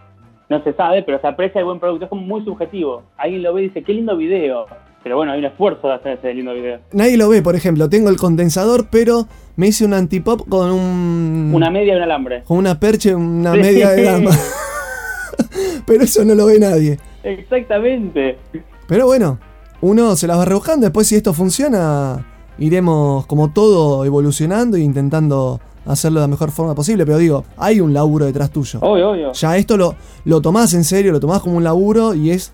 no 0.48 0.62
se 0.64 0.72
sabe, 0.74 1.02
pero 1.02 1.20
se 1.20 1.26
aprecia 1.28 1.60
el 1.60 1.64
buen 1.64 1.78
producto, 1.80 2.04
es 2.06 2.08
como 2.10 2.22
muy 2.22 2.44
subjetivo, 2.44 3.04
alguien 3.16 3.42
lo 3.42 3.54
ve 3.54 3.62
y 3.62 3.68
dice, 3.68 3.82
qué 3.82 3.92
lindo 3.94 4.16
video, 4.16 4.66
pero 5.02 5.16
bueno, 5.16 5.32
hay 5.32 5.38
un 5.38 5.46
esfuerzo 5.46 5.88
de 5.88 5.94
hacer 5.94 6.18
ese 6.18 6.34
lindo 6.34 6.52
video. 6.54 6.78
Nadie 6.92 7.16
lo 7.16 7.28
ve, 7.28 7.40
por 7.42 7.56
ejemplo, 7.56 7.88
tengo 7.88 8.08
el 8.10 8.16
condensador, 8.16 8.86
pero 8.90 9.26
me 9.56 9.68
hice 9.68 9.84
un 9.84 9.94
antipop 9.94 10.48
con 10.48 10.70
un... 10.70 11.50
Una 11.54 11.70
media 11.70 11.94
y 11.94 11.96
un 11.96 12.02
alambre. 12.02 12.42
con 12.44 12.58
una 12.58 12.78
percha, 12.78 13.16
una 13.16 13.52
Sí. 13.54 13.58
media 13.60 13.90
de 13.90 14.02
dama. 14.02 14.30
pero 15.86 16.04
eso 16.04 16.24
no 16.24 16.34
lo 16.34 16.46
ve 16.46 16.58
nadie. 16.58 16.98
Exactamente. 17.22 18.38
Pero 18.86 19.06
bueno, 19.06 19.38
uno 19.80 20.16
se 20.16 20.26
las 20.26 20.38
va 20.38 20.44
rebuscando. 20.44 20.86
Después, 20.86 21.06
si 21.06 21.16
esto 21.16 21.32
funciona 21.32 22.24
iremos 22.58 23.26
como 23.26 23.52
todo 23.52 24.04
evolucionando 24.04 24.76
e 24.76 24.80
intentando 24.80 25.60
hacerlo 25.86 26.20
de 26.20 26.24
la 26.26 26.30
mejor 26.30 26.50
forma 26.50 26.74
posible. 26.74 27.04
Pero 27.04 27.18
digo, 27.18 27.44
hay 27.56 27.80
un 27.80 27.92
laburo 27.92 28.26
detrás 28.26 28.50
tuyo. 28.50 28.78
Obvio, 28.82 29.10
obvio. 29.10 29.32
Ya 29.32 29.56
esto 29.56 29.76
lo, 29.76 29.94
lo 30.24 30.40
tomás 30.40 30.74
en 30.74 30.84
serio, 30.84 31.12
lo 31.12 31.20
tomás 31.20 31.40
como 31.40 31.56
un 31.56 31.64
laburo 31.64 32.14
y 32.14 32.30
es, 32.30 32.52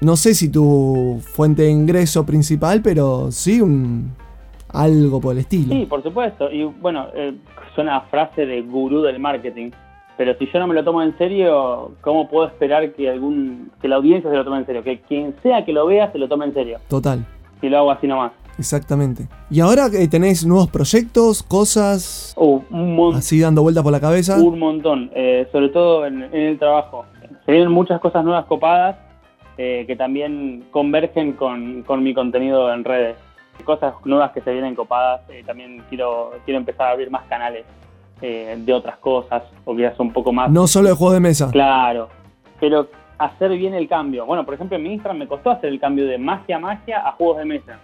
no 0.00 0.16
sé 0.16 0.34
si 0.34 0.48
tu 0.50 1.20
fuente 1.22 1.62
de 1.62 1.70
ingreso 1.70 2.24
principal, 2.26 2.82
pero 2.82 3.30
sí 3.30 3.60
un 3.60 4.12
algo 4.72 5.20
por 5.20 5.34
el 5.34 5.40
estilo. 5.40 5.74
Sí, 5.74 5.86
por 5.86 6.02
supuesto. 6.02 6.50
Y 6.50 6.64
bueno, 6.64 7.06
eh, 7.14 7.34
suena 7.74 7.96
a 7.96 8.00
frase 8.02 8.46
de 8.46 8.62
gurú 8.62 9.02
del 9.02 9.18
marketing. 9.20 9.70
Pero 10.16 10.34
si 10.38 10.46
yo 10.52 10.58
no 10.58 10.66
me 10.66 10.74
lo 10.74 10.84
tomo 10.84 11.02
en 11.02 11.16
serio, 11.18 11.92
¿cómo 12.00 12.28
puedo 12.28 12.46
esperar 12.46 12.92
que 12.92 13.08
algún 13.08 13.70
que 13.80 13.88
la 13.88 13.96
audiencia 13.96 14.30
se 14.30 14.36
lo 14.36 14.44
tome 14.44 14.58
en 14.58 14.66
serio? 14.66 14.82
Que 14.82 15.00
quien 15.00 15.34
sea 15.42 15.64
que 15.64 15.72
lo 15.72 15.86
vea 15.86 16.12
se 16.12 16.18
lo 16.18 16.28
tome 16.28 16.44
en 16.44 16.54
serio. 16.54 16.78
Total, 16.88 17.24
Si 17.60 17.68
lo 17.68 17.78
hago 17.78 17.90
así 17.90 18.06
nomás. 18.06 18.32
Exactamente. 18.58 19.28
Y 19.50 19.60
ahora 19.60 19.90
que 19.90 20.06
tenés 20.08 20.44
nuevos 20.46 20.70
proyectos, 20.70 21.42
cosas 21.42 22.34
Uh, 22.36 22.60
un 22.70 23.14
así 23.14 23.40
dando 23.40 23.62
vueltas 23.62 23.82
por 23.82 23.92
la 23.92 24.00
cabeza. 24.00 24.36
Un 24.38 24.58
montón, 24.58 25.10
eh, 25.14 25.48
sobre 25.52 25.68
todo 25.68 26.06
en, 26.06 26.22
en 26.22 26.34
el 26.34 26.58
trabajo. 26.58 27.04
Se 27.44 27.52
vienen 27.52 27.70
muchas 27.70 28.00
cosas 28.00 28.24
nuevas 28.24 28.46
copadas 28.46 28.96
eh, 29.58 29.84
que 29.86 29.96
también 29.96 30.64
convergen 30.70 31.32
con, 31.32 31.82
con 31.82 32.02
mi 32.02 32.14
contenido 32.14 32.72
en 32.72 32.84
redes. 32.84 33.16
Cosas 33.64 33.94
nuevas 34.04 34.32
que 34.32 34.40
se 34.40 34.52
vienen 34.52 34.74
copadas. 34.74 35.20
eh, 35.28 35.42
también 35.44 35.82
quiero, 35.88 36.32
quiero 36.44 36.58
empezar 36.58 36.88
a 36.88 36.90
abrir 36.92 37.10
más 37.10 37.24
canales 37.28 37.64
eh, 38.20 38.56
de 38.58 38.72
otras 38.72 38.96
cosas, 38.98 39.42
o 39.64 39.76
quizás 39.76 39.98
un 40.00 40.12
poco 40.12 40.32
más. 40.32 40.50
No 40.50 40.66
solo 40.66 40.88
de 40.88 40.94
juegos 40.94 41.14
de 41.14 41.20
mesa. 41.20 41.50
Claro, 41.50 42.08
pero 42.58 42.88
hacer 43.18 43.50
bien 43.56 43.74
el 43.74 43.88
cambio. 43.88 44.26
Bueno, 44.26 44.44
por 44.44 44.54
ejemplo, 44.54 44.76
en 44.76 44.82
mi 44.82 44.92
Instagram 44.94 45.18
me 45.18 45.28
costó 45.28 45.50
hacer 45.50 45.70
el 45.70 45.78
cambio 45.78 46.06
de 46.06 46.18
magia 46.18 46.56
a 46.56 46.58
magia 46.60 47.06
a 47.06 47.12
juegos 47.12 47.38
de 47.38 47.44
mesa. 47.44 47.78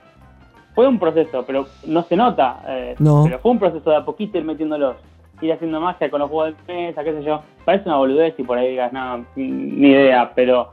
Fue 0.79 0.87
un 0.87 1.01
proceso, 1.01 1.43
pero 1.45 1.67
no 1.89 2.05
se 2.05 2.15
nota. 2.15 2.63
eh, 2.69 2.95
No. 3.01 3.25
Pero 3.25 3.41
fue 3.41 3.51
un 3.51 3.59
proceso 3.59 3.91
de 3.91 3.97
a 3.97 4.05
poquito 4.05 4.39
ir 4.39 4.45
metiéndolos. 4.45 4.95
Ir 5.43 5.53
haciendo 5.53 5.81
magia 5.81 6.09
con 6.09 6.21
los 6.21 6.31
juegos 6.31 6.55
de 6.69 6.73
mesa, 6.73 7.03
qué 7.03 7.15
sé 7.15 7.25
yo. 7.25 7.41
Parece 7.65 7.89
una 7.89 7.97
boludez 7.97 8.35
y 8.39 8.45
por 8.45 8.59
ahí 8.59 8.69
digas, 8.71 8.93
no, 8.93 9.25
ni 9.35 9.89
idea. 9.89 10.31
Pero 10.37 10.69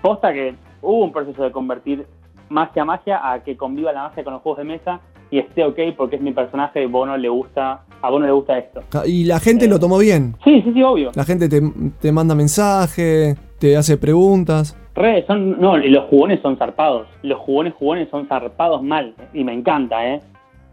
posta 0.00 0.32
que 0.32 0.54
hubo 0.80 1.04
un 1.04 1.12
proceso 1.12 1.42
de 1.42 1.50
convertir 1.52 2.06
magia 2.48 2.80
a 2.80 2.84
magia 2.86 3.30
a 3.30 3.42
que 3.44 3.54
conviva 3.54 3.92
la 3.92 4.04
magia 4.04 4.24
con 4.24 4.32
los 4.32 4.40
juegos 4.40 4.60
de 4.60 4.64
mesa 4.64 5.00
y 5.30 5.38
esté 5.38 5.64
ok 5.66 5.78
porque 5.98 6.16
es 6.16 6.22
mi 6.22 6.32
personaje 6.32 6.82
y 6.82 6.86
Bono 6.86 7.14
le 7.18 7.28
gusta, 7.28 7.82
a 8.00 8.08
Bono 8.08 8.24
le 8.24 8.32
gusta 8.32 8.56
esto. 8.56 8.80
Y 9.04 9.24
la 9.24 9.38
gente 9.38 9.68
lo 9.68 9.78
tomó 9.78 9.98
bien. 9.98 10.34
Sí, 10.44 10.62
sí, 10.62 10.72
sí, 10.72 10.82
obvio. 10.82 11.10
La 11.14 11.24
gente 11.24 11.50
te, 11.50 11.60
te 12.00 12.10
manda 12.10 12.34
mensaje, 12.34 13.36
te 13.58 13.76
hace 13.76 13.98
preguntas. 13.98 14.78
Re, 14.94 15.24
son, 15.26 15.58
no, 15.58 15.78
y 15.78 15.88
los 15.88 16.04
jugones 16.04 16.40
son 16.40 16.56
zarpados. 16.58 17.06
Los 17.22 17.38
jugones 17.40 17.74
jugones 17.74 18.08
son 18.10 18.26
zarpados 18.26 18.82
mal. 18.82 19.14
Y 19.32 19.42
me 19.42 19.54
encanta, 19.54 20.06
¿eh? 20.06 20.20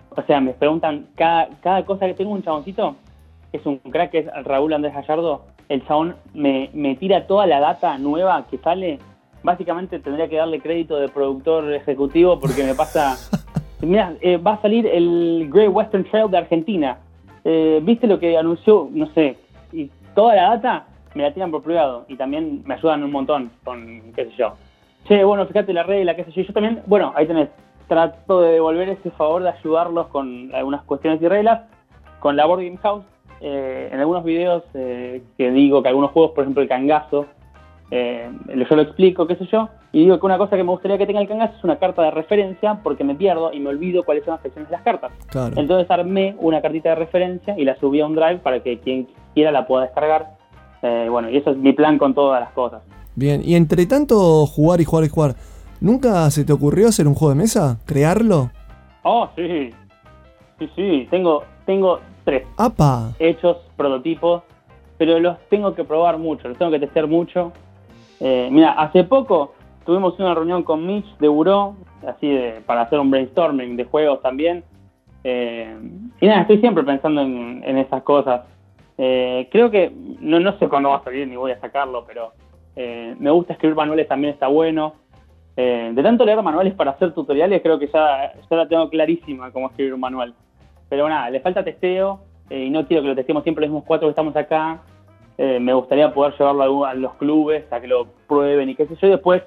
O 0.09 0.21
sea, 0.23 0.41
me 0.41 0.53
preguntan 0.53 1.07
cada, 1.15 1.49
cada 1.61 1.85
cosa 1.85 2.05
que 2.05 2.13
tengo 2.13 2.31
un 2.31 2.43
chaboncito, 2.43 2.95
que 3.51 3.57
es 3.57 3.65
un 3.65 3.77
crack, 3.77 4.13
es 4.15 4.25
Raúl 4.43 4.73
Andrés 4.73 4.93
Gallardo. 4.93 5.43
El 5.69 5.85
chabón 5.85 6.15
me, 6.33 6.69
me 6.73 6.95
tira 6.95 7.27
toda 7.27 7.45
la 7.45 7.59
data 7.59 7.97
nueva 7.97 8.45
que 8.49 8.57
sale. 8.57 8.99
Básicamente 9.41 9.99
tendría 9.99 10.27
que 10.27 10.35
darle 10.35 10.59
crédito 10.59 10.97
de 10.97 11.07
productor 11.07 11.71
ejecutivo 11.73 12.39
porque 12.39 12.63
me 12.63 12.75
pasa. 12.75 13.15
Mira, 13.81 14.15
eh, 14.19 14.35
va 14.35 14.53
a 14.53 14.61
salir 14.61 14.85
el 14.85 15.47
Great 15.49 15.71
Western 15.71 16.03
Trail 16.03 16.29
de 16.29 16.37
Argentina. 16.37 16.97
Eh, 17.45 17.79
¿Viste 17.81 18.07
lo 18.07 18.19
que 18.19 18.37
anunció? 18.37 18.89
No 18.91 19.05
sé. 19.13 19.37
Y 19.71 19.89
toda 20.13 20.35
la 20.35 20.49
data 20.49 20.87
me 21.13 21.23
la 21.23 21.33
tiran 21.33 21.51
por 21.51 21.63
privado 21.63 22.05
y 22.07 22.15
también 22.15 22.63
me 22.65 22.75
ayudan 22.75 23.03
un 23.03 23.11
montón 23.11 23.51
con, 23.63 24.13
qué 24.15 24.25
sé 24.25 24.31
yo. 24.37 24.53
Che, 25.07 25.23
bueno, 25.23 25.45
fíjate 25.45 25.73
la 25.73 25.83
regla, 25.83 26.15
qué 26.15 26.23
sé 26.25 26.31
yo. 26.31 26.41
Yo 26.43 26.53
también, 26.53 26.81
bueno, 26.85 27.13
ahí 27.15 27.25
tenés. 27.25 27.49
Trato 27.87 28.41
de 28.41 28.51
devolver 28.51 28.87
ese 28.89 29.09
favor 29.11 29.41
de 29.41 29.49
ayudarlos 29.49 30.07
con 30.07 30.53
algunas 30.53 30.83
cuestiones 30.83 31.19
y 31.21 31.27
reglas. 31.27 31.61
Con 32.19 32.35
la 32.35 32.45
Board 32.45 32.61
Game 32.61 32.77
House, 32.77 33.03
eh, 33.41 33.89
en 33.91 33.99
algunos 33.99 34.23
videos 34.23 34.63
eh, 34.73 35.23
que 35.37 35.51
digo 35.51 35.81
que 35.81 35.89
algunos 35.89 36.11
juegos, 36.11 36.31
por 36.31 36.43
ejemplo 36.43 36.61
el 36.61 36.69
Cangazo, 36.69 37.25
eh, 37.89 38.29
yo 38.47 38.75
lo 38.75 38.81
explico, 38.81 39.25
qué 39.25 39.35
sé 39.37 39.45
yo, 39.45 39.69
y 39.91 40.01
digo 40.01 40.19
que 40.19 40.25
una 40.25 40.37
cosa 40.37 40.57
que 40.57 40.63
me 40.63 40.69
gustaría 40.69 40.97
que 40.97 41.07
tenga 41.07 41.21
el 41.21 41.27
Cangazo 41.27 41.55
es 41.57 41.63
una 41.63 41.77
carta 41.77 42.03
de 42.03 42.11
referencia 42.11 42.79
porque 42.83 43.03
me 43.03 43.15
pierdo 43.15 43.51
y 43.53 43.59
me 43.59 43.69
olvido 43.69 44.03
cuáles 44.03 44.25
son 44.25 44.33
las 44.33 44.41
secciones 44.41 44.69
de 44.69 44.75
las 44.75 44.83
cartas. 44.83 45.11
Claro. 45.27 45.53
Entonces 45.57 45.89
armé 45.89 46.35
una 46.39 46.61
cartita 46.61 46.89
de 46.89 46.95
referencia 46.95 47.57
y 47.57 47.63
la 47.63 47.75
subí 47.77 48.01
a 48.01 48.05
un 48.05 48.13
drive 48.13 48.37
para 48.37 48.59
que 48.59 48.79
quien 48.79 49.07
quiera 49.33 49.51
la 49.51 49.65
pueda 49.65 49.85
descargar. 49.85 50.38
Eh, 50.81 51.07
bueno, 51.09 51.29
y 51.29 51.37
eso 51.37 51.51
es 51.51 51.57
mi 51.57 51.73
plan 51.73 51.97
con 51.97 52.13
todas 52.13 52.39
las 52.41 52.51
cosas. 52.51 52.81
Bien. 53.15 53.41
Y 53.43 53.55
entre 53.55 53.85
tanto 53.85 54.45
jugar 54.45 54.81
y 54.81 54.85
jugar 54.85 55.05
y 55.05 55.09
jugar, 55.09 55.35
¿nunca 55.81 56.29
se 56.31 56.45
te 56.45 56.53
ocurrió 56.53 56.87
hacer 56.87 57.07
un 57.07 57.15
juego 57.15 57.33
de 57.33 57.41
mesa? 57.41 57.79
¿Crearlo? 57.85 58.51
Oh, 59.03 59.27
sí. 59.35 59.71
Sí, 60.59 60.69
sí. 60.75 61.07
Tengo, 61.09 61.43
tengo 61.65 61.99
tres 62.23 62.47
¡Apa! 62.57 63.13
hechos, 63.19 63.57
prototipos, 63.75 64.43
pero 64.97 65.19
los 65.19 65.37
tengo 65.49 65.73
que 65.73 65.83
probar 65.83 66.17
mucho, 66.17 66.47
los 66.47 66.57
tengo 66.57 66.71
que 66.71 66.79
testear 66.79 67.07
mucho. 67.07 67.51
Eh, 68.19 68.49
mira, 68.51 68.71
hace 68.73 69.03
poco 69.03 69.53
tuvimos 69.85 70.19
una 70.19 70.33
reunión 70.33 70.63
con 70.63 70.85
Mitch 70.85 71.17
de 71.19 71.27
Buró, 71.27 71.75
así 72.07 72.27
de, 72.27 72.61
para 72.65 72.81
hacer 72.81 72.99
un 72.99 73.09
brainstorming 73.09 73.75
de 73.77 73.85
juegos 73.85 74.21
también. 74.21 74.63
Eh, 75.23 75.77
y 76.21 76.25
nada, 76.25 76.41
estoy 76.41 76.59
siempre 76.59 76.83
pensando 76.83 77.21
en, 77.21 77.61
en 77.65 77.77
esas 77.77 78.03
cosas. 78.03 78.41
Eh, 79.01 79.47
creo 79.49 79.71
que, 79.71 79.91
no, 80.19 80.41
no 80.41 80.59
sé 80.59 80.67
cuándo 80.67 80.89
va 80.89 80.97
a 80.97 81.03
salir 81.03 81.25
ni 81.25 81.37
voy 81.37 81.51
a 81.51 81.59
sacarlo, 81.61 82.03
pero 82.05 82.33
eh, 82.75 83.15
me 83.17 83.31
gusta 83.31 83.53
escribir 83.53 83.75
manuales, 83.75 84.07
también 84.07 84.33
está 84.33 84.47
bueno. 84.47 84.93
Eh, 85.55 85.91
de 85.93 86.03
tanto 86.03 86.25
leer 86.25 86.41
manuales 86.41 86.73
para 86.73 86.91
hacer 86.91 87.13
tutoriales, 87.13 87.61
creo 87.61 87.79
que 87.79 87.87
ya, 87.87 88.33
ya 88.33 88.55
la 88.55 88.67
tengo 88.67 88.89
clarísima 88.89 89.51
cómo 89.51 89.67
escribir 89.67 89.93
un 89.93 90.01
manual. 90.01 90.33
Pero 90.89 91.07
nada, 91.07 91.29
le 91.29 91.39
falta 91.39 91.63
testeo 91.63 92.19
eh, 92.49 92.65
y 92.65 92.69
no 92.69 92.85
quiero 92.87 93.03
que 93.03 93.09
lo 93.09 93.15
testemos 93.15 93.43
siempre 93.43 93.63
los 93.63 93.71
mismos 93.71 93.83
cuatro 93.87 94.07
que 94.07 94.11
estamos 94.11 94.35
acá. 94.35 94.81
Eh, 95.37 95.59
me 95.59 95.73
gustaría 95.73 96.13
poder 96.13 96.33
llevarlo 96.37 96.85
a, 96.85 96.93
los 96.93 97.13
clubes, 97.13 97.63
a 97.71 97.79
que 97.79 97.87
lo 97.87 98.07
prueben 98.27 98.69
y 98.69 98.75
qué 98.75 98.85
sé 98.85 98.95
yo. 99.01 99.07
Y 99.07 99.11
después 99.11 99.43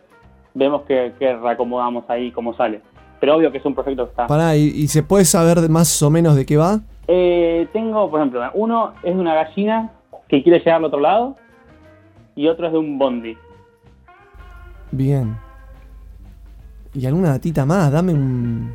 vemos 0.55 0.83
que, 0.83 1.13
reacomodamos 1.19 2.09
ahí 2.09 2.31
cómo 2.31 2.55
sale. 2.57 2.81
Pero 3.21 3.37
obvio 3.37 3.53
que 3.53 3.59
es 3.59 3.65
un 3.65 3.75
proyecto 3.75 4.05
que 4.05 4.11
está. 4.11 4.27
Pará, 4.27 4.57
¿y, 4.57 4.65
y 4.65 4.89
se 4.89 5.03
puede 5.03 5.25
saber 5.25 5.69
más 5.69 6.03
o 6.03 6.11
menos 6.11 6.37
de 6.37 6.47
qué 6.47 6.57
va? 6.57 6.81
Eh, 7.09 7.69
tengo, 7.73 8.11
por 8.11 8.21
ejemplo, 8.21 8.43
uno 8.55 8.93
es 9.03 9.15
de 9.15 9.21
una 9.21 9.35
gallina 9.35 9.91
que 10.29 10.43
quiere 10.43 10.59
llegar 10.61 10.77
al 10.77 10.85
otro 10.85 11.01
lado 11.01 11.37
y 12.37 12.49
otro 12.49 12.67
es 12.67 12.73
de 12.73 12.79
un 12.79 12.99
bondi. 12.99 13.37
Bien. 14.91 15.37
¿Y 16.95 17.07
alguna 17.07 17.31
datita 17.31 17.65
más? 17.65 17.91
Dame 17.91 18.13
un, 18.13 18.73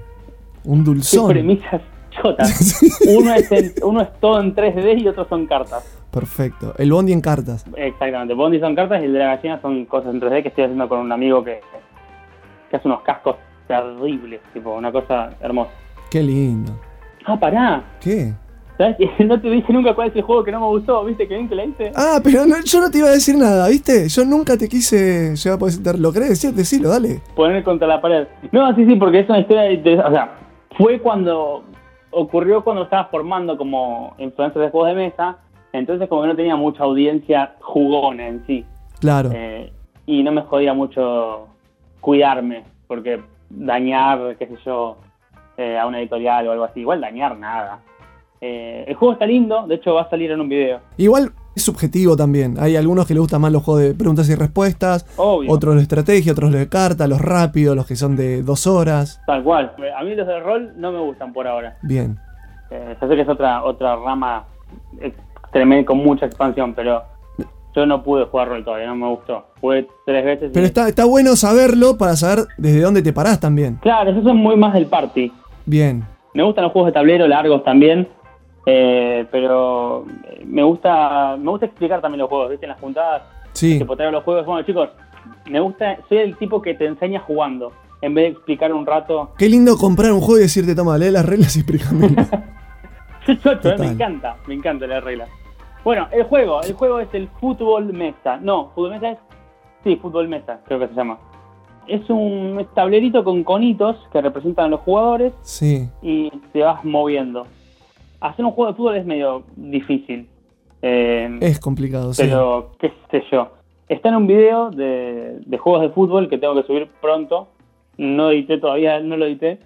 un 0.66 0.80
Qué 0.80 0.84
dulzón. 0.86 1.30
premisas 1.30 1.82
chotas. 2.12 2.82
uno, 3.08 3.34
es 3.34 3.52
en- 3.52 3.74
uno 3.84 4.02
es 4.02 4.20
todo 4.20 4.40
en 4.42 4.56
3D 4.56 5.02
y 5.02 5.08
otro 5.08 5.28
son 5.28 5.46
cartas. 5.46 5.94
Perfecto. 6.12 6.74
El 6.78 6.92
bondi 6.92 7.14
en 7.14 7.22
cartas. 7.22 7.66
Exactamente, 7.76 8.34
Bondi 8.34 8.60
son 8.60 8.74
cartas 8.76 9.02
y 9.02 9.06
el 9.06 9.14
de 9.14 9.20
la 9.20 9.36
gallina 9.36 9.62
son 9.62 9.86
cosas 9.86 10.14
en 10.14 10.20
3D 10.22 10.42
que 10.42 10.48
estoy 10.50 10.64
haciendo 10.64 10.90
con 10.90 11.00
un 11.00 11.12
amigo 11.12 11.44
que, 11.44 11.62
que 12.72 12.76
hace 12.78 12.88
unos 12.88 13.02
cascos 13.02 13.36
terribles, 13.68 14.42
tipo 14.54 14.74
una 14.76 14.92
cosa 14.92 15.30
hermosa. 15.42 15.72
Qué 16.10 16.24
lindo. 16.24 16.72
Ah, 17.30 17.38
pará, 17.38 17.84
¿Qué? 18.00 18.34
¿sabes? 18.78 18.96
No 19.20 19.40
te 19.42 19.50
dije 19.50 19.74
nunca 19.74 19.94
cuál 19.94 20.08
es 20.10 20.16
el 20.16 20.22
juego 20.22 20.44
que 20.44 20.52
no 20.52 20.60
me 20.62 20.68
gustó, 20.68 21.04
¿viste? 21.04 21.28
Que 21.28 21.36
bien 21.36 21.50
que 21.50 21.56
la 21.56 21.66
hice. 21.66 21.92
Ah, 21.96 22.20
pero 22.24 22.46
no- 22.46 22.56
yo 22.64 22.80
no 22.80 22.90
te 22.90 23.00
iba 23.00 23.08
a 23.10 23.12
decir 23.12 23.36
nada, 23.36 23.68
¿viste? 23.68 24.08
Yo 24.08 24.24
nunca 24.24 24.56
te 24.58 24.70
quise 24.70 25.36
llevar 25.36 25.68
ese 25.68 25.98
¿Lo 25.98 26.14
querés 26.14 26.30
decir? 26.30 26.54
Decilo, 26.54 26.90
dale. 26.90 27.20
Poner 27.36 27.64
contra 27.64 27.88
la 27.88 28.00
pared. 28.00 28.28
No, 28.52 28.74
sí, 28.76 28.86
sí, 28.86 28.96
porque 28.96 29.20
es 29.20 29.30
una 29.30 29.40
historia 29.40 29.72
interesante. 29.72 30.10
O 30.10 30.14
sea, 30.14 30.38
fue 30.78 31.00
cuando 31.02 31.64
ocurrió 32.12 32.64
cuando 32.64 32.84
estaba 32.84 33.06
formando 33.06 33.58
como 33.58 34.16
influencer 34.20 34.62
de 34.62 34.70
juegos 34.70 34.90
de 34.90 34.96
mesa, 34.96 35.38
entonces 35.74 36.08
como 36.08 36.22
que 36.22 36.28
no 36.30 36.36
tenía 36.36 36.56
mucha 36.56 36.84
audiencia 36.84 37.56
jugona 37.60 38.28
en 38.28 38.44
sí. 38.48 38.64
Claro. 39.00 39.32
Eh, 39.34 39.72
y 40.06 40.24
no 40.24 40.32
me 40.32 40.44
jodía 40.44 40.74
mucho 40.74 41.48
cuidarme, 42.00 42.64
porque 42.88 43.22
dañar, 43.50 44.36
qué 44.38 44.48
sé 44.48 44.56
yo, 44.66 44.98
eh, 45.58 45.78
a 45.78 45.86
una 45.88 46.00
editorial 46.00 46.48
o 46.48 46.52
algo 46.52 46.64
así, 46.66 46.80
igual 46.82 47.02
dañar 47.02 47.38
nada. 47.38 47.80
Eh, 48.40 48.86
el 48.88 48.96
juego 48.96 49.14
está 49.14 49.26
lindo, 49.26 49.66
de 49.68 49.76
hecho 49.76 49.96
va 49.96 50.04
a 50.04 50.10
salir 50.10 50.30
en 50.32 50.40
un 50.40 50.48
video. 50.50 50.80
Igual 50.98 51.32
es 51.56 51.64
subjetivo 51.64 52.16
también. 52.16 52.56
Hay 52.60 52.76
algunos 52.76 53.08
que 53.08 53.16
les 53.16 53.22
gustan 53.22 53.42
más 53.42 53.52
los 53.52 53.64
juegos 53.64 53.82
de 53.84 53.96
preguntas 53.96 54.30
y 54.30 54.36
respuestas, 54.36 55.08
Obvio, 55.18 55.52
otros 55.52 55.76
de 55.76 55.82
estrategia, 55.82 56.34
otros 56.34 56.52
de 56.52 56.70
carta, 56.70 57.08
los 57.08 57.20
rápidos, 57.20 57.76
los 57.76 57.88
que 57.88 57.96
son 57.96 58.16
de 58.16 58.44
dos 58.44 58.68
horas. 58.68 59.20
tal 59.26 59.44
cual. 59.44 59.74
A 59.98 60.04
mí 60.04 60.14
los 60.16 60.28
de 60.28 60.40
rol 60.40 60.74
no 60.78 60.92
me 60.92 61.00
gustan 61.00 61.34
por 61.34 61.48
ahora. 61.48 61.78
Bien. 61.82 62.20
Eh, 62.70 62.96
ya 63.02 63.08
sé 63.08 63.16
que 63.16 63.22
es 63.22 63.30
otra, 63.30 63.64
otra 63.64 63.96
rama 63.96 64.46
tremenda, 65.52 65.86
con 65.86 65.98
mucha 65.98 66.26
expansión, 66.26 66.74
pero 66.76 67.02
yo 67.76 67.86
no 67.86 68.04
pude 68.04 68.26
jugar 68.26 68.50
rol 68.50 68.64
todavía, 68.64 68.88
no 68.88 68.96
me 68.96 69.08
gustó. 69.10 69.48
Jugué 69.62 69.88
tres 70.06 70.26
veces. 70.26 70.50
y- 70.52 70.54
Pero 70.54 70.66
está, 70.66 70.88
está 70.90 71.06
bueno 71.06 71.36
saberlo 71.36 71.98
para 71.98 72.16
saber 72.16 72.46
desde 72.58 72.82
dónde 72.82 73.02
te 73.02 73.14
parás 73.14 73.40
también. 73.40 73.78
Claro, 73.82 74.12
esos 74.12 74.24
son 74.24 74.38
muy 74.38 74.56
más 74.58 74.74
del 74.74 74.86
party. 74.88 75.32
Bien. 75.68 76.04
Me 76.34 76.42
gustan 76.44 76.64
los 76.64 76.74
juegos 76.74 76.88
de 76.88 76.94
tablero 76.94 77.28
largos 77.28 77.64
también, 77.64 78.08
eh, 78.66 79.28
pero 79.32 80.06
me 80.46 80.64
gusta 80.64 81.36
me 81.38 81.50
gusta 81.52 81.66
explicar 81.68 82.02
también 82.02 82.20
los 82.22 82.30
juegos, 82.30 82.50
¿viste? 82.50 82.66
En 82.66 82.72
las 82.72 82.80
juntadas, 82.80 83.22
Sí. 83.54 83.78
traigo 83.84 84.12
los 84.12 84.24
juegos, 84.24 84.46
bueno 84.46 84.66
chicos, 84.66 84.90
me 85.50 85.60
gusta, 85.60 85.98
soy 86.10 86.20
el 86.20 86.38
tipo 86.38 86.62
que 86.62 86.74
te 86.74 86.86
enseña 86.86 87.20
jugando. 87.20 87.72
en 88.00 88.14
vez 88.14 88.26
de 88.26 88.30
explicar 88.34 88.72
un 88.72 88.86
rato. 88.86 89.32
Qué 89.40 89.50
lindo 89.50 89.76
comprar 89.76 90.12
un 90.12 90.22
juego 90.22 90.38
y 90.38 90.44
decirte, 90.44 90.76
toma, 90.76 91.00
lee 91.00 91.10
las 91.10 91.26
reglas 91.26 91.56
y 91.58 91.62
explícame. 91.62 92.16
Eh, 93.28 93.76
me 93.80 93.88
encanta, 93.88 94.38
me 94.48 94.54
encanta 94.54 94.88
las 94.88 95.04
reglas. 95.04 95.28
Bueno, 95.84 96.08
el 96.14 96.24
juego, 96.24 96.62
el 96.62 96.74
juego 96.74 97.00
es 97.00 97.10
el 97.14 97.28
fútbol 97.42 97.92
mesa. 97.92 98.38
No, 98.38 98.70
fútbol 98.74 98.92
mesa 98.92 99.10
es. 99.12 99.18
Sí, 99.84 99.98
fútbol 100.02 100.28
mesa, 100.30 100.62
creo 100.66 100.80
que 100.80 100.88
se 100.88 100.94
llama. 100.94 101.18
Es 101.88 102.10
un 102.10 102.66
tablerito 102.74 103.24
con 103.24 103.44
conitos 103.44 103.96
que 104.12 104.22
representan 104.22 104.66
a 104.66 104.70
los 104.70 104.82
jugadores 104.82 105.34
sí. 105.42 105.88
y 106.02 106.30
te 106.52 106.62
vas 106.62 106.84
moviendo. 106.84 107.46
Hacer 108.20 108.44
un 108.46 108.52
juego 108.52 108.72
de 108.72 108.78
fútbol 108.78 108.96
es 108.98 109.06
medio 109.06 109.44
difícil. 109.56 110.28
Eh, 110.82 111.38
Es 111.42 111.60
complicado, 111.60 112.14
sí. 112.14 112.24
pero 112.24 112.72
qué 112.80 112.92
sé 113.12 113.24
yo. 113.32 113.50
Está 113.90 114.10
en 114.10 114.16
un 114.16 114.28
video 114.28 114.70
de, 114.70 115.40
de 115.46 115.58
juegos 115.58 115.82
de 115.82 115.90
fútbol 115.90 116.28
que 116.30 116.38
tengo 116.38 116.56
que 116.56 116.64
subir 116.68 116.90
pronto. 117.02 117.48
No 117.98 118.32
edité 118.32 118.58
todavía, 118.58 119.00
no 119.00 119.16
lo 119.18 119.26
edité. 119.26 119.60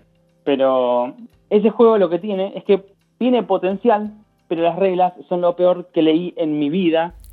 Pero 0.43 1.13
ese 1.49 1.69
juego 1.69 1.97
lo 1.97 2.09
que 2.09 2.19
tiene 2.19 2.53
es 2.55 2.63
que 2.63 2.83
tiene 3.17 3.43
potencial, 3.43 4.13
pero 4.47 4.61
las 4.63 4.77
reglas 4.77 5.13
son 5.27 5.41
lo 5.41 5.55
peor 5.55 5.89
que 5.93 6.01
leí 6.01 6.33
en 6.37 6.59
mi 6.59 6.69
vida. 6.69 7.15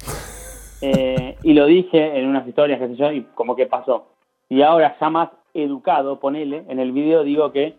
Eh, 0.80 1.36
y 1.42 1.54
lo 1.54 1.66
dije 1.66 2.20
en 2.20 2.28
unas 2.28 2.46
historias, 2.46 2.78
qué 2.78 2.86
sé 2.86 2.94
yo, 2.94 3.10
y 3.10 3.22
como 3.34 3.56
que 3.56 3.66
pasó. 3.66 4.06
Y 4.48 4.62
ahora 4.62 4.96
ya 5.00 5.10
más 5.10 5.30
educado, 5.54 6.18
ponele, 6.20 6.64
en 6.68 6.78
el 6.78 6.92
video 6.92 7.22
digo 7.22 7.52
que 7.52 7.74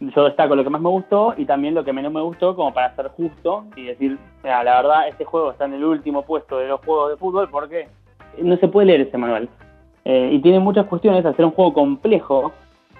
yo 0.00 0.24
destaco 0.24 0.56
lo 0.56 0.64
que 0.64 0.70
más 0.70 0.80
me 0.80 0.88
gustó 0.88 1.34
y 1.36 1.44
también 1.44 1.74
lo 1.74 1.84
que 1.84 1.92
menos 1.92 2.12
me 2.12 2.22
gustó 2.22 2.56
como 2.56 2.72
para 2.72 2.94
ser 2.96 3.08
justo 3.08 3.66
y 3.76 3.84
decir, 3.84 4.18
"Mira, 4.42 4.64
la 4.64 4.76
verdad 4.76 5.08
este 5.08 5.24
juego 5.24 5.50
está 5.50 5.66
en 5.66 5.74
el 5.74 5.84
último 5.84 6.22
puesto 6.22 6.56
de 6.56 6.68
los 6.68 6.80
juegos 6.80 7.10
de 7.10 7.16
fútbol 7.18 7.48
porque 7.50 7.88
no 8.38 8.56
se 8.56 8.68
puede 8.68 8.86
leer 8.86 9.02
ese 9.02 9.18
manual. 9.18 9.48
Eh, 10.04 10.30
y 10.32 10.40
tiene 10.40 10.58
muchas 10.58 10.86
cuestiones, 10.86 11.26
hacer 11.26 11.44
un 11.44 11.50
juego 11.50 11.74
complejo 11.74 12.52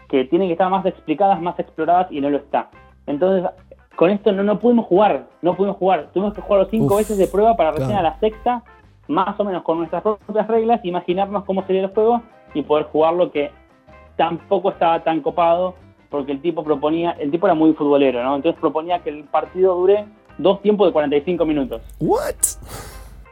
que 0.09 0.25
tienen 0.25 0.49
que 0.49 0.53
estar 0.53 0.71
más 0.71 0.85
explicadas, 0.85 1.41
más 1.41 1.59
exploradas 1.59 2.11
y 2.11 2.21
no 2.21 2.29
lo 2.29 2.37
está. 2.37 2.69
Entonces, 3.07 3.51
con 3.97 4.11
esto 4.11 4.33
no, 4.33 4.43
no 4.43 4.59
pudimos 4.59 4.87
jugar, 4.87 5.27
no 5.41 5.55
pudimos 5.55 5.77
jugar. 5.77 6.11
Tuvimos 6.13 6.35
que 6.35 6.43
jugarlo 6.43 6.69
cinco 6.71 6.95
Uf, 6.95 7.01
veces 7.01 7.19
de 7.19 7.27
prueba 7.27 7.57
para 7.57 7.71
recién 7.71 7.91
claro. 7.91 8.09
a 8.09 8.11
la 8.11 8.19
sexta, 8.19 8.63
más 9.09 9.39
o 9.41 9.45
menos 9.45 9.63
con 9.63 9.79
nuestras 9.79 10.03
propias 10.03 10.47
reglas, 10.49 10.85
imaginarnos 10.85 11.45
cómo 11.45 11.65
sería 11.67 11.83
el 11.83 11.91
juego 11.91 12.23
y 12.55 12.63
poder 12.63 12.87
jugarlo 12.87 13.31
que 13.31 13.51
tampoco 14.17 14.71
estaba 14.71 15.03
tan 15.03 15.21
copado 15.21 15.75
porque 16.11 16.33
el 16.33 16.41
tipo 16.43 16.65
proponía, 16.65 17.13
el 17.13 17.31
tipo 17.31 17.47
era 17.47 17.55
muy 17.55 17.73
futbolero, 17.75 18.23
¿no? 18.23 18.37
Entonces 18.37 18.61
proponía 18.61 18.99
que 19.01 19.11
el 19.11 19.25
partido 19.25 19.75
dure 19.77 20.05
dos 20.39 20.61
tiempos 20.63 20.89
de 20.89 20.93
45 20.93 21.45
minutos. 21.47 21.83
¿What? 22.01 22.35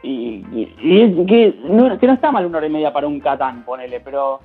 Y, 0.01 0.45
y- 0.53 0.75
y 0.81 1.25
que 1.25 1.59
no, 1.65 1.97
que 1.99 2.07
no 2.07 2.13
está 2.13 2.31
mal 2.31 2.45
una 2.45 2.57
hora 2.59 2.67
y 2.67 2.71
media 2.71 2.93
para 2.93 3.07
un 3.07 3.19
Catán, 3.19 3.63
ponele, 3.65 3.99
pero 3.99 4.39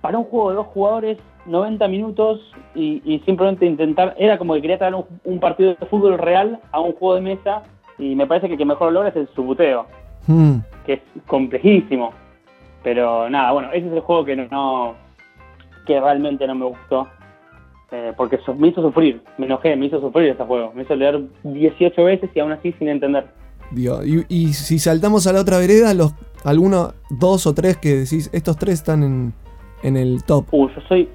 para 0.00 0.18
un 0.18 0.24
juego 0.24 0.50
de 0.50 0.56
dos 0.56 0.66
jugadores, 0.68 1.18
90 1.46 1.86
minutos 1.88 2.40
y, 2.74 3.00
y 3.04 3.20
simplemente 3.20 3.66
intentar, 3.66 4.14
era 4.18 4.36
como 4.36 4.54
que 4.54 4.60
quería 4.62 4.78
traer 4.78 4.94
un, 4.96 5.04
un 5.24 5.38
partido 5.38 5.74
de 5.74 5.86
fútbol 5.86 6.18
real 6.18 6.58
a 6.72 6.80
un 6.80 6.92
juego 6.92 7.14
de 7.14 7.20
mesa 7.20 7.62
y 7.98 8.14
me 8.16 8.26
parece 8.26 8.48
que 8.48 8.54
el 8.54 8.58
que 8.58 8.64
mejor 8.64 8.88
lo 8.88 8.92
logra 8.94 9.10
es 9.10 9.16
el 9.16 9.28
subuteo, 9.28 9.86
Hmm. 10.26 10.58
que 10.84 10.94
es 10.94 11.00
complejísimo. 11.26 12.12
Pero 12.88 13.28
nada, 13.28 13.52
bueno, 13.52 13.68
ese 13.70 13.86
es 13.86 13.92
el 13.92 14.00
juego 14.00 14.24
que 14.24 14.34
no, 14.34 14.94
que 15.86 16.00
realmente 16.00 16.46
no 16.46 16.54
me 16.54 16.64
gustó. 16.64 17.06
eh, 17.90 18.12
porque 18.18 18.36
eso- 18.36 18.54
me 18.54 18.68
hizo 18.68 18.80
sufrir, 18.82 19.22
me 19.38 19.46
enojé, 19.46 19.74
me 19.76 19.86
hizo 19.86 19.98
sufrir 20.00 20.28
este 20.30 20.44
juego. 20.44 20.72
Me 20.74 20.82
hizo 20.84 20.94
leer 20.94 21.20
18 21.42 22.04
veces 22.04 22.28
y 22.34 22.40
aún 22.40 22.52
así 22.52 22.72
sin 22.78 22.88
entender. 22.88 23.26
Dios, 23.70 24.06
y, 24.06 24.24
y 24.28 24.52
si 24.54 24.78
saltamos 24.78 25.26
a 25.26 25.32
la 25.34 25.40
otra 25.40 25.56
vereda, 25.58 25.92
los 25.94 26.14
algunos, 26.44 26.94
dos 27.10 27.46
o 27.46 27.54
tres 27.54 27.76
que 27.78 27.90
decís, 27.96 28.28
estos 28.34 28.56
tres 28.58 28.74
están 28.74 29.02
en, 29.02 29.32
en 29.82 29.96
el 29.98 30.22
top. 30.24 30.46
Uh, 30.52 30.68
yo 30.68 30.80
soy, 30.88 31.08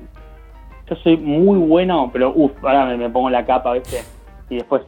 yo 0.89 0.95
soy 0.97 1.17
muy 1.17 1.57
bueno, 1.59 2.09
pero 2.13 2.31
uff, 2.35 2.51
ahora 2.63 2.85
me, 2.85 2.97
me 2.97 3.09
pongo 3.09 3.29
la 3.31 3.45
capa, 3.45 3.73
¿viste? 3.73 4.01
Y 4.49 4.55
después 4.57 4.81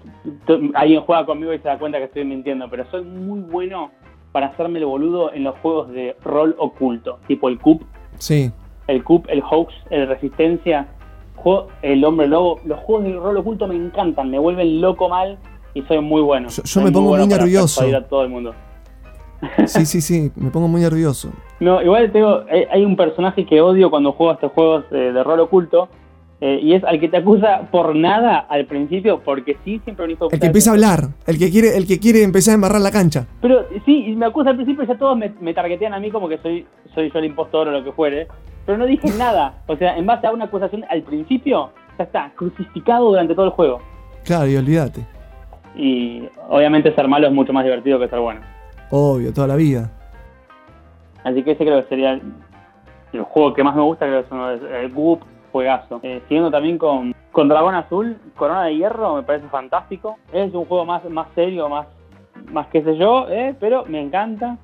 alguien 0.76 1.02
juega 1.02 1.26
conmigo 1.26 1.52
y 1.54 1.58
se 1.60 1.68
da 1.68 1.78
cuenta 1.80 1.98
que 2.00 2.06
estoy 2.06 2.26
mintiendo, 2.26 2.68
pero 2.70 2.86
soy 2.92 3.04
muy 3.04 3.40
bueno 3.42 3.92
para 4.36 4.48
hacerme 4.48 4.80
el 4.80 4.86
boludo 4.86 5.32
en 5.32 5.46
los 5.46 5.58
juegos 5.60 5.90
de 5.94 6.14
rol 6.22 6.58
oculto, 6.60 7.20
tipo 7.26 7.48
el 7.48 7.58
CUP, 7.58 7.84
Sí. 8.18 8.52
el 8.86 9.02
CUP, 9.02 9.28
el 9.30 9.42
Hoax, 9.42 9.74
el 9.90 10.10
Resistencia, 10.10 10.88
juego- 11.38 11.70
el 11.82 12.04
Hombre 12.04 12.28
Lobo. 12.28 12.60
Los 12.66 12.80
juegos 12.82 13.06
de 13.06 13.14
rol 13.14 13.38
oculto 13.38 13.66
me 13.66 13.76
encantan, 13.78 14.30
me 14.30 14.38
vuelven 14.38 14.82
loco 14.82 15.08
mal 15.08 15.38
y 15.74 15.84
soy 15.84 16.02
muy 16.02 16.22
bueno. 16.22 16.50
Yo- 16.50 16.82
me 16.82 16.92
pongo 16.92 17.08
bueno 17.12 17.24
muy 17.28 17.32
para 17.34 17.44
nervioso. 17.46 17.80
persuadir 17.80 17.96
a 17.96 18.06
todo 18.10 18.24
el 18.24 18.30
mundo. 18.30 18.54
Sí, 19.68 19.86
sí, 19.86 20.02
sí, 20.02 20.32
me 20.36 20.50
pongo 20.52 20.68
muy 20.68 20.82
nervioso. 20.82 21.30
No, 21.62 21.82
igual 21.82 22.12
tengo, 22.12 22.42
hay, 22.52 22.66
hay 22.70 22.84
un 22.84 22.98
personaje 22.98 23.46
que 23.46 23.62
odio 23.62 23.90
cuando 23.90 24.12
juego 24.12 24.32
a 24.32 24.34
estos 24.36 24.52
juegos 24.52 24.84
eh, 24.92 24.96
de 25.14 25.24
rol 25.24 25.40
oculto. 25.40 25.88
Eh, 26.48 26.60
y 26.62 26.76
es 26.76 26.84
al 26.84 27.00
que 27.00 27.10
te 27.10 27.18
acusa 27.18 27.62
por 27.72 27.96
nada 27.96 28.38
al 28.38 28.68
principio, 28.68 29.20
porque 29.26 29.58
sí, 29.66 29.82
siempre 29.84 30.06
un 30.06 30.12
hijo 30.12 30.30
El 30.32 30.40
que 30.40 30.46
empieza 30.46 30.70
a 30.70 30.74
hablar, 30.74 31.08
el 31.26 31.40
que 31.40 31.50
quiere, 31.50 31.76
el 31.76 31.88
que 31.88 32.00
quiere 32.00 32.22
empezar 32.22 32.52
a 32.52 32.56
embarrar 32.56 32.82
la 32.82 32.92
cancha. 32.92 33.26
Pero 33.42 33.66
sí, 33.84 34.06
y 34.10 34.16
me 34.16 34.28
acusa 34.28 34.52
al 34.52 34.56
principio 34.56 34.84
y 34.84 34.88
ya 34.88 34.96
todos 34.96 35.18
me, 35.18 35.34
me 35.42 35.56
targetean 35.56 35.96
a 35.96 36.00
mí 36.00 36.12
como 36.12 36.30
que 36.30 36.38
soy, 36.38 36.68
soy 36.94 37.10
yo 37.10 37.18
el 37.18 37.26
impostor 37.26 37.68
o 37.70 37.72
lo 37.72 37.84
que 37.84 37.92
fuere. 37.94 38.28
Pero 38.64 38.78
no 38.78 38.86
dije 38.86 39.10
nada. 39.18 39.64
O 39.66 39.76
sea, 39.76 39.98
en 39.98 40.06
base 40.06 40.28
a 40.28 40.32
una 40.34 40.46
acusación 40.46 40.86
al 40.88 41.02
principio, 41.02 41.72
ya 41.98 42.04
está, 42.04 42.32
crucificado 42.36 43.10
durante 43.10 43.34
todo 43.34 43.46
el 43.46 43.52
juego. 43.52 43.82
Claro, 44.24 44.48
y 44.48 44.56
olvídate. 44.56 45.04
Y 45.76 46.30
obviamente 46.48 46.94
ser 46.94 47.08
malo 47.08 47.26
es 47.26 47.34
mucho 47.34 47.54
más 47.54 47.64
divertido 47.64 47.98
que 47.98 48.08
ser 48.08 48.20
bueno. 48.20 48.42
Obvio, 48.92 49.34
toda 49.34 49.48
la 49.48 49.56
vida. 49.56 49.90
Así 51.24 51.42
que 51.42 51.54
ese 51.54 51.66
creo 51.66 51.82
que 51.82 51.90
sería 51.90 52.12
el, 52.12 52.22
el 53.14 53.24
juego 53.24 53.56
que 53.56 53.64
más 53.64 53.76
me 53.76 53.82
gusta, 53.82 54.06
creo 54.06 54.20
que 54.20 54.28
es 54.28 54.32
uno 54.32 54.48
de 54.50 54.84
el 54.84 54.94
Goop, 54.94 55.24
juegazo. 55.56 56.02
Eh, 56.04 56.22
siguiendo 56.28 56.52
también 56.52 56.78
con, 56.78 57.16
con 57.32 57.48
Dragón 57.48 57.76
Azul, 57.76 58.18
Corona 58.36 58.64
de 58.66 58.76
Hierro, 58.76 59.16
me 59.16 59.24
parece 59.24 59.48
fantástico. 59.48 60.18
Es 60.34 60.54
un 60.54 60.66
juego 60.66 60.84
más, 60.84 61.02
más 61.10 61.28
serio, 61.34 61.70
más, 61.70 61.88
más 62.52 62.68
qué 62.68 62.84
sé 62.84 62.98
yo, 62.98 63.28
eh, 63.30 63.56
pero 63.58 63.86
me 63.86 64.02
encanta. 64.02 64.58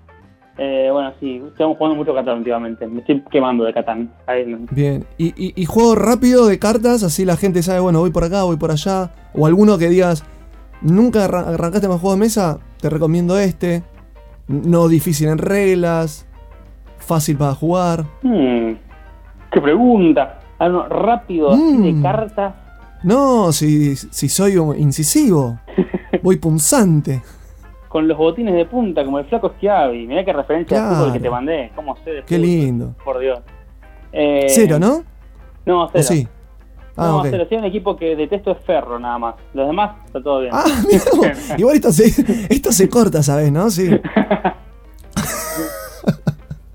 Eh, 0.57 0.89
bueno, 0.91 1.13
sí, 1.21 1.41
estamos 1.47 1.77
jugando 1.77 1.95
mucho 1.95 2.13
Catán 2.13 2.39
últimamente. 2.39 2.85
Me 2.87 2.99
estoy 2.99 3.23
quemando 3.31 3.63
de 3.63 3.73
Catán. 3.73 4.11
Bien. 4.71 5.05
Y, 5.17 5.27
y, 5.41 5.53
y 5.55 5.65
juego 5.65 5.95
rápido 5.95 6.45
de 6.45 6.59
cartas, 6.59 7.03
así 7.03 7.23
la 7.23 7.37
gente 7.37 7.63
sabe, 7.63 7.79
bueno, 7.79 7.99
voy 7.99 8.11
por 8.11 8.25
acá, 8.25 8.43
voy 8.43 8.57
por 8.57 8.69
allá. 8.71 9.11
O 9.33 9.47
alguno 9.47 9.77
que 9.77 9.87
digas, 9.87 10.25
nunca 10.81 11.23
arran- 11.25 11.53
arrancaste 11.53 11.87
más 11.87 12.01
juego 12.01 12.15
de 12.15 12.19
mesa, 12.19 12.59
te 12.81 12.89
recomiendo 12.89 13.39
este. 13.39 13.81
No 14.49 14.89
difícil 14.89 15.29
en 15.29 15.37
reglas, 15.37 16.27
fácil 16.97 17.37
para 17.37 17.55
jugar. 17.55 18.03
Hmm, 18.21 18.73
¡Qué 19.53 19.61
pregunta! 19.61 20.37
Algo 20.61 20.83
rápido, 20.83 21.51
así 21.53 21.61
Mm. 21.61 21.83
de 21.83 22.01
cartas. 22.03 22.53
No, 23.03 23.51
si, 23.51 23.95
si 23.95 24.29
soy 24.29 24.53
incisivo, 24.77 25.57
voy 26.21 26.37
punzante. 26.37 27.23
Con 27.87 28.07
los 28.07 28.15
botines 28.17 28.53
de 28.53 28.65
punta, 28.65 29.03
como 29.03 29.17
el 29.17 29.25
flaco 29.25 29.53
Schiavi. 29.57 30.05
Mirá 30.05 30.23
qué 30.23 30.31
referencia 30.33 30.77
de 30.77 30.83
Claro. 30.83 30.95
fútbol 30.97 31.13
que 31.13 31.19
te 31.19 31.29
mandé. 31.31 31.71
¿Cómo 31.75 31.95
sé 32.03 32.11
de 32.11 32.23
Qué 32.23 32.35
fútbol? 32.35 32.41
lindo. 32.41 32.95
Por 33.03 33.17
Dios. 33.19 33.39
Eh, 34.13 34.45
Cero, 34.49 34.77
¿no? 34.77 35.03
No, 35.65 35.85
¿O 35.85 35.89
cero. 35.91 36.03
sí? 36.07 36.27
Ah, 36.95 37.05
no, 37.07 37.17
ok. 37.21 37.27
cero. 37.31 37.45
Sí, 37.49 37.55
un 37.55 37.63
equipo 37.65 37.95
que 37.97 38.15
detesto 38.15 38.51
es 38.51 38.59
Ferro, 38.65 38.99
nada 38.99 39.17
más. 39.17 39.35
Los 39.55 39.65
demás, 39.65 39.91
está 40.05 40.21
todo 40.21 40.41
bien. 40.41 40.51
Ah, 40.53 40.63
mira. 41.21 41.35
Igual 41.57 41.75
esto 41.77 41.91
se, 41.91 42.05
esto 42.53 42.71
se 42.71 42.87
corta, 42.87 43.23
¿sabes? 43.23 43.51
¿No? 43.51 43.69
Sí. 43.71 43.89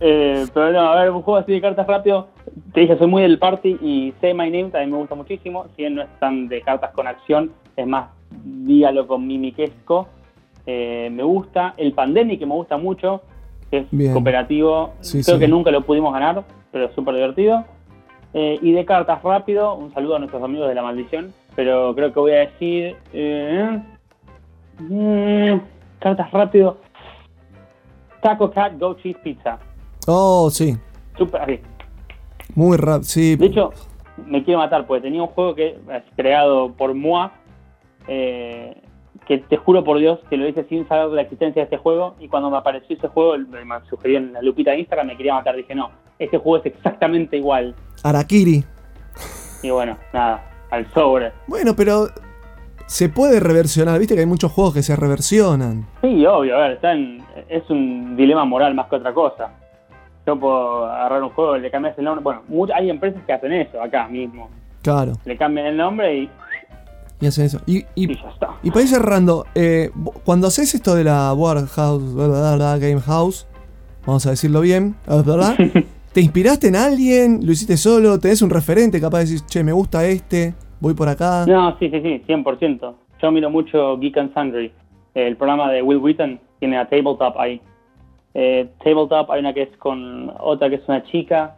Eh, 0.01 0.47
pero 0.53 0.73
no, 0.73 0.81
a 0.93 1.01
ver, 1.01 1.11
un 1.11 1.23
juego 1.23 1.39
así 1.39 1.53
de 1.53 1.61
cartas 1.61 1.87
rápido. 1.87 2.29
Te 2.77 2.83
dije, 2.83 2.99
soy 2.99 3.07
muy 3.07 3.23
del 3.23 3.39
party 3.39 3.79
y 3.81 4.13
Say 4.21 4.35
My 4.35 4.51
Name 4.51 4.65
también 4.65 4.91
me 4.91 4.99
gusta 4.99 5.15
muchísimo. 5.15 5.65
Si 5.75 5.77
bien 5.81 5.95
no 5.95 6.03
es 6.03 6.09
tan 6.21 6.47
de 6.47 6.61
cartas 6.61 6.91
con 6.93 7.07
acción, 7.07 7.51
es 7.75 7.87
más 7.87 8.11
diálogo 8.45 9.19
mimiquesco. 9.19 10.09
Eh, 10.67 11.09
me 11.11 11.23
gusta. 11.23 11.73
El 11.79 11.95
Pandemic, 11.95 12.39
que 12.39 12.45
me 12.45 12.53
gusta 12.53 12.77
mucho, 12.77 13.23
que 13.71 13.79
es 13.79 13.87
Bien. 13.91 14.13
cooperativo. 14.13 14.93
Sí, 15.01 15.23
Creo 15.25 15.37
sí. 15.37 15.41
que 15.41 15.49
nunca 15.49 15.71
lo 15.71 15.81
pudimos 15.87 16.13
ganar, 16.13 16.45
pero 16.71 16.85
es 16.85 16.93
súper 16.95 17.15
divertido. 17.15 17.65
Eh, 18.35 18.59
y 18.61 18.73
de 18.73 18.85
cartas 18.85 19.23
rápido, 19.23 19.75
un 19.75 19.91
saludo 19.95 20.17
a 20.17 20.19
nuestros 20.19 20.43
amigos 20.43 20.69
de 20.69 20.75
La 20.75 20.83
Maldición. 20.83 21.33
Pero 21.55 21.95
creo 21.95 22.13
que 22.13 22.21
voy 22.21 22.33
a 22.33 22.41
decir. 22.41 22.95
eh, 23.15 23.81
mm, 24.81 25.61
cartas 25.99 26.31
rápido. 26.31 26.77
Taco 28.21 28.51
Cat 28.51 28.79
Go 28.79 28.93
Cheese 28.97 29.19
Pizza. 29.25 29.59
Oh, 30.07 30.51
sí. 30.51 30.77
Súper 31.17 31.41
así. 31.41 31.61
Muy 32.57 32.77
rápido. 32.77 33.05
Sí. 33.05 33.37
De 33.37 33.47
hecho, 33.47 33.73
me 34.27 34.43
quiero 34.43 34.59
matar 34.59 34.85
porque 34.87 35.03
tenía 35.03 35.23
un 35.23 35.29
juego 35.29 35.55
que 35.55 35.79
creado 36.17 36.73
por 36.73 36.93
Moa. 36.95 37.33
eh, 38.09 38.83
que 39.27 39.39
te 39.39 39.57
juro 39.57 39.83
por 39.83 39.99
Dios 39.99 40.21
que 40.31 40.37
lo 40.37 40.47
hice 40.47 40.65
sin 40.69 40.87
saber 40.87 41.09
la 41.09 41.23
existencia 41.23 41.61
de 41.61 41.65
este 41.65 41.77
juego. 41.79 42.15
Y 42.21 42.29
cuando 42.29 42.49
me 42.51 42.57
apareció 42.59 42.97
ese 42.97 43.09
juego, 43.09 43.37
me 43.39 43.65
me 43.65 43.75
sugirió 43.89 44.19
en 44.19 44.33
la 44.33 44.41
lupita 44.43 44.71
de 44.71 44.79
Instagram, 44.79 45.09
me 45.09 45.17
quería 45.17 45.35
matar. 45.35 45.57
Dije, 45.57 45.75
no, 45.75 45.91
este 46.19 46.39
juego 46.39 46.59
es 46.59 46.67
exactamente 46.67 47.37
igual. 47.37 47.75
Arakiri. 48.05 48.65
Y 49.65 49.71
bueno, 49.71 49.97
nada, 50.13 50.45
al 50.71 50.87
sobre. 50.93 51.33
Bueno, 51.49 51.75
pero 51.75 52.07
se 52.87 53.09
puede 53.09 53.41
reversionar. 53.41 53.99
Viste 53.99 54.15
que 54.15 54.21
hay 54.21 54.27
muchos 54.27 54.53
juegos 54.53 54.75
que 54.75 54.83
se 54.85 54.95
reversionan. 54.95 55.87
Sí, 56.03 56.25
obvio, 56.25 56.55
a 56.57 56.61
ver, 56.61 56.71
está 56.73 56.93
en- 56.93 57.21
es 57.49 57.69
un 57.69 58.17
dilema 58.17 58.45
moral 58.45 58.75
más 58.77 58.87
que 58.87 58.95
otra 58.97 59.13
cosa. 59.13 59.51
Yo 60.27 60.39
puedo 60.39 60.87
agarrar 60.87 61.23
un 61.23 61.31
juego, 61.31 61.57
le 61.57 61.71
cambias 61.71 61.97
el 61.99 62.05
nombre. 62.05 62.23
Bueno, 62.49 62.75
hay 62.75 62.91
empresas 62.91 63.23
que 63.25 63.33
hacen 63.33 63.53
eso 63.53 63.81
acá 63.81 64.09
mismo. 64.09 64.51
Claro, 64.83 65.13
Le 65.25 65.37
cambian 65.37 65.67
el 65.67 65.77
nombre 65.77 66.17
y, 66.17 66.31
y 67.21 67.27
hacen 67.27 67.47
eso. 67.47 67.61
Y, 67.67 67.79
y 67.95 68.13
y, 68.13 68.15
ya 68.17 68.29
está. 68.29 68.51
y 68.63 68.71
para 68.71 68.83
ir 68.83 68.89
cerrando, 68.89 69.47
eh, 69.55 69.91
cuando 70.25 70.47
haces 70.49 70.75
esto 70.75 70.95
de 70.95 71.05
la 71.05 71.33
Warhouse, 71.33 72.15
bla, 72.15 72.29
bla, 72.29 72.57
bla, 72.57 72.79
Game 72.79 73.01
House, 73.01 73.47
vamos 74.07 74.27
a 74.27 74.31
decirlo 74.31 74.61
bien, 74.61 74.95
¿verdad? 75.07 75.57
¿Te 76.13 76.21
inspiraste 76.21 76.69
en 76.69 76.77
alguien? 76.77 77.41
¿Lo 77.45 77.53
hiciste 77.53 77.77
solo? 77.77 78.19
¿Tenés 78.19 78.43
un 78.43 78.51
referente? 78.51 79.01
Capaz 79.01 79.19
de 79.19 79.25
decir, 79.25 79.41
che, 79.47 79.63
me 79.63 79.73
gusta 79.73 80.05
este, 80.07 80.55
voy 80.81 80.95
por 80.95 81.09
acá. 81.09 81.45
No, 81.47 81.77
sí, 81.79 81.91
sí, 81.91 82.01
sí, 82.01 82.23
100%. 82.27 82.95
Yo 83.21 83.31
miro 83.33 83.51
mucho 83.51 83.99
Geek 83.99 84.17
and 84.19 84.33
Sundry. 84.35 84.73
El 85.15 85.37
programa 85.37 85.71
de 85.71 85.83
Will 85.83 85.99
Wheaton 85.99 86.41
tiene 86.59 86.79
a 86.79 86.89
Tabletop 86.89 87.39
ahí. 87.39 87.61
Eh, 88.39 88.69
Tabletop 88.85 89.31
hay 89.31 89.41
una 89.41 89.55
que 89.55 89.63
es 89.63 89.77
con 89.79 90.31
otra 90.41 90.69
que 90.69 90.75
es 90.77 90.83
una 90.89 91.03
chica. 91.05 91.57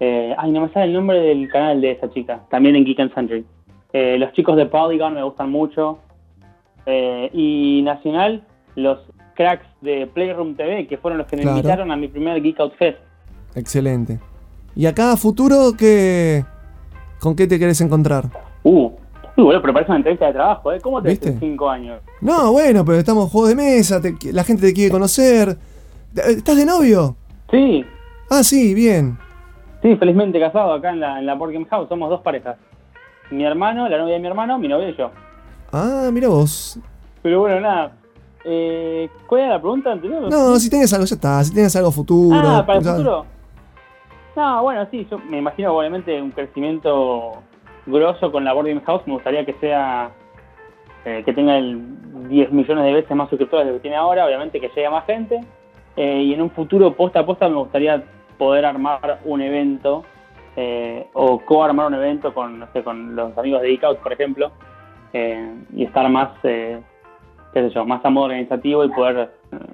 Eh, 0.00 0.34
ay, 0.36 0.50
no 0.50 0.60
me 0.60 0.68
sale 0.72 0.84
el 0.86 0.92
nombre 0.92 1.18
del 1.18 1.48
canal 1.48 1.80
de 1.80 1.92
esa 1.92 2.10
chica. 2.10 2.42
También 2.50 2.76
en 2.76 2.84
Geek 2.84 3.00
and 3.00 3.14
Sundry. 3.14 3.44
Eh, 3.94 4.16
los 4.18 4.30
chicos 4.34 4.56
de 4.56 4.66
Polygon 4.66 5.14
me 5.14 5.22
gustan 5.22 5.50
mucho. 5.50 5.98
Eh, 6.84 7.30
y 7.32 7.80
nacional, 7.82 8.44
los 8.76 8.98
cracks 9.34 9.66
de 9.80 10.06
Playroom 10.12 10.56
TV, 10.56 10.86
que 10.86 10.98
fueron 10.98 11.16
los 11.18 11.26
que 11.26 11.36
me 11.36 11.42
Claro. 11.42 11.56
invitaron 11.56 11.90
a 11.90 11.96
mi 11.96 12.08
primer 12.08 12.42
Geek 12.42 12.60
Out 12.60 12.74
Fest. 12.76 12.98
Excelente. 13.54 14.18
¿Y 14.76 14.84
acá 14.86 15.12
a 15.12 15.16
futuro 15.16 15.72
qué, 15.78 16.44
con 17.18 17.34
qué 17.34 17.46
te 17.46 17.58
querés 17.58 17.80
encontrar? 17.80 18.24
Uh, 18.62 18.86
uy, 18.86 18.92
boludo, 19.36 19.60
pero 19.62 19.72
parece 19.72 19.90
una 19.90 19.98
entrevista 19.98 20.26
de 20.26 20.32
trabajo, 20.34 20.70
¿eh? 20.72 20.80
¿Cómo 20.82 21.00
te 21.02 21.08
ves 21.08 21.18
¿Viste? 21.20 21.34
en 21.34 21.40
cinco 21.40 21.68
años? 21.70 22.00
No, 22.20 22.52
bueno, 22.52 22.84
pero 22.84 22.98
estamos 22.98 23.24
en 23.24 23.30
juegos 23.30 23.48
de 23.50 23.56
mesa, 23.56 24.00
te- 24.00 24.14
la 24.32 24.44
gente 24.44 24.66
te 24.66 24.72
quiere 24.74 24.90
conocer. 24.90 25.56
¿Estás 26.14 26.56
de 26.56 26.64
novio? 26.66 27.16
Sí, 27.50 27.84
Ah, 28.32 28.44
sí, 28.44 28.74
bien. 28.74 29.18
Sí, 29.82 29.96
felizmente 29.96 30.38
casado 30.38 30.72
acá 30.72 30.90
en 30.90 31.00
la, 31.00 31.18
en 31.18 31.26
la 31.26 31.34
Board 31.34 31.52
Game 31.52 31.66
House. 31.66 31.88
Somos 31.88 32.08
dos 32.10 32.20
parejas. 32.20 32.56
Mi 33.32 33.44
hermano, 33.44 33.88
la 33.88 33.98
novia 33.98 34.14
de 34.14 34.20
mi 34.20 34.26
hermano, 34.28 34.56
mi 34.58 34.68
novia 34.68 34.90
y 34.90 34.96
yo. 34.96 35.10
Ah, 35.72 36.10
mira 36.12 36.28
vos. 36.28 36.78
Pero 37.22 37.40
bueno, 37.40 37.60
nada. 37.60 37.92
Eh, 38.44 39.08
¿Cuál 39.26 39.40
era 39.42 39.50
la 39.54 39.60
pregunta 39.60 39.90
anterior? 39.92 40.30
No, 40.30 40.56
si 40.60 40.70
tienes 40.70 40.92
algo, 40.92 41.06
ya 41.06 41.14
está. 41.16 41.42
Si 41.42 41.52
tienes 41.52 41.74
algo 41.74 41.90
futuro. 41.90 42.38
ah, 42.40 42.64
para 42.64 42.78
el 42.78 42.84
futuro. 42.84 43.26
No, 44.36 44.62
bueno, 44.62 44.86
sí, 44.92 45.04
yo 45.10 45.18
me 45.18 45.38
imagino 45.38 45.76
obviamente 45.76 46.22
un 46.22 46.30
crecimiento 46.30 47.32
grosso 47.86 48.30
con 48.30 48.44
la 48.44 48.52
Board 48.52 48.68
Game 48.68 48.80
House. 48.82 49.02
Me 49.06 49.14
gustaría 49.14 49.44
que 49.44 49.54
sea, 49.54 50.12
eh, 51.04 51.22
que 51.24 51.32
tenga 51.32 51.58
el 51.58 52.28
10 52.28 52.52
millones 52.52 52.84
de 52.84 52.92
veces 52.92 53.16
más 53.16 53.28
suscriptores 53.28 53.66
de 53.66 53.72
lo 53.72 53.78
que 53.78 53.82
tiene 53.82 53.96
ahora, 53.96 54.24
obviamente 54.24 54.60
que 54.60 54.68
llegue 54.68 54.86
a 54.86 54.90
más 54.90 55.04
gente. 55.06 55.40
Eh, 55.96 56.22
y 56.22 56.34
en 56.34 56.42
un 56.42 56.50
futuro, 56.50 56.94
posta 56.94 57.20
a 57.20 57.26
posta, 57.26 57.48
me 57.48 57.56
gustaría 57.56 58.02
poder 58.38 58.64
armar 58.64 59.18
un 59.24 59.42
evento 59.42 60.02
eh, 60.56 61.06
o 61.12 61.38
co-armar 61.40 61.86
un 61.88 61.94
evento 61.94 62.32
con, 62.34 62.58
no 62.58 62.66
sé, 62.72 62.82
con 62.82 63.14
los 63.14 63.36
amigos 63.36 63.62
de 63.62 63.68
Geek 63.68 63.84
Out, 63.84 63.98
por 63.98 64.12
ejemplo, 64.12 64.50
eh, 65.12 65.54
y 65.74 65.84
estar 65.84 66.08
más, 66.08 66.30
eh, 66.44 66.80
qué 67.52 67.60
sé 67.62 67.70
yo, 67.70 67.84
más 67.84 68.04
a 68.04 68.10
modo 68.10 68.26
organizativo 68.26 68.84
y 68.84 68.88
poder 68.90 69.30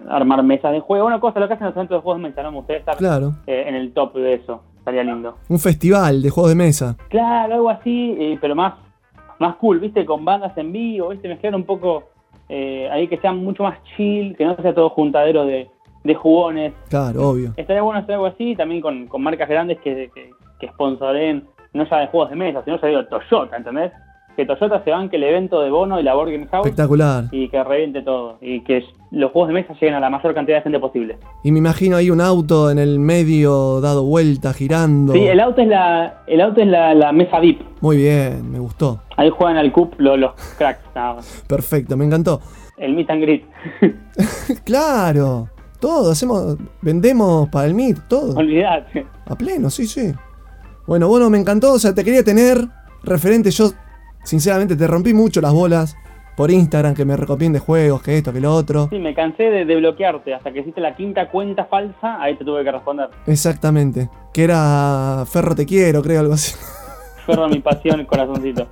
armar 0.09 0.43
mesas 0.43 0.73
de 0.73 0.81
juego. 0.81 1.07
Una 1.07 1.21
cosa, 1.21 1.41
lo 1.41 1.49
que 1.49 1.55
hacen 1.55 1.67
los 1.67 1.77
eventos 1.77 1.99
de 1.99 2.03
juegos 2.03 2.23
de 2.23 2.29
mesa, 2.29 2.43
¿no? 2.43 2.51
Me 2.51 2.57
gustaría 2.59 2.81
estar 2.81 2.97
Claro. 2.97 3.33
en 3.47 3.75
el 3.75 3.93
top 3.93 4.15
de 4.15 4.35
eso. 4.35 4.63
Estaría 4.79 5.03
lindo. 5.05 5.37
Un 5.49 5.59
festival 5.59 6.23
de 6.23 6.31
juegos 6.31 6.51
de 6.51 6.57
mesa. 6.57 6.97
Claro, 7.09 7.55
algo 7.55 7.71
así, 7.71 8.39
pero 8.41 8.55
más, 8.55 8.75
más 9.39 9.57
cool, 9.57 9.81
¿viste? 9.81 10.05
Con 10.07 10.25
bandas 10.25 10.57
en 10.57 10.73
vivo, 10.73 11.09
¿viste? 11.09 11.29
Mezclar 11.29 11.55
un 11.55 11.65
poco 11.65 12.05
ahí 12.49 13.09
que 13.09 13.19
sea 13.19 13.33
mucho 13.33 13.65
más 13.65 13.79
chill, 13.97 14.37
que 14.37 14.45
no 14.45 14.57
sea 14.57 14.75
todo 14.75 14.91
juntadero 14.91 15.45
de, 15.45 15.69
de 16.07 16.15
jugones. 16.15 16.73
Claro, 16.89 17.29
obvio. 17.31 17.53
Estaría 17.57 17.83
bueno 17.83 18.01
hacer 18.01 18.15
algo 18.15 18.27
así, 18.27 18.55
también 18.57 18.81
con, 18.81 19.07
con 19.07 19.23
marcas 19.23 19.49
grandes 19.49 19.79
que, 19.81 20.11
que, 20.15 20.31
que 20.61 20.69
sponsoren, 20.69 21.45
no 21.73 21.85
ya 21.89 21.99
de 21.99 22.07
juegos 22.09 22.31
de 22.31 22.37
mesa, 22.37 22.63
sino 22.65 22.81
ya 22.81 22.89
digo 22.89 23.05
Toyota, 23.07 23.57
¿entendés? 23.57 23.93
Que 24.37 24.45
Toyota 24.45 24.85
se 24.85 24.91
banque 24.91 25.17
el 25.17 25.25
evento 25.25 25.63
de 25.63 25.71
Bono 25.71 25.99
y 25.99 26.03
la 26.03 26.13
Board 26.13 26.31
Game 26.31 26.47
House 26.49 26.67
Espectacular. 26.67 27.25
y 27.33 27.49
que 27.49 27.65
reviente 27.65 28.03
todo. 28.03 28.37
Y 28.43 28.61
que 28.65 28.85
los 29.11 29.33
juegos 29.33 29.49
de 29.49 29.55
mesa 29.55 29.73
lleguen 29.73 29.95
a 29.95 30.01
la 30.01 30.11
mayor 30.11 30.35
cantidad 30.35 30.59
de 30.59 30.63
gente 30.63 30.79
posible. 30.79 31.17
Y 31.43 31.53
me 31.53 31.59
imagino 31.59 31.97
ahí 31.97 32.11
un 32.11 32.21
auto 32.21 32.71
en 32.71 32.79
el 32.79 32.99
medio 32.99 33.81
dado 33.81 34.05
vuelta, 34.05 34.53
girando. 34.53 35.15
Sí, 35.15 35.27
el 35.27 35.41
auto 35.41 35.63
es 35.63 35.69
la, 35.69 36.23
el 36.27 36.43
auto 36.43 36.61
es 36.61 36.67
la, 36.67 36.93
la 36.95 37.13
mesa 37.13 37.41
VIP. 37.41 37.63
Muy 37.81 37.97
bien, 37.97 38.51
me 38.51 38.59
gustó. 38.59 39.01
Ahí 39.17 39.31
juegan 39.31 39.57
al 39.57 39.73
CUP 39.73 39.95
los, 39.99 40.19
los 40.19 40.33
cracks, 40.59 40.85
nada 40.95 41.15
más. 41.15 41.45
Perfecto, 41.49 41.97
me 41.97 42.05
encantó. 42.05 42.41
El 42.77 42.93
meet 42.93 43.09
and 43.09 43.23
greet. 43.23 43.45
claro, 44.65 45.49
todo, 45.87 46.11
hacemos, 46.11 46.57
vendemos 46.83 47.49
para 47.49 47.69
el 47.69 47.75
Meet, 47.75 48.09
todo. 48.09 48.35
Olvidate. 48.35 49.07
A 49.25 49.37
pleno, 49.37 49.71
sí, 49.71 49.87
sí. 49.87 50.13
Bueno, 50.85 51.07
bueno, 51.07 51.31
me 51.31 51.39
encantó, 51.39 51.75
o 51.75 51.79
sea, 51.79 51.95
te 51.95 52.03
quería 52.03 52.25
tener 52.25 52.67
referente, 53.05 53.53
yo 53.53 53.71
sinceramente 54.25 54.75
te 54.75 54.85
rompí 54.89 55.15
mucho 55.15 55.41
las 55.41 55.53
bolas 55.53 55.97
por 56.37 56.51
Instagram, 56.51 56.93
que 56.93 57.05
me 57.05 57.17
recomiende 57.17 57.61
juegos, 57.61 58.03
que 58.03 58.19
esto, 58.19 58.33
que 58.33 58.41
lo 58.41 58.53
otro. 58.53 58.89
Sí, 58.91 58.99
me 58.99 59.15
cansé 59.15 59.45
de, 59.45 59.65
de 59.65 59.77
bloquearte. 59.77 60.35
Hasta 60.35 60.53
que 60.53 60.59
hiciste 60.59 60.81
la 60.81 60.97
quinta 60.97 61.31
cuenta 61.31 61.67
falsa, 61.67 62.21
ahí 62.21 62.37
te 62.37 62.45
tuve 62.45 62.65
que 62.65 62.73
responder. 62.73 63.09
Exactamente. 63.29 64.11
Que 64.35 64.43
era 64.43 65.23
Ferro 65.25 65.55
te 65.55 65.65
quiero, 65.67 66.03
creo, 66.03 66.19
algo 66.19 66.35
así. 66.35 66.53
Ferro 67.27 67.49
mi 67.49 67.61
pasión, 67.61 68.05
corazoncito. 68.07 68.67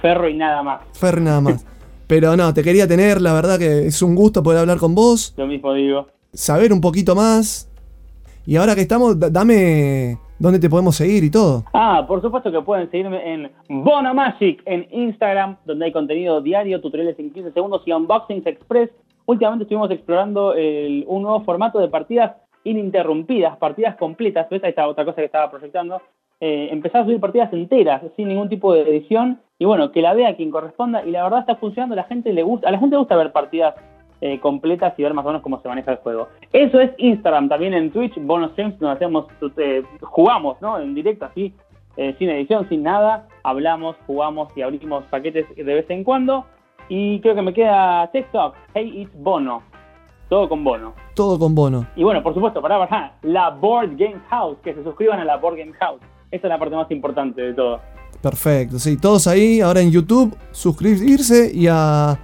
Ferro 0.00 0.28
y 0.28 0.36
nada 0.36 0.60
más. 0.64 0.80
Ferro 0.92 1.20
nada 1.20 1.40
más. 1.40 1.64
Pero 2.08 2.36
no, 2.36 2.52
te 2.52 2.64
quería 2.64 2.88
tener, 2.88 3.22
la 3.22 3.32
verdad 3.32 3.60
que 3.60 3.86
es 3.86 4.02
un 4.02 4.16
gusto 4.16 4.42
poder 4.42 4.58
hablar 4.58 4.78
con 4.78 4.94
vos, 4.94 5.34
Lo 5.36 5.46
mismo 5.46 5.72
digo. 5.72 6.08
Saber 6.32 6.72
un 6.72 6.80
poquito 6.80 7.14
más. 7.14 7.68
Y 8.46 8.56
ahora 8.56 8.74
que 8.74 8.80
estamos, 8.80 9.18
da- 9.18 9.30
dame 9.30 10.18
dónde 10.38 10.58
te 10.58 10.68
podemos 10.68 10.96
seguir 10.96 11.22
y 11.24 11.30
todo. 11.30 11.62
Ah, 11.72 12.04
por 12.08 12.20
supuesto 12.20 12.50
que 12.50 12.60
pueden 12.62 12.90
seguirme 12.90 13.32
en 13.34 13.50
Bono 13.68 14.12
Magic 14.14 14.60
en 14.66 14.86
Instagram, 14.90 15.56
donde 15.64 15.84
hay 15.86 15.92
contenido 15.92 16.40
diario, 16.40 16.80
tutoriales 16.80 17.18
en 17.18 17.32
15 17.32 17.52
segundos 17.52 17.82
y 17.86 17.92
unboxings 17.92 18.46
express. 18.46 18.90
Últimamente 19.26 19.62
estuvimos 19.64 19.90
explorando 19.90 20.52
un 20.52 21.22
nuevo 21.22 21.42
formato 21.44 21.78
de 21.78 21.88
partidas 21.88 22.32
ininterrumpidas, 22.64 23.56
partidas 23.58 23.96
completas. 23.96 24.48
¿Ves? 24.50 24.64
Ahí 24.64 24.70
está 24.70 24.88
otra 24.88 25.04
cosa 25.04 25.16
que 25.16 25.26
estaba 25.26 25.50
proyectando. 25.50 26.00
Eh, 26.40 26.70
empezar 26.72 27.02
a 27.02 27.04
subir 27.04 27.20
partidas 27.20 27.52
enteras, 27.52 28.02
sin 28.16 28.26
ningún 28.28 28.48
tipo 28.48 28.74
de 28.74 28.80
edición. 28.82 29.38
Y 29.60 29.64
bueno, 29.64 29.92
que 29.92 30.02
la 30.02 30.12
vea 30.14 30.34
quien 30.36 30.50
corresponda. 30.50 31.04
Y 31.06 31.12
la 31.12 31.22
verdad 31.22 31.40
está 31.40 31.54
funcionando. 31.56 31.94
La 31.94 32.02
gente 32.04 32.32
le 32.32 32.42
gusta, 32.42 32.68
a 32.68 32.72
la 32.72 32.78
gente 32.78 32.94
le 32.96 32.98
gusta 33.00 33.14
ver 33.16 33.30
partidas 33.30 33.76
eh, 34.22 34.38
completas 34.38 34.94
y 34.96 35.02
ver 35.02 35.14
más 35.14 35.24
o 35.24 35.28
menos 35.30 35.42
cómo 35.42 35.60
se 35.60 35.68
maneja 35.68 35.90
el 35.90 35.96
juego. 35.98 36.28
Eso 36.52 36.80
es 36.80 36.92
Instagram, 36.96 37.48
también 37.48 37.74
en 37.74 37.90
Twitch, 37.90 38.14
bonus 38.20 38.52
streams, 38.52 38.78
donde 38.78 38.94
hacemos, 38.94 39.26
eh, 39.56 39.82
jugamos, 40.00 40.62
¿no? 40.62 40.78
En 40.78 40.94
directo, 40.94 41.24
así, 41.24 41.52
eh, 41.96 42.14
sin 42.20 42.30
edición, 42.30 42.68
sin 42.68 42.84
nada, 42.84 43.26
hablamos, 43.42 43.96
jugamos 44.06 44.56
y 44.56 44.62
abrimos 44.62 45.02
paquetes 45.06 45.44
de 45.56 45.64
vez 45.64 45.90
en 45.90 46.04
cuando. 46.04 46.46
Y 46.88 47.18
creo 47.18 47.34
que 47.34 47.42
me 47.42 47.52
queda 47.52 48.08
TikTok, 48.12 48.54
Hey 48.74 48.92
It's 49.02 49.22
Bono, 49.22 49.64
todo 50.28 50.48
con 50.48 50.62
Bono. 50.62 50.94
Todo 51.16 51.36
con 51.36 51.52
bono. 51.52 51.84
Y 51.96 52.04
bueno, 52.04 52.22
por 52.22 52.32
supuesto, 52.32 52.62
para 52.62 52.78
para 52.78 53.16
la 53.22 53.50
Board 53.50 53.96
Game 53.96 54.20
House, 54.30 54.56
que 54.62 54.72
se 54.72 54.84
suscriban 54.84 55.18
a 55.18 55.24
la 55.24 55.36
Board 55.36 55.56
Game 55.56 55.72
House. 55.72 56.00
Esa 56.30 56.46
es 56.46 56.48
la 56.48 56.60
parte 56.60 56.76
más 56.76 56.88
importante 56.92 57.42
de 57.42 57.54
todo. 57.54 57.80
Perfecto, 58.22 58.78
sí, 58.78 58.96
todos 58.96 59.26
ahí, 59.26 59.60
ahora 59.60 59.80
en 59.80 59.90
YouTube, 59.90 60.36
suscribirse 60.52 61.50
y 61.52 61.66
a 61.66 62.16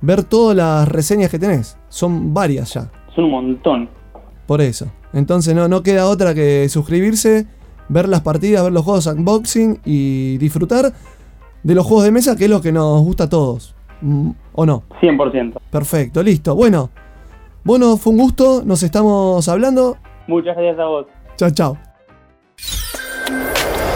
ver 0.00 0.22
todas 0.24 0.56
las 0.56 0.88
reseñas 0.88 1.30
que 1.30 1.38
tenés. 1.38 1.76
Son 1.88 2.32
varias 2.34 2.74
ya, 2.74 2.90
Son 3.14 3.24
un 3.24 3.30
montón. 3.30 3.88
por 4.46 4.60
eso. 4.60 4.90
Entonces 5.12 5.54
no, 5.54 5.66
no 5.68 5.82
queda 5.82 6.06
otra 6.06 6.34
que 6.34 6.68
suscribirse, 6.68 7.46
ver 7.88 8.08
las 8.08 8.20
partidas, 8.20 8.62
ver 8.62 8.72
los 8.72 8.84
juegos 8.84 9.06
unboxing 9.06 9.80
y 9.84 10.38
disfrutar 10.38 10.92
de 11.62 11.74
los 11.74 11.84
juegos 11.84 12.04
de 12.04 12.12
mesa, 12.12 12.36
que 12.36 12.44
es 12.44 12.50
lo 12.50 12.60
que 12.60 12.72
nos 12.72 13.00
gusta 13.02 13.24
a 13.24 13.28
todos. 13.28 13.74
Mm, 14.00 14.30
¿O 14.52 14.64
no? 14.66 14.84
100%. 15.00 15.58
Perfecto, 15.70 16.22
listo. 16.22 16.54
Bueno, 16.54 16.90
bueno, 17.64 17.96
fue 17.96 18.12
un 18.12 18.18
gusto, 18.20 18.62
nos 18.64 18.82
estamos 18.82 19.46
hablando. 19.48 19.96
Muchas 20.28 20.56
gracias 20.56 20.78
a 20.78 20.84
vos. 20.84 21.06
Chao, 21.36 21.50
chao. 21.50 21.78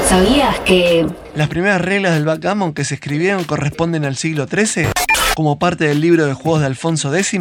¿Sabías 0.09 0.61
que 0.61 1.07
Las 1.35 1.49
primeras 1.49 1.81
reglas 1.81 2.15
del 2.15 2.25
backgammon 2.25 2.73
que 2.75 2.85
se 2.85 2.95
escribieron 2.95 3.45
corresponden 3.45 4.05
al 4.05 4.17
siglo 4.17 4.47
XIII, 4.47 4.87
como 5.35 5.59
parte 5.59 5.89
del 5.89 6.01
libro 6.01 6.27
de 6.27 6.35
juegos 6.35 6.61
de 6.61 6.67
Alfonso 6.67 7.15
X, 7.15 7.41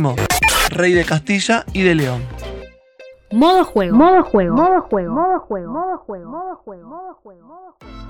rey 0.69 0.93
de 0.93 1.05
Castilla 1.05 1.63
y 1.73 1.83
de 1.83 1.95
León. 1.95 2.23
modo 3.31 3.63
juego? 3.65 3.95
Modo 3.95 4.23
juego. 4.23 4.55
Modo 4.55 4.81
juego. 4.81 5.13
Modo 5.13 5.39
juego. 5.39 5.71
Modo 5.71 5.97
juego. 5.97 6.29
Modo 6.31 6.55
juego. 6.55 6.87
Modo 6.87 7.13
juego. 7.23 7.47
Modo 7.47 7.77
juego. 7.79 8.07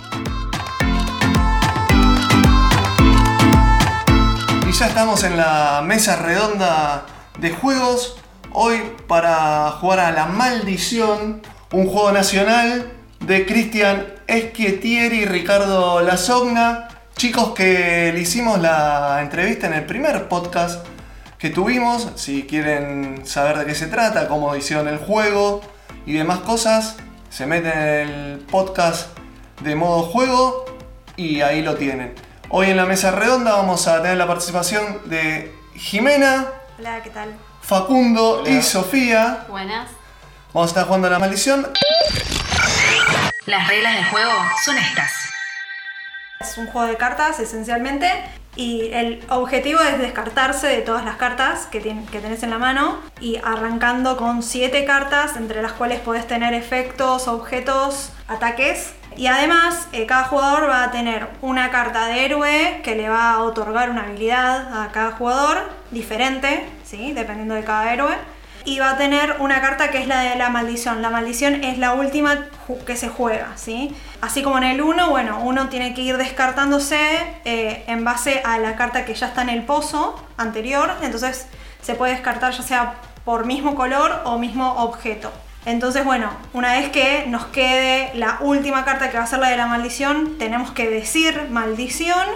Y 4.68 4.72
ya 4.72 4.88
estamos 4.88 5.24
en 5.24 5.38
la 5.38 5.82
mesa 5.86 6.16
redonda 6.16 7.06
de 7.40 7.52
juegos. 7.52 8.18
Hoy 8.54 8.80
para 9.08 9.72
jugar 9.82 10.00
a 10.00 10.12
La 10.12 10.28
Maldición, 10.28 11.42
un 11.72 11.88
juego 11.88 12.12
nacional 12.12 12.92
de 13.20 13.46
Cristian 13.46 14.06
Esquietieri 14.28 15.22
y 15.22 15.26
Ricardo 15.26 16.02
Lasogna. 16.02 16.88
Chicos 17.16 17.54
que 17.54 18.12
le 18.14 18.20
hicimos 18.20 18.60
la 18.60 19.20
entrevista 19.22 19.68
en 19.68 19.74
el 19.74 19.86
primer 19.86 20.28
podcast 20.28 20.86
que 21.38 21.50
tuvimos. 21.50 22.10
Si 22.16 22.44
quieren 22.44 23.26
saber 23.26 23.60
de 23.60 23.66
qué 23.66 23.76
se 23.76 23.88
trata, 23.88 24.28
cómo 24.28 24.56
hicieron 24.56 24.88
el 24.88 24.98
juego 24.98 25.62
y 26.06 26.14
demás 26.14 26.40
cosas, 26.40 26.98
se 27.30 27.46
meten 27.46 27.72
en 27.72 28.10
el 28.10 28.40
podcast 28.40 29.18
de 29.62 29.76
modo 29.76 30.04
juego 30.04 30.66
y 31.16 31.42
ahí 31.42 31.62
lo 31.62 31.76
tienen. 31.76 32.14
Hoy 32.50 32.70
en 32.70 32.78
la 32.78 32.86
mesa 32.86 33.12
redonda 33.12 33.54
vamos 33.54 33.88
a 33.88 34.02
tener 34.02 34.18
la 34.18 34.28
participación 34.28 35.02
de 35.06 35.56
Jimena, 35.76 36.48
Hola, 36.80 37.02
¿qué 37.04 37.12
tal? 37.12 37.36
Facundo 37.62 38.44
y 38.48 38.62
Sofía. 38.62 39.46
Buenas. 39.48 39.90
Vamos 40.54 40.70
a 40.70 40.72
estar 40.72 40.86
jugando 40.86 41.08
a 41.08 41.12
la 41.12 41.20
maldición. 41.20 41.68
Las 43.46 43.68
reglas 43.68 43.96
del 43.96 44.06
juego 44.06 44.32
son 44.66 44.78
estas. 44.78 45.12
Es 46.50 46.58
un 46.58 46.68
juego 46.68 46.88
de 46.88 46.98
cartas 46.98 47.40
esencialmente 47.40 48.10
y 48.56 48.92
el 48.94 49.24
objetivo 49.30 49.80
es 49.80 49.98
descartarse 49.98 50.68
de 50.68 50.82
todas 50.82 51.04
las 51.04 51.16
cartas 51.16 51.66
que, 51.66 51.82
que 51.82 52.20
tenés 52.20 52.44
en 52.44 52.52
la 52.52 52.60
mano 52.60 53.00
y 53.20 53.38
arrancando 53.38 54.16
con 54.18 54.44
7 54.44 54.86
cartas 54.86 55.36
entre 55.38 55.62
las 55.62 55.72
cuales 55.72 56.00
podés 56.02 56.28
tener 56.28 56.54
efectos, 56.54 57.28
objetos, 57.28 58.12
ataques. 58.28 58.94
Y 59.16 59.28
además 59.28 59.88
eh, 59.92 60.06
cada 60.06 60.26
jugador 60.26 60.70
va 60.70 60.84
a 60.84 60.92
tener 60.92 61.28
una 61.42 61.72
carta 61.72 62.08
de 62.08 62.26
héroe 62.26 62.82
que 62.84 62.96
le 62.96 63.10
va 63.10 63.34
a 63.34 63.44
otorgar 63.44 63.90
una 63.90 64.04
habilidad 64.04 64.84
a 64.84 64.92
cada 64.92 65.12
jugador 65.12 65.70
diferente, 65.92 66.68
¿sí? 66.84 67.14
dependiendo 67.14 67.56
de 67.56 67.64
cada 67.64 67.94
héroe. 67.94 68.16
Y 68.66 68.80
va 68.80 68.92
a 68.92 68.98
tener 68.98 69.38
una 69.40 69.62
carta 69.62 69.92
que 69.92 70.00
es 70.00 70.08
la 70.08 70.22
de 70.22 70.36
la 70.36 70.50
maldición. 70.50 71.02
La 71.02 71.10
maldición 71.10 71.64
es 71.64 71.78
la 71.78 71.94
última 71.94 72.46
que 72.86 72.96
se 72.96 73.10
juega, 73.10 73.52
¿sí? 73.56 73.94
Así 74.22 74.42
como 74.42 74.58
en 74.58 74.64
el 74.64 74.82
1, 74.82 75.10
bueno, 75.10 75.42
uno 75.44 75.68
tiene 75.70 75.94
que 75.94 76.02
ir 76.02 76.18
descartándose 76.18 76.98
eh, 77.44 77.84
en 77.88 78.04
base 78.06 78.42
a 78.46 78.58
la 78.60 78.76
carta 78.76 79.04
que 79.04 79.14
ya 79.14 79.28
está 79.28 79.42
en 79.42 79.50
el 79.50 79.64
pozo 79.64 80.16
anterior. 80.38 80.92
Entonces 81.02 81.48
se 81.82 81.96
puede 81.96 82.14
descartar 82.14 82.54
ya 82.54 82.64
sea 82.64 82.96
por 83.26 83.46
mismo 83.46 83.76
color 83.76 84.22
o 84.26 84.38
mismo 84.38 84.74
objeto. 84.76 85.32
Entonces, 85.66 86.04
bueno, 86.04 86.30
una 86.54 86.74
vez 86.74 86.90
que 86.90 87.26
nos 87.28 87.46
quede 87.46 88.12
la 88.16 88.38
última 88.42 88.84
carta 88.84 89.10
que 89.10 89.18
va 89.18 89.24
a 89.24 89.28
ser 89.28 89.40
la 89.40 89.50
de 89.50 89.58
la 89.58 89.68
maldición, 89.68 90.38
tenemos 90.38 90.72
que 90.72 90.90
decir 90.90 91.48
maldición 91.50 92.28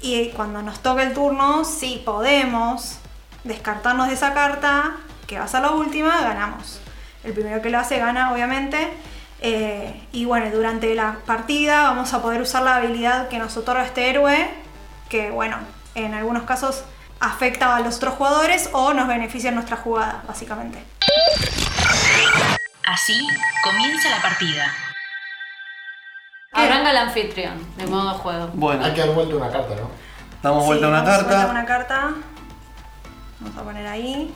y 0.00 0.30
cuando 0.30 0.62
nos 0.62 0.80
toque 0.80 1.04
el 1.04 1.12
turno, 1.12 1.64
si 1.64 2.02
podemos 2.04 2.98
descartarnos 3.44 4.08
de 4.08 4.14
esa 4.14 4.34
carta, 4.34 4.96
que 5.32 5.38
va 5.38 5.46
a 5.46 5.48
ser 5.48 5.62
la 5.62 5.70
última, 5.70 6.20
ganamos. 6.20 6.78
El 7.24 7.32
primero 7.32 7.62
que 7.62 7.70
lo 7.70 7.78
hace 7.78 7.96
gana, 7.98 8.34
obviamente. 8.34 8.92
Eh, 9.40 10.06
y 10.12 10.26
bueno, 10.26 10.50
durante 10.54 10.94
la 10.94 11.16
partida 11.24 11.84
vamos 11.84 12.12
a 12.12 12.20
poder 12.20 12.42
usar 12.42 12.62
la 12.62 12.76
habilidad 12.76 13.28
que 13.28 13.38
nos 13.38 13.56
otorga 13.56 13.82
este 13.86 14.10
héroe, 14.10 14.50
que 15.08 15.30
bueno, 15.30 15.56
en 15.94 16.12
algunos 16.12 16.42
casos 16.42 16.84
afecta 17.18 17.76
a 17.76 17.80
los 17.80 17.96
otros 17.96 18.14
jugadores 18.14 18.68
o 18.74 18.92
nos 18.92 19.08
beneficia 19.08 19.48
en 19.48 19.54
nuestra 19.54 19.78
jugada, 19.78 20.22
básicamente. 20.28 20.84
Así 22.86 23.18
comienza 23.64 24.10
la 24.10 24.20
partida. 24.20 24.66
Arranca 26.52 26.90
el 26.90 26.96
anfitrión 26.98 27.74
de 27.78 27.86
modo 27.86 28.12
juego. 28.18 28.50
Bueno, 28.52 28.84
Hay 28.84 28.92
que 28.92 29.00
dar 29.00 29.10
vuelta 29.14 29.34
una 29.36 29.50
carta, 29.50 29.74
¿no? 29.76 29.90
damos 30.42 30.62
Sí, 30.64 30.66
vuelta 30.66 30.86
a 30.86 30.88
una 30.90 30.98
vamos 31.02 31.14
a 31.14 31.16
carta. 31.16 31.34
vuelta 31.36 31.50
una 31.52 31.64
carta. 31.64 32.10
Vamos 33.40 33.56
a 33.58 33.62
poner 33.62 33.86
ahí. 33.86 34.34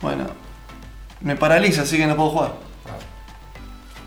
Bueno, 0.00 0.26
me 1.20 1.36
paraliza, 1.36 1.82
así 1.82 1.96
que 1.96 2.06
no 2.06 2.16
puedo 2.16 2.30
jugar. 2.30 2.68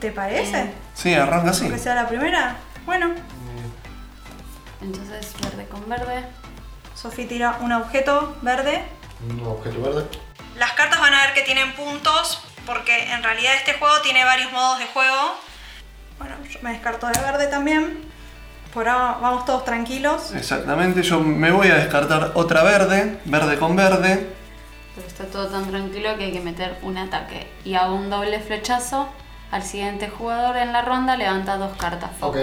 ¿te 0.02 0.12
parece? 0.12 0.74
Sí, 0.96 1.14
arranca 1.14 1.52
así. 1.52 1.70
Que 1.70 1.78
sea 1.78 1.96
la 1.96 2.08
primera. 2.08 2.58
Bueno, 2.86 3.12
Entonces 4.82 5.34
verde 5.42 5.68
con 5.68 5.88
verde. 5.88 6.26
Sofi 6.96 7.26
tira 7.26 7.58
un 7.62 7.72
objeto 7.72 8.36
verde. 8.42 8.84
Un 9.30 9.46
objeto 9.46 9.80
verde. 9.80 10.08
Las 10.58 10.72
cartas 10.74 11.00
van 11.00 11.14
a 11.14 11.26
ver 11.26 11.34
que 11.36 11.42
tienen 11.44 11.74
puntos 11.74 12.44
porque 12.66 13.12
en 13.14 13.22
realidad 13.22 13.54
este 13.56 13.74
juego 13.74 14.02
tiene 14.02 14.26
varios 14.26 14.52
modos 14.52 14.80
de 14.80 14.88
juego. 14.88 15.36
Bueno, 16.18 16.36
yo 16.50 16.60
me 16.64 16.72
descarto 16.72 17.08
de 17.08 17.20
verde 17.22 17.48
también. 17.48 18.02
Por 18.74 18.88
ahora 18.88 19.20
vamos 19.22 19.46
todos 19.46 19.64
tranquilos. 19.66 20.34
Exactamente, 20.34 21.04
yo 21.04 21.20
me 21.20 21.52
voy 21.52 21.68
a 21.68 21.76
descartar 21.76 22.32
otra 22.34 22.64
verde, 22.64 23.20
verde 23.26 23.58
con 23.60 23.76
verde. 23.76 24.41
Pero 24.96 25.08
está 25.08 25.26
todo 25.26 25.48
tan 25.48 25.70
tranquilo 25.70 26.18
que 26.18 26.26
hay 26.26 26.32
que 26.32 26.42
meter 26.42 26.78
un 26.82 26.98
ataque. 26.98 27.48
Y 27.64 27.76
hago 27.76 27.96
un 27.96 28.10
doble 28.10 28.40
flechazo. 28.40 29.10
Al 29.52 29.64
siguiente 29.64 30.08
jugador 30.10 30.56
en 30.56 30.72
la 30.72 30.82
ronda 30.82 31.18
levanta 31.18 31.58
dos 31.58 31.76
cartas. 31.76 32.12
Ok, 32.22 32.38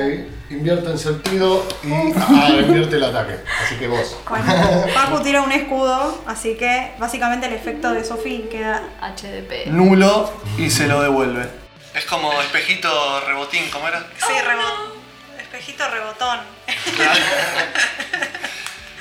invierte 0.50 0.90
en 0.90 0.98
sentido 0.98 1.66
y 1.82 1.90
ah, 1.90 2.50
invierte 2.60 2.96
el 2.96 3.04
ataque. 3.04 3.36
Así 3.64 3.76
que 3.76 3.88
vos. 3.88 4.18
Bueno, 4.28 4.52
Paco 4.94 5.22
tira 5.22 5.40
un 5.40 5.50
escudo, 5.50 6.22
así 6.26 6.56
que 6.56 6.92
básicamente 6.98 7.46
el 7.46 7.54
efecto 7.54 7.92
de 7.92 8.04
Sofi 8.04 8.46
queda 8.50 8.82
HDP. 9.00 9.68
Nulo 9.68 10.30
y 10.58 10.68
se 10.68 10.86
lo 10.86 11.00
devuelve. 11.00 11.48
Es 11.94 12.04
como 12.04 12.30
espejito 12.42 13.20
rebotín, 13.26 13.70
¿cómo 13.70 13.88
era? 13.88 14.00
Sí, 14.00 14.34
rebotón. 14.46 14.92
Espejito 15.40 15.88
rebotón. 15.88 16.40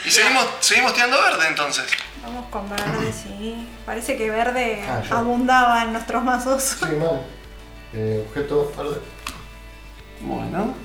Y 0.08 0.10
seguimos, 0.10 0.46
seguimos 0.62 0.94
tirando 0.94 1.22
verde 1.22 1.48
entonces. 1.50 1.86
Vamos 2.28 2.46
con 2.50 2.70
verde, 2.70 3.14
sí. 3.14 3.68
Parece 3.86 4.18
que 4.18 4.30
verde 4.30 4.84
Ah, 4.86 5.02
yo. 5.10 5.18
abundaba 5.18 5.84
en 5.84 5.94
nuestros 5.94 6.22
mazos. 6.26 6.62
Sí, 6.78 6.86
mal. 6.98 7.22
Eh, 7.94 8.26
objeto 8.28 8.70
verde. 8.78 9.00
Bueno, 10.20 10.76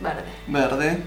Verde. 0.00 0.24
verde. 0.46 1.02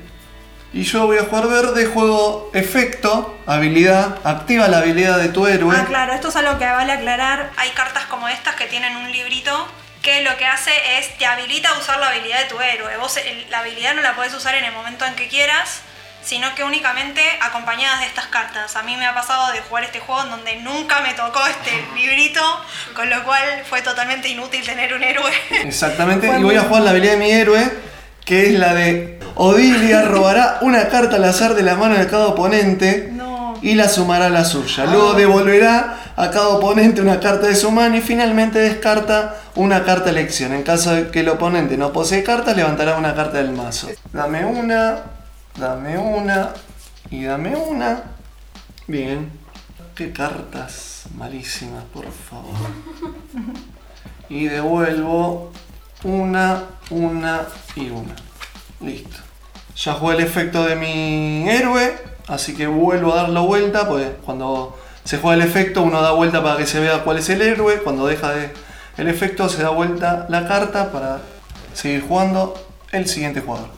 Y 0.72 0.84
yo 0.84 1.08
voy 1.08 1.18
a 1.18 1.24
jugar 1.24 1.48
verde, 1.48 1.86
juego 1.88 2.52
efecto, 2.54 3.36
habilidad, 3.48 4.20
activa 4.24 4.68
la 4.68 4.80
habilidad 4.80 5.18
de 5.18 5.30
tu 5.30 5.48
héroe. 5.48 5.76
Ah, 5.76 5.86
claro, 5.86 6.14
esto 6.14 6.28
es 6.30 6.36
algo 6.36 6.60
que 6.60 6.66
vale 6.66 6.92
aclarar. 6.92 7.52
Hay 7.58 7.70
cartas 7.72 8.06
como 8.06 8.28
estas 8.28 8.56
que 8.56 8.66
tienen 8.68 8.96
un 8.98 9.12
librito 9.12 9.68
que 10.04 10.22
lo 10.22 10.38
que 10.38 10.46
hace 10.46 10.72
es 11.00 11.18
te 11.18 11.26
habilita 11.26 11.70
a 11.70 11.80
usar 11.80 12.00
la 12.00 12.10
habilidad 12.10 12.40
de 12.44 12.46
tu 12.50 12.60
héroe. 12.62 12.98
Vos 12.98 13.18
el- 13.18 13.50
la 13.50 13.60
habilidad 13.60 13.96
no 13.96 14.02
la 14.04 14.16
podés 14.16 14.34
usar 14.36 14.54
en 14.54 14.66
el 14.66 14.74
momento 14.74 15.06
en 15.06 15.16
que 15.16 15.28
quieras, 15.28 15.82
sino 16.26 16.54
que 16.56 16.64
únicamente 16.64 17.22
acompañadas 17.42 18.00
de 18.02 18.08
estas 18.08 18.26
cartas. 18.28 18.76
A 18.76 18.84
mí 18.84 18.98
me 18.98 19.06
ha 19.06 19.14
pasado 19.14 19.52
de 19.54 19.62
jugar 19.62 19.84
este 19.86 20.00
juego 20.00 20.24
en 20.24 20.32
donde 20.32 20.56
nunca 20.58 21.00
me 21.02 21.14
tocó 21.14 21.40
este 21.48 21.72
librito, 21.96 22.42
con 22.96 23.10
lo 23.10 23.24
cual 23.24 23.44
fue 23.70 23.82
totalmente 23.82 24.28
inútil 24.28 24.66
tener 24.66 24.94
un 24.94 25.04
héroe. 25.04 25.32
Exactamente, 25.64 26.28
y 26.40 26.44
voy 26.44 26.56
a 26.56 26.64
jugar 26.64 26.84
la 26.84 26.92
habilidad 26.92 27.14
de 27.14 27.20
mi 27.20 27.32
héroe, 27.32 27.72
que 28.26 28.48
es 28.48 28.60
la 28.60 28.74
de 28.74 29.20
Odilia 29.36 30.02
robará 30.04 30.60
una 30.62 30.88
carta 30.88 31.18
al 31.18 31.24
azar 31.26 31.54
de 31.56 31.62
la 31.64 31.76
mano 31.76 31.96
de 31.98 32.08
cada 32.08 32.28
oponente 32.28 33.10
No. 33.12 33.60
y 33.62 33.76
la 33.76 33.90
sumará 33.90 34.28
a 34.28 34.30
la 34.30 34.46
suya. 34.46 34.86
Luego 34.86 35.14
devolverá 35.14 35.98
a 36.16 36.32
cada 36.32 36.48
oponente 36.48 37.02
una 37.02 37.20
carta 37.20 37.48
de 37.48 37.56
su 37.56 37.70
mano 37.70 37.98
y 37.98 38.02
finalmente 38.02 38.60
descarta 38.60 39.36
una 39.56 39.84
carta 39.84 40.10
elección. 40.10 40.54
En 40.54 40.64
caso 40.64 40.94
de 40.96 41.12
que 41.12 41.20
el 41.20 41.30
oponente 41.30 41.76
no 41.78 41.92
posee 41.92 42.24
cartas, 42.24 42.56
levantará 42.56 42.96
una 42.96 43.14
carta 43.14 43.38
del 43.38 43.52
mazo. 43.52 43.90
Dame 44.14 44.46
una, 44.46 45.00
dame 45.58 45.98
una 45.98 46.54
y 47.10 47.24
dame 47.24 47.56
una. 47.56 48.04
Bien. 48.88 49.32
Qué 49.96 50.12
cartas 50.12 51.06
malísimas, 51.16 51.86
por 51.86 52.06
favor. 52.12 52.54
Y 54.28 54.46
devuelvo 54.46 55.52
una, 56.04 56.64
una 56.90 57.42
y 57.76 57.90
una. 57.90 58.16
Listo. 58.82 59.18
Ya 59.76 59.94
jugué 59.94 60.16
el 60.16 60.24
efecto 60.24 60.66
de 60.66 60.76
mi 60.76 61.50
héroe, 61.50 61.98
así 62.28 62.56
que 62.56 62.68
vuelvo 62.68 63.14
a 63.14 63.24
darlo 63.24 63.46
vuelta, 63.46 63.88
pues 63.88 64.08
cuando 64.26 64.78
se 65.04 65.18
juega 65.18 65.44
el 65.44 65.50
efecto 65.50 65.84
uno 65.84 66.02
da 66.02 66.12
vuelta 66.12 66.44
para 66.44 66.58
que 66.58 66.66
se 66.66 66.80
vea 66.80 67.04
cuál 67.04 67.20
es 67.20 67.30
el 67.30 67.42
héroe, 67.42 67.82
cuando 67.84 68.08
deja 68.08 68.32
de 68.32 68.52
el 68.98 69.08
efecto 69.08 69.48
se 69.50 69.62
da 69.62 69.70
vuelta 69.70 70.26
la 70.30 70.48
carta 70.48 70.92
para 70.92 71.20
seguir 71.74 72.06
jugando 72.08 72.54
el 72.92 73.08
siguiente 73.08 73.42
jugador. 73.42 73.75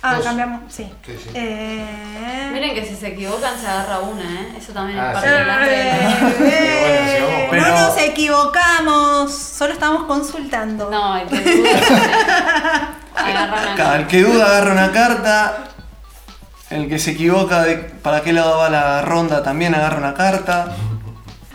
Ah, 0.00 0.14
Dos. 0.14 0.24
cambiamos, 0.24 0.72
sí. 0.72 0.88
Sí, 1.04 1.18
sí. 1.22 1.30
Eh... 1.34 2.50
Miren 2.52 2.72
que 2.74 2.84
si 2.86 2.94
se 2.94 3.08
equivocan 3.08 3.58
se 3.60 3.66
agarra 3.66 3.98
una, 3.98 4.22
¿eh? 4.22 4.54
Eso 4.56 4.72
también 4.72 4.98
Ah, 4.98 5.08
es 5.08 5.12
parte 5.14 5.28
sí. 5.28 5.34
de 5.34 5.44
reglas. 5.44 5.68
Eh, 6.40 7.46
bueno, 7.48 7.64
Pero- 7.64 7.68
No 7.78 7.80
nos 7.88 7.98
equivocamos, 7.98 9.32
solo 9.34 9.72
estamos 9.72 10.04
consultando. 10.04 10.88
No, 10.90 11.16
el 11.16 11.26
que 11.28 11.40
duda 11.40 11.70
agarra 13.16 13.72
una 13.74 13.96
el 13.96 14.06
que 14.06 14.22
duda 14.22 14.46
agarra 14.46 14.72
una 14.72 14.92
carta. 14.92 15.58
El 16.70 16.88
que 16.88 16.98
se 16.98 17.12
equivoca 17.12 17.62
de 17.62 17.76
para 17.78 18.20
qué 18.22 18.32
lado 18.32 18.58
va 18.58 18.68
la 18.68 19.02
ronda 19.02 19.42
también 19.42 19.74
agarra 19.74 19.96
una 19.98 20.14
carta. 20.14 20.76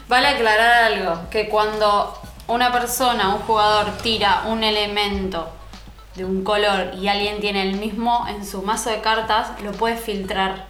Vale 0.09 0.27
aclarar 0.27 0.91
algo, 0.91 1.29
que 1.29 1.47
cuando 1.47 2.19
una 2.47 2.71
persona, 2.71 3.29
un 3.35 3.41
jugador 3.43 3.91
tira 4.01 4.41
un 4.47 4.63
elemento 4.63 5.49
de 6.15 6.25
un 6.25 6.43
color 6.43 6.93
y 6.95 7.07
alguien 7.07 7.39
tiene 7.39 7.63
el 7.63 7.77
mismo 7.77 8.25
en 8.27 8.45
su 8.45 8.61
mazo 8.61 8.89
de 8.89 9.01
cartas, 9.01 9.47
lo 9.63 9.71
puede 9.71 9.97
filtrar 9.97 10.67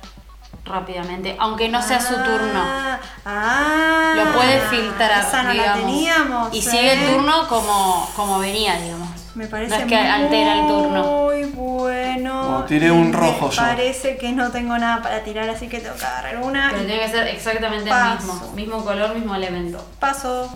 rápidamente, 0.66 1.36
aunque 1.40 1.68
no 1.70 1.82
sea 1.82 2.00
su 2.00 2.14
turno. 2.16 2.62
Ah, 2.64 3.00
ah, 3.26 4.14
Lo 4.16 4.32
puede 4.34 4.60
filtrar, 4.70 5.26
Esa 5.26 5.44
no 5.44 5.52
digamos. 5.52 5.76
la 5.82 5.86
teníamos. 5.86 6.54
y 6.54 6.60
¿eh? 6.60 6.62
sigue 6.62 6.94
el 6.94 7.14
turno 7.14 7.48
como, 7.48 8.10
como 8.16 8.40
venía, 8.40 8.80
digamos. 8.80 9.10
Me 9.36 9.48
parece 9.48 9.76
no 9.76 9.82
es 9.82 9.86
que 9.88 9.98
altera 9.98 10.60
el 10.62 10.68
turno. 10.68 11.04
Muy 11.04 11.44
bueno. 11.46 12.44
Como 12.44 12.64
tiré 12.66 12.92
un 12.92 13.12
rojo 13.12 13.48
me 13.48 13.52
yo. 13.56 13.62
Parece 13.62 14.16
que 14.18 14.32
no 14.32 14.52
tengo 14.52 14.78
nada 14.78 15.02
para 15.02 15.24
tirar, 15.24 15.50
así 15.50 15.68
que 15.68 15.80
tengo 15.80 15.96
que 15.96 16.06
agarrar 16.06 16.38
una. 16.38 16.70
Pero 16.72 16.86
tiene 16.86 17.02
que 17.02 17.10
ser 17.10 17.28
exactamente 17.28 17.90
Paso. 17.90 18.12
el 18.12 18.18
mismo. 18.20 18.52
Mismo 18.54 18.86
color, 18.86 19.16
mismo 19.16 19.36
elemento. 19.36 19.84
Paso. 20.00 20.50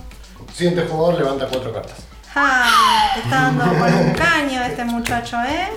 Siguiente 0.54 0.86
jugador 0.88 1.18
levanta 1.18 1.46
cuatro 1.48 1.72
cartas. 1.72 1.96
Te 3.14 3.20
está 3.20 3.42
dando 3.42 3.64
por 3.64 3.88
un 3.88 4.12
caño 4.14 4.62
este 4.62 4.84
muchacho, 4.84 5.36
¿eh? 5.42 5.68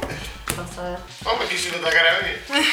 Vas 0.58 0.78
a 0.78 0.82
ver. 0.84 1.00
Me 1.40 1.46
quisieron 1.48 1.82
atacar 1.82 2.06
a 2.08 2.20
mí. 2.22 2.62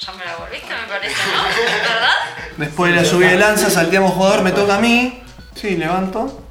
Ya 0.00 0.12
me 0.12 0.24
la 0.24 0.36
volviste, 0.36 0.68
me 0.68 0.88
parece, 0.88 1.14
¿no? 1.26 1.42
¿Verdad? 1.42 2.10
Después 2.56 2.94
de 2.94 3.02
la 3.02 3.06
lluvia 3.06 3.28
de 3.32 3.36
lanza, 3.36 3.68
salteamos 3.68 4.12
jugador, 4.14 4.42
me 4.42 4.52
toca 4.52 4.76
a 4.76 4.80
mí. 4.80 5.22
Sí, 5.54 5.76
levanto 5.76 6.46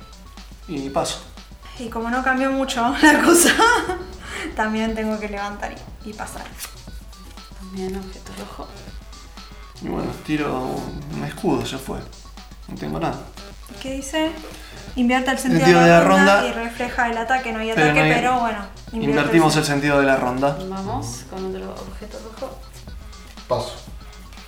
y 0.68 0.88
paso. 0.92 1.24
Y 1.80 1.90
como 1.90 2.12
no 2.12 2.24
cambió 2.24 2.52
mucho 2.52 2.96
la 3.02 3.22
cosa, 3.24 3.56
también 4.56 4.94
tengo 4.94 5.20
que 5.20 5.30
levantar 5.30 5.74
y, 6.06 6.10
y 6.10 6.14
pasar. 6.14 6.44
También 7.58 7.96
objeto 7.98 8.32
rojo. 8.40 8.68
Y 9.82 9.88
bueno, 9.88 10.12
tiro 10.24 10.76
un 11.16 11.24
escudo, 11.24 11.64
ya 11.64 11.80
fue. 11.80 11.98
No 12.68 12.76
tengo 12.76 13.00
nada. 13.00 13.18
¿Qué 13.82 13.94
dice? 13.94 14.32
Invierte 14.98 15.32
el 15.32 15.38
sentido 15.39 15.62
Sentido 15.66 15.82
de 15.84 15.88
la, 15.89 16.00
de 16.00 16.04
la 16.04 16.08
ronda, 16.10 16.48
y 16.48 16.52
refleja 16.52 17.10
el 17.10 17.18
ataque. 17.18 17.54
No 17.54 17.60
hay 17.60 17.72
Pero 17.74 17.84
ataque, 17.86 18.00
no 18.00 18.06
hay- 18.06 18.14
pero 18.14 18.39
bueno. 18.39 18.60
Invertimos 18.91 19.56
el 19.56 19.64
sentido 19.64 20.00
de 20.00 20.06
la 20.06 20.16
ronda. 20.18 20.58
Vamos 20.68 21.24
con 21.30 21.45
otro 21.56 21.72
objeto 21.74 22.18
rojo. 22.39 22.60
Paso. 23.48 23.76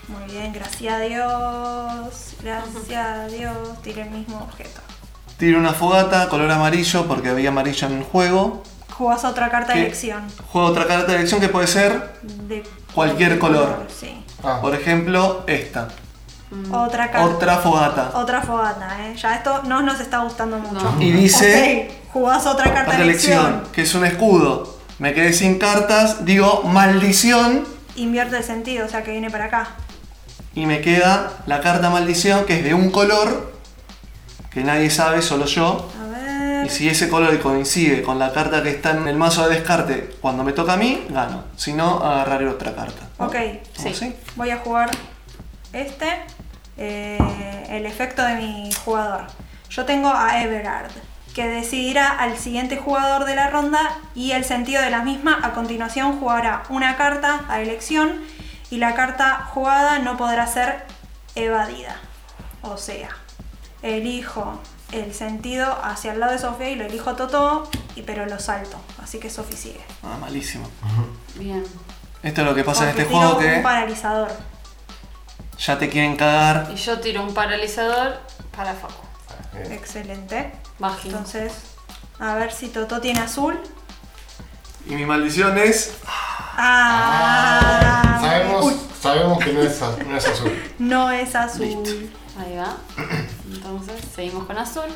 Muy 0.08 0.32
bien, 0.32 0.52
gracias 0.52 0.94
a 0.94 1.00
Dios. 1.00 2.34
Gracias 2.44 2.98
a 2.98 3.28
Dios. 3.28 3.82
Tire 3.84 4.02
el 4.02 4.10
mismo 4.10 4.38
objeto. 4.40 4.82
Tiro 5.38 5.60
una 5.60 5.72
fogata, 5.74 6.28
color 6.30 6.52
amarillo, 6.52 7.06
porque 7.06 7.30
había 7.30 7.50
amarillo 7.50 7.88
en 7.88 8.00
el 8.00 8.04
juego. 8.04 8.64
Jugás 8.98 9.24
otra 9.24 9.50
carta 9.50 9.74
de 9.74 9.80
¿Qué? 9.80 9.86
elección. 9.86 10.28
Juego 10.52 10.68
otra 10.68 10.86
carta 10.88 11.06
de 11.12 11.16
elección 11.20 11.40
que 11.40 11.48
puede 11.50 11.68
ser, 11.68 12.16
De 12.24 12.64
Cualquier 12.94 13.38
color. 13.40 13.86
Sí. 13.98 14.26
Ah, 14.44 14.58
por 14.62 14.74
ejemplo, 14.76 15.44
esta. 15.48 15.88
Otra 16.72 17.12
carta. 17.12 17.26
Otra 17.36 17.58
fogata. 17.58 18.12
Otra 18.16 18.42
fogata, 18.42 19.06
¿eh? 19.08 19.16
Ya 19.16 19.36
esto 19.36 19.62
no 19.66 19.82
nos 19.82 20.00
está 20.00 20.20
gustando 20.20 20.58
mucho. 20.58 20.84
No. 20.96 21.02
Y 21.02 21.12
dice, 21.12 21.90
Ok, 21.92 22.12
jugás 22.14 22.46
otra 22.48 22.74
carta 22.74 22.96
de 22.98 23.04
elección. 23.04 23.40
elección, 23.46 23.72
que 23.72 23.82
es 23.84 23.94
un 23.96 24.06
escudo. 24.06 24.78
Me 24.98 25.14
quedé 25.14 25.32
sin 25.34 25.60
cartas, 25.60 26.26
digo 26.26 26.64
maldición, 26.64 27.66
Invierte 27.96 28.38
el 28.38 28.44
sentido, 28.44 28.86
o 28.86 28.90
sea 28.90 29.04
que 29.04 29.12
viene 29.12 29.30
para 29.30 29.46
acá. 29.46 29.68
y 30.56 30.66
me 30.66 30.80
queda 30.82 31.32
la 31.48 31.60
carta 31.62 31.90
maldición, 31.90 32.46
que 32.46 32.58
es 32.60 32.64
de 32.64 32.74
un 32.74 32.92
color, 32.92 33.54
que 34.52 34.64
nadie 34.64 34.90
sabe, 34.90 35.22
solo 35.22 35.46
yo. 35.46 35.90
A 36.02 36.08
ver. 36.18 36.66
Y 36.66 36.70
si 36.70 36.90
ese 36.90 37.10
color 37.10 37.38
coincide 37.40 38.02
con 38.02 38.18
la 38.18 38.32
carta 38.34 38.64
que 38.64 38.70
está 38.72 38.92
en 38.92 39.08
el 39.08 39.16
mazo 39.18 39.48
de 39.48 39.56
descarte 39.56 40.16
cuando 40.22 40.44
me 40.44 40.54
toca 40.54 40.74
a 40.74 40.78
mí, 40.78 41.06
gano. 41.10 41.44
Si 41.58 41.74
no, 41.74 42.04
agarraré 42.04 42.48
otra 42.50 42.74
carta. 42.76 43.08
¿no? 43.20 43.26
Ok, 43.28 43.36
¿Cómo 43.78 43.94
sí. 43.94 44.16
voy 44.36 44.50
a 44.50 44.58
jugar 44.58 44.90
este. 45.74 46.08
Eh, 46.80 47.66
el 47.70 47.86
efecto 47.86 48.24
de 48.24 48.36
mi 48.36 48.72
jugador. 48.86 49.28
Yo 49.70 49.86
tengo 49.86 50.10
a 50.10 50.42
Everard, 50.42 50.92
que 51.36 51.48
decidirá 51.48 52.10
al 52.10 52.38
siguiente 52.38 52.78
jugador 52.78 53.26
de 53.26 53.36
la 53.36 53.50
ronda 53.50 54.00
y 54.16 54.32
el 54.32 54.46
sentido 54.46 54.82
de 54.82 54.90
la 54.90 55.04
misma. 55.04 55.40
A 55.44 55.52
continuación 55.52 56.20
jugará 56.20 56.64
una 56.70 56.96
carta 56.96 57.42
a 57.50 57.62
elección 57.62 58.22
y 58.70 58.78
la 58.78 58.96
carta 58.96 59.46
jugada 59.54 60.00
no 60.00 60.18
podrá 60.18 60.48
ser 60.48 60.86
evadida. 61.36 61.98
O 62.62 62.78
sea, 62.78 63.10
elijo 63.82 64.60
el 64.92 65.14
sentido 65.14 65.78
hacia 65.84 66.14
el 66.14 66.20
lado 66.20 66.32
de 66.32 66.40
Sofía 66.40 66.70
y 66.70 66.76
lo 66.76 66.86
elijo 66.86 67.16
Toto, 67.16 67.70
y, 67.96 68.04
pero 68.04 68.26
lo 68.26 68.40
salto. 68.40 68.78
Así 69.04 69.20
que 69.20 69.30
Sofi 69.30 69.56
sigue. 69.56 69.82
Ah, 70.02 70.18
malísimo. 70.20 70.68
Bien. 71.36 71.64
Esto 72.24 72.42
es 72.42 72.48
lo 72.48 72.56
que 72.56 72.64
pasa 72.64 72.84
en 72.84 72.90
este 72.90 73.06
juego 73.06 73.38
un 73.38 73.44
que 73.44 73.60
paralizador. 73.60 74.32
Ya 75.60 75.78
te 75.78 75.90
quieren 75.90 76.16
cagar. 76.16 76.70
Y 76.72 76.76
yo 76.76 77.00
tiro 77.00 77.22
un 77.24 77.34
paralizador 77.34 78.20
para 78.56 78.74
Facu. 78.74 78.94
bien. 79.54 79.72
Excelente. 79.74 80.52
Bajito. 80.80 81.18
Entonces, 81.18 81.54
a 82.20 82.36
ver 82.36 82.52
si 82.52 82.70
Toto 82.70 83.00
tiene 83.02 83.20
azul. 83.22 83.60
Y 84.88 84.96
mi 84.96 85.06
maldición 85.06 85.58
es. 85.58 85.94
Ah, 86.62 88.18
Sabemos, 88.22 88.66
uy, 88.66 88.74
sabemos 89.02 89.40
que 89.44 89.54
no 89.54 89.62
es, 89.62 89.82
a- 89.82 89.96
no 90.06 90.18
es 90.18 90.28
azul. 90.28 90.74
no 90.80 91.12
es 91.12 91.36
azul. 91.36 91.66
Listo. 91.66 91.92
Ahí 92.40 92.56
va. 92.58 92.78
Entonces, 93.52 94.02
seguimos 94.16 94.46
con 94.46 94.58
azul. 94.58 94.90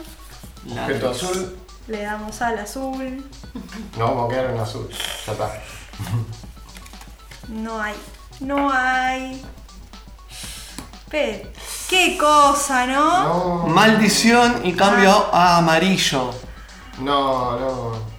Objeto 0.72 1.10
azul. 1.10 1.58
Le 1.88 2.02
damos 2.04 2.42
al 2.42 2.58
azul. 2.60 3.30
No 3.98 4.06
vamos 4.06 4.26
a 4.26 4.30
quedar 4.34 4.52
en 4.52 4.60
azul. 4.60 4.88
Ya 5.28 5.32
está. 5.34 5.52
No 7.50 7.82
hay. 7.82 7.96
No 8.40 8.72
hay. 8.72 9.44
Pero, 11.14 11.48
qué 11.90 12.18
cosa, 12.18 12.88
¿no? 12.88 13.24
No, 13.24 13.68
Maldición 13.68 14.62
y 14.64 14.74
cambio 14.74 15.12
a 15.32 15.58
amarillo. 15.58 16.32
no, 17.00 17.60
no. 17.60 18.14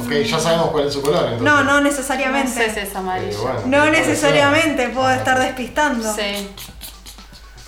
Ok, 0.00 0.12
ya 0.24 0.38
sabemos 0.38 0.68
cuál 0.68 0.86
es 0.86 0.92
su 0.94 1.02
color 1.02 1.24
entonces. 1.24 1.42
No, 1.42 1.64
no 1.64 1.80
No 1.80 1.90
sé 1.90 1.96
si 1.96 1.96
necesariamente. 1.96 2.80
es 2.82 2.94
amarillo. 2.94 3.32
Eh, 3.32 3.42
bueno, 3.42 3.60
No 3.66 3.84
me 3.86 3.90
necesariamente, 3.90 4.88
puedo 4.90 5.10
estar 5.10 5.40
despistando. 5.40 6.14
Sí. 6.14 6.48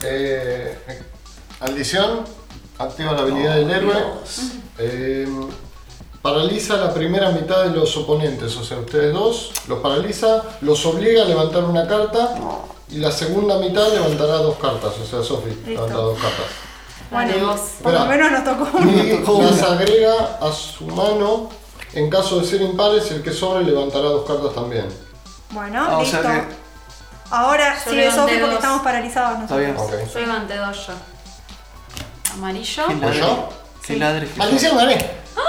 Eh, 0.04 0.78
maldición. 1.60 2.24
Activa 2.78 3.12
la 3.12 3.22
habilidad 3.22 3.56
del 3.56 3.70
héroe. 3.72 3.94
Eh, 4.78 5.28
paraliza 6.22 6.76
la 6.76 6.94
primera 6.94 7.30
mitad 7.30 7.64
de 7.64 7.70
los 7.70 7.96
oponentes, 7.96 8.56
o 8.56 8.64
sea, 8.64 8.78
ustedes 8.78 9.12
dos. 9.12 9.50
Los 9.66 9.80
paraliza, 9.80 10.44
los 10.60 10.86
obliga 10.86 11.22
a 11.22 11.26
levantar 11.26 11.64
una 11.64 11.88
carta. 11.88 12.36
Y 12.92 12.98
la 12.98 13.10
segunda 13.12 13.58
mitad 13.58 13.88
levantará 13.92 14.34
dos 14.38 14.56
cartas, 14.58 14.92
o 14.98 15.06
sea, 15.06 15.22
Sofi 15.22 15.50
levanta 15.66 15.94
dos 15.94 16.18
cartas. 16.18 16.46
Bueno, 17.10 17.56
por 17.82 17.92
lo 17.92 18.06
menos 18.06 18.30
nos 18.32 18.44
tocó. 18.44 18.68
Y 18.84 19.10
tocó 19.18 19.32
una. 19.38 19.50
las 19.50 19.62
agrega 19.62 20.38
a 20.40 20.52
su 20.52 20.86
mano. 20.86 21.50
En 21.92 22.08
caso 22.08 22.38
de 22.38 22.46
ser 22.46 22.60
impares, 22.62 23.10
el 23.10 23.20
que 23.22 23.32
sobre 23.32 23.64
levantará 23.64 24.04
dos 24.10 24.24
cartas 24.26 24.54
también. 24.54 24.86
Bueno, 25.50 25.84
Ah, 25.88 25.98
o 25.98 26.02
listo. 26.02 26.22
sea 26.22 26.32
que. 26.46 26.60
Ahora 27.32 27.74
Yo 27.84 27.90
sigue 27.90 28.02
levanté 28.02 28.20
Sofi 28.20 28.34
porque 28.34 28.46
dos. 28.46 28.54
estamos 28.54 28.82
paralizados 28.82 29.40
Está 29.42 29.56
bien. 29.56 29.74
nosotros. 29.74 30.02
Ok. 30.02 30.14
Yo 30.14 30.20
levanté 30.20 30.56
dos 30.56 30.86
yo. 30.86 30.92
Amarillo. 32.34 32.86
¿Qué 32.86 32.94
ladre? 32.96 33.18
yo? 33.18 33.48
¿Qué 33.86 33.92
Sí. 33.94 33.98
ladre 33.98 34.28
que 34.28 34.38
¡Maldición, 34.38 34.76
gané! 34.76 35.10
¡No! 35.36 35.42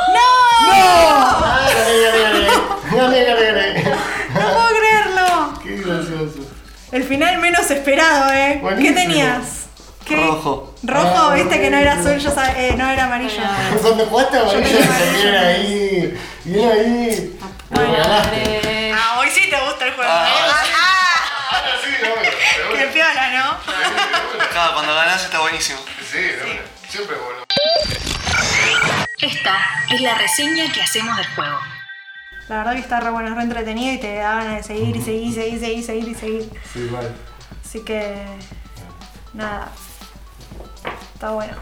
¡Ah, 0.73 1.59
gané, 1.75 2.01
gané, 2.01 2.21
gané! 2.21 2.47
¡Gané, 2.95 3.23
gané, 3.25 3.45
gané! 3.45 3.83
¡No 4.33 4.39
puedo 4.53 4.67
creerlo! 4.79 5.53
¡Qué 5.61 5.75
gracioso! 5.77 6.39
El 6.91 7.03
final 7.03 7.37
menos 7.39 7.69
esperado, 7.71 8.31
¿eh? 8.33 8.59
Buenísimo. 8.61 8.95
¿Qué 8.95 9.01
tenías? 9.01 9.43
¿Qué? 10.05 10.15
Rojo. 10.17 10.75
Rojo, 10.83 11.29
Ah, 11.29 11.33
viste 11.35 11.61
que 11.61 11.69
no 11.69 11.77
era 11.77 11.93
azul, 11.93 12.17
yo 12.17 12.33
sab- 12.35 12.53
eh, 12.57 12.73
no 12.77 12.89
era 12.89 13.05
amarillo. 13.05 13.41
Cuando 13.81 14.05
jugaste 14.07 14.37
amarillo, 14.39 14.77
bien 15.21 15.35
ahí, 15.35 16.21
bien 16.43 16.69
ahí. 16.71 17.39
Bueno. 17.69 17.95
Ah, 18.93 19.19
hoy 19.19 19.29
sí 19.29 19.49
te 19.49 19.57
gusta 19.61 19.85
el 19.85 19.93
juego. 19.93 20.11
Ah. 20.11 20.27
¿eh? 20.27 20.71
Ahora 21.51 21.71
sí, 21.83 21.89
no, 22.01 22.77
Qué 22.77 22.85
piola, 22.87 23.29
¿no? 23.29 23.57
Claro, 24.51 24.73
cuando 24.73 24.95
ganás 24.95 25.23
está 25.23 25.39
buenísimo. 25.39 25.79
Sí, 26.11 26.17
una. 26.43 26.89
siempre 26.89 27.15
es 27.15 27.21
bueno. 27.23 27.41
Esta 29.21 29.57
es 29.93 30.01
la 30.01 30.15
reseña 30.15 30.71
que 30.73 30.81
hacemos 30.81 31.15
del 31.15 31.27
juego. 31.35 31.59
La 32.51 32.57
verdad 32.57 32.73
que 32.73 32.79
está 32.79 32.99
re 32.99 33.09
bueno, 33.11 33.29
es 33.29 33.35
re 33.37 33.43
entretenido 33.43 33.93
y 33.93 33.97
te 33.97 34.13
da 34.15 34.35
ganas 34.35 34.55
de 34.57 34.63
seguir 34.63 34.93
y 34.93 35.01
seguir, 35.01 35.33
seguir, 35.33 35.59
seguir, 35.61 35.83
seguir 35.85 36.07
y 36.09 36.15
seguir. 36.15 36.49
Sí, 36.73 36.79
mal. 36.91 37.09
Así 37.65 37.79
que. 37.79 38.25
Nada. 39.33 39.69
Está 41.13 41.31
bueno. 41.31 41.53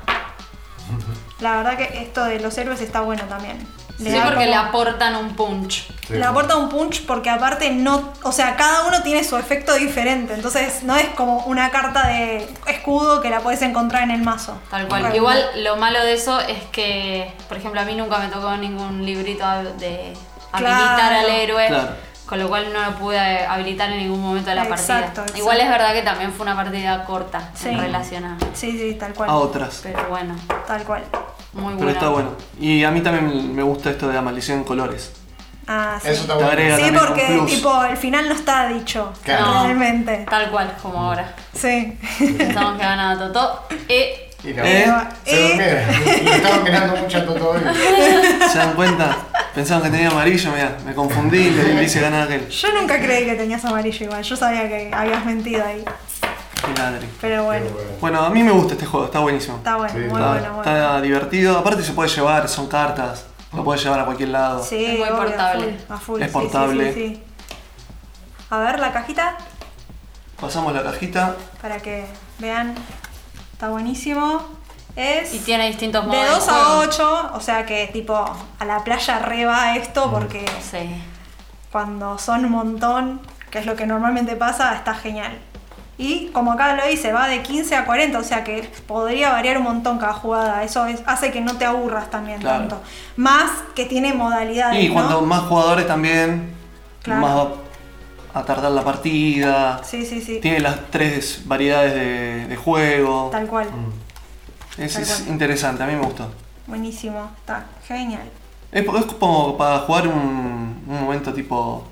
La 1.41 1.57
verdad 1.57 1.77
que 1.77 2.01
esto 2.01 2.23
de 2.25 2.39
los 2.39 2.57
héroes 2.57 2.81
está 2.81 3.01
bueno 3.01 3.21
también. 3.25 3.59
Le 3.99 4.11
Sí, 4.11 4.17
porque 4.23 4.33
como- 4.37 4.45
le 4.47 4.55
aportan 4.55 5.15
un 5.15 5.35
punch. 5.35 5.87
Sí, 6.07 6.13
Le 6.13 6.23
aporta 6.25 6.57
un 6.57 6.69
punch 6.69 7.05
porque 7.05 7.29
aparte 7.29 7.69
no, 7.69 8.11
o 8.23 8.31
sea, 8.31 8.55
cada 8.55 8.87
uno 8.87 9.03
tiene 9.03 9.23
su 9.23 9.37
efecto 9.37 9.75
diferente, 9.75 10.33
entonces 10.33 10.81
no 10.83 10.95
es 10.95 11.09
como 11.09 11.39
una 11.45 11.69
carta 11.69 12.07
de 12.07 12.47
escudo 12.65 13.21
que 13.21 13.29
la 13.29 13.41
puedes 13.41 13.61
encontrar 13.61 14.01
en 14.03 14.11
el 14.11 14.23
mazo. 14.23 14.59
Tal 14.71 14.87
cual. 14.87 15.15
Igual 15.15 15.63
lo 15.63 15.75
malo 15.75 15.99
de 16.03 16.13
eso 16.13 16.39
es 16.39 16.63
que, 16.71 17.31
por 17.47 17.57
ejemplo, 17.57 17.79
a 17.79 17.85
mí 17.85 17.93
nunca 17.93 18.17
me 18.17 18.29
tocó 18.29 18.57
ningún 18.57 19.05
librito 19.05 19.45
de 19.77 20.13
habilitar 20.51 20.97
Claro. 21.11 21.19
al 21.27 21.29
héroe. 21.35 21.67
Claro. 21.67 22.09
Con 22.25 22.37
lo 22.37 22.47
cual 22.47 22.71
no 22.71 22.79
lo 22.83 22.91
pude 22.95 23.17
habilitar 23.45 23.89
en 23.91 23.97
ningún 23.97 24.21
momento 24.21 24.51
de 24.51 24.55
la 24.55 24.61
Exacto, 24.65 24.85
partida. 24.93 25.07
exacto. 25.23 25.37
Igual 25.39 25.61
es 25.61 25.67
verdad 25.69 25.93
que 25.93 26.01
también 26.03 26.31
fue 26.31 26.43
una 26.45 26.55
partida 26.55 27.03
corta 27.05 27.49
Sí. 27.55 27.69
en 27.69 27.79
relación 27.79 28.23
a. 28.25 28.37
Sí, 28.53 28.71
sí, 28.77 28.95
tal 28.99 29.13
cual. 29.15 29.29
A 29.31 29.35
otras. 29.35 29.79
Pero 29.81 30.07
bueno, 30.09 30.35
Tal 30.67 30.83
cual. 30.83 31.03
muy 31.53 31.63
bueno. 31.73 31.79
Pero 31.79 31.91
está 31.91 32.09
bueno. 32.09 32.29
Y 32.59 32.83
a 32.83 32.91
mí 32.91 33.01
también 33.01 33.55
me 33.55 33.63
gusta 33.63 33.89
esto 33.89 34.07
de 34.07 34.13
la 34.13 34.21
maldición 34.21 34.59
en 34.59 34.63
colores. 34.63 35.11
Ah, 35.67 35.97
sí. 36.01 36.09
Eso 36.09 36.21
está 36.21 36.37
Te 36.37 36.43
bueno. 36.43 36.61
agrega 36.61 36.77
Sí, 36.77 36.91
porque 36.97 37.41
tipo 37.47 37.83
el 37.83 37.97
final 37.97 38.27
no 38.29 38.35
está 38.35 38.67
dicho 38.67 39.11
Claro. 39.23 39.63
realmente. 39.63 40.25
Tal 40.29 40.51
cual, 40.51 40.71
como 40.83 40.99
ahora. 40.99 41.33
Sí. 41.53 41.97
Pensamos 42.37 42.73
que 42.77 42.83
ganaba 42.83 43.19
Toto. 43.27 43.63
Eh, 43.87 44.28
Y 44.43 44.53
no. 44.53 44.63
¿Eh? 44.63 44.85
Se 45.25 45.35
Eh. 45.35 45.47
durmieron. 45.49 46.33
Estaban 46.33 46.63
mirando 46.63 46.95
mucho 46.95 47.49
hoy. 47.49 47.59
¿Se 48.51 48.57
dan 48.57 48.73
cuenta? 48.73 49.17
Pensaban 49.53 49.83
que 49.83 49.89
tenía 49.89 50.09
amarillo, 50.09 50.51
mira, 50.51 50.77
me 50.85 50.93
confundí 50.93 51.37
y 51.39 51.49
le 51.51 51.83
hice 51.83 51.99
ganar 51.99 52.21
a 52.21 52.23
aquel. 52.25 52.47
Yo 52.49 52.73
nunca 52.73 52.97
creí 52.99 53.25
que 53.25 53.35
tenías 53.35 53.63
amarillo 53.65 54.05
igual, 54.05 54.23
yo 54.23 54.35
sabía 54.35 54.67
que 54.69 54.91
habías 54.93 55.25
mentido 55.25 55.65
ahí. 55.65 55.83
Pero 57.19 57.45
bueno, 57.45 57.65
Bueno, 57.99 58.21
a 58.21 58.29
mí 58.29 58.43
me 58.43 58.51
gusta 58.51 58.73
este 58.73 58.85
juego, 58.85 59.07
está 59.07 59.19
buenísimo. 59.19 59.57
está 59.57 59.75
bueno, 59.75 59.93
Sí, 59.93 59.99
muy 59.99 60.07
Está, 60.07 60.29
bueno, 60.29 60.53
bueno. 60.53 60.59
está 60.59 61.01
divertido. 61.01 61.57
Aparte 61.57 61.83
se 61.83 61.93
puede 61.93 62.09
llevar, 62.09 62.47
son 62.47 62.67
cartas. 62.67 63.25
Lo 63.53 63.63
puedes 63.63 63.83
llevar 63.83 63.99
a 64.01 64.05
cualquier 64.05 64.29
lado. 64.29 64.63
Sí, 64.63 64.85
Es 64.85 64.99
muy 64.99 65.07
obvio, 65.09 65.17
portable. 65.17 65.77
A 65.89 65.97
full, 65.97 65.97
a 65.97 65.97
full, 65.97 66.21
Es 66.21 66.27
sí, 66.27 66.33
sí, 66.33 66.33
portable. 66.39 66.93
sí, 66.93 66.99
sí. 67.15 67.23
A 68.51 68.59
ver 68.59 68.79
la 68.79 68.91
cajita 68.93 69.35
Pasamos 70.39 70.73
la 70.73 70.83
cajita. 70.83 71.35
para 71.61 71.77
que 71.79 72.05
vean. 72.37 72.75
Está 73.59 73.67
buenísimo. 73.71 74.39
Es 74.95 75.33
Y 75.33 75.39
tiene 75.39 75.67
distintos 75.67 76.05
modos. 76.05 76.17
de 76.17 76.23
de 76.23 76.31
2 76.33 76.47
a 76.47 76.53
juego. 76.53 76.79
8, 76.79 77.31
o 77.33 77.39
sea 77.41 77.65
que 77.65 77.87
tipo 77.91 78.15
a 78.15 78.63
la 78.65 78.85
playa 78.85 79.19
reba 79.19 79.75
esto 79.75 80.09
porque 80.09 80.45
Sí. 80.61 80.89
cuando 81.69 82.17
son 82.17 82.45
un 82.45 82.51
montón, 82.51 83.19
que 83.51 83.59
es 83.59 83.65
lo 83.65 83.75
que 83.75 83.85
normalmente 83.85 84.37
pasa, 84.37 84.73
está 84.75 84.93
genial. 84.93 85.37
Y 85.97 86.27
como 86.27 86.53
acá 86.53 86.73
lo 86.77 86.87
dice, 86.87 87.11
va 87.11 87.27
de 87.27 87.41
15 87.41 87.75
a 87.75 87.83
40, 87.83 88.17
o 88.19 88.23
sea 88.23 88.45
que 88.45 88.61
podría 88.87 89.31
variar 89.33 89.57
un 89.57 89.63
montón 89.63 89.97
cada 89.99 90.13
jugada. 90.13 90.63
Eso 90.63 90.85
es- 90.85 91.03
hace 91.05 91.29
que 91.33 91.41
no 91.41 91.57
te 91.57 91.65
aburras 91.65 92.09
también 92.09 92.39
Claro. 92.39 92.59
tanto. 92.59 92.81
Más 93.17 93.51
que 93.75 93.83
tiene 93.87 94.13
modalidades. 94.13 94.81
Y 94.81 94.87
¿no? 94.87 94.93
cuanto 94.93 95.19
más 95.21 95.41
jugadores 95.41 95.85
también, 95.85 96.55
Claro. 97.03 97.19
más 97.19 97.35
a 98.33 98.43
tardar 98.43 98.71
la 98.71 98.83
partida. 98.83 99.81
Sí, 99.83 100.05
sí, 100.05 100.21
sí. 100.21 100.39
Tiene 100.41 100.59
las 100.59 100.89
tres 100.91 101.41
variedades 101.45 101.93
de, 101.95 102.47
de 102.47 102.55
juego. 102.55 103.29
Tal 103.31 103.47
cual. 103.47 103.67
Es, 104.77 104.93
tal 104.93 105.01
es 105.03 105.09
cual. 105.21 105.27
interesante, 105.29 105.83
a 105.83 105.87
mí 105.87 105.93
me 105.95 106.01
gustó. 106.05 106.31
Buenísimo. 106.67 107.31
Está 107.39 107.65
genial. 107.87 108.29
Es, 108.71 108.85
es 108.85 109.05
como 109.19 109.57
para 109.57 109.79
jugar 109.79 110.07
un, 110.07 110.83
un 110.87 111.01
momento 111.03 111.33
tipo. 111.33 111.85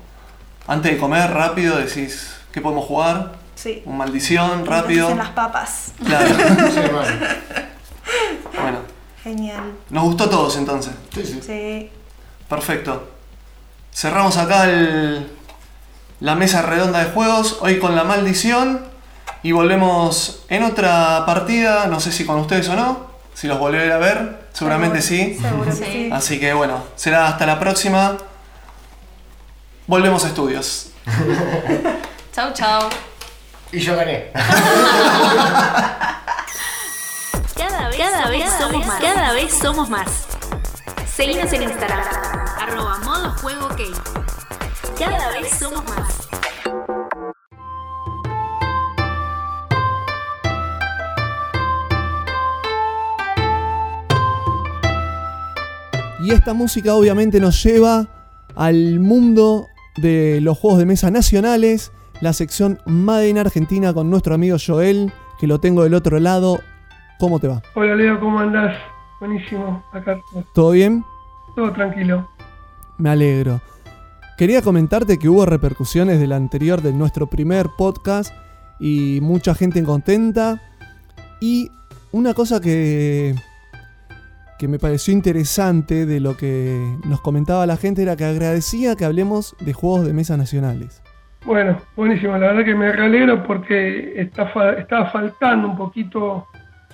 Antes 0.66 0.92
de 0.92 0.98
comer, 0.98 1.30
rápido, 1.32 1.76
decís, 1.78 2.36
¿qué 2.52 2.60
podemos 2.60 2.84
jugar? 2.84 3.32
Sí. 3.54 3.82
Un 3.86 3.96
maldición, 3.96 4.64
rápido. 4.66 5.12
las 5.14 5.30
papas. 5.30 5.92
Claro. 6.04 6.26
Sí, 6.70 6.80
bueno. 6.92 7.26
bueno, 8.60 8.78
Genial. 9.24 9.72
nos 9.90 10.04
gustó 10.04 10.24
a 10.24 10.30
todos 10.30 10.56
entonces. 10.56 10.92
Sí, 11.14 11.24
sí. 11.24 11.40
Sí. 11.44 11.90
Perfecto. 12.48 13.08
Cerramos 13.92 14.36
acá 14.36 14.64
el- 14.70 15.28
la 16.20 16.34
mesa 16.34 16.62
redonda 16.62 17.00
de 17.00 17.10
juegos, 17.10 17.58
hoy 17.60 17.78
con 17.78 17.94
la 17.96 18.04
maldición. 18.04 18.86
Y 19.42 19.52
volvemos 19.52 20.44
en 20.48 20.64
otra 20.64 21.24
partida, 21.24 21.86
no 21.86 22.00
sé 22.00 22.10
si 22.12 22.26
con 22.26 22.38
ustedes 22.40 22.68
o 22.68 22.74
no. 22.76 23.06
Si 23.34 23.46
los 23.46 23.58
volveré 23.58 23.92
a 23.92 23.98
ver, 23.98 24.48
seguramente 24.52 25.00
sí. 25.00 25.38
Seguro 25.40 25.64
que 25.64 25.72
Sí. 25.72 25.84
sí. 25.84 26.10
Así 26.12 26.40
que 26.40 26.52
bueno, 26.54 26.82
será 26.96 27.28
hasta 27.28 27.46
la 27.46 27.60
próxima. 27.60 28.16
Volvemos 29.86 30.24
a 30.24 30.28
estudios. 30.28 30.90
Chau, 32.34 32.52
chau. 32.52 32.88
Y 33.72 33.80
yo 33.80 33.96
gané. 33.96 34.30
Cada 37.56 37.88
vez, 37.88 37.98
cada 37.98 38.28
vez 38.30 38.50
somos 38.58 38.86
más. 38.86 39.00
Cada 39.00 39.32
vez 39.32 39.58
somos 39.58 39.88
más. 39.90 40.08
Seguinos 41.12 41.52
en 41.52 41.62
Instagram. 41.64 42.00
Arroba 42.60 42.98
modo 42.98 43.30
juego 43.40 43.67
esta 56.38 56.54
música 56.54 56.94
obviamente 56.94 57.40
nos 57.40 57.62
lleva 57.64 58.06
al 58.54 59.00
mundo 59.00 59.66
de 59.96 60.40
los 60.40 60.56
juegos 60.56 60.78
de 60.78 60.86
mesa 60.86 61.10
nacionales, 61.10 61.90
la 62.20 62.32
sección 62.32 62.78
Made 62.86 63.28
in 63.28 63.38
Argentina 63.38 63.92
con 63.92 64.08
nuestro 64.08 64.34
amigo 64.36 64.56
Joel, 64.64 65.12
que 65.40 65.48
lo 65.48 65.58
tengo 65.58 65.82
del 65.82 65.94
otro 65.94 66.20
lado. 66.20 66.60
¿Cómo 67.18 67.40
te 67.40 67.48
va? 67.48 67.60
Hola 67.74 67.96
Leo, 67.96 68.20
¿cómo 68.20 68.38
andás? 68.38 68.76
Buenísimo, 69.18 69.84
acá 69.92 70.16
¿Todo 70.54 70.70
bien? 70.70 71.04
todo 71.56 71.72
tranquilo. 71.72 72.28
Me 72.98 73.10
alegro. 73.10 73.60
Quería 74.36 74.62
comentarte 74.62 75.18
que 75.18 75.28
hubo 75.28 75.44
repercusiones 75.44 76.20
del 76.20 76.30
anterior, 76.30 76.82
de 76.82 76.92
nuestro 76.92 77.26
primer 77.26 77.66
podcast, 77.76 78.32
y 78.78 79.18
mucha 79.20 79.56
gente 79.56 79.82
contenta. 79.82 80.62
Y 81.40 81.72
una 82.12 82.32
cosa 82.32 82.60
que, 82.60 83.34
que 84.58 84.68
me 84.68 84.78
pareció 84.78 85.12
interesante 85.12 86.04
de 86.06 86.20
lo 86.20 86.36
que 86.36 86.96
nos 87.06 87.20
comentaba 87.20 87.64
la 87.66 87.76
gente 87.76 88.02
era 88.02 88.16
que 88.16 88.24
agradecía 88.24 88.96
que 88.96 89.04
hablemos 89.04 89.54
de 89.60 89.72
juegos 89.72 90.04
de 90.06 90.12
mesa 90.12 90.36
nacionales. 90.36 91.02
Bueno, 91.44 91.78
buenísimo, 91.96 92.32
la 92.36 92.48
verdad 92.48 92.64
que 92.64 92.74
me 92.74 92.88
alegro 92.88 93.44
porque 93.46 94.20
está 94.20 94.50
estaba 94.72 95.10
faltando 95.10 95.68
un 95.68 95.76
poquito 95.76 96.46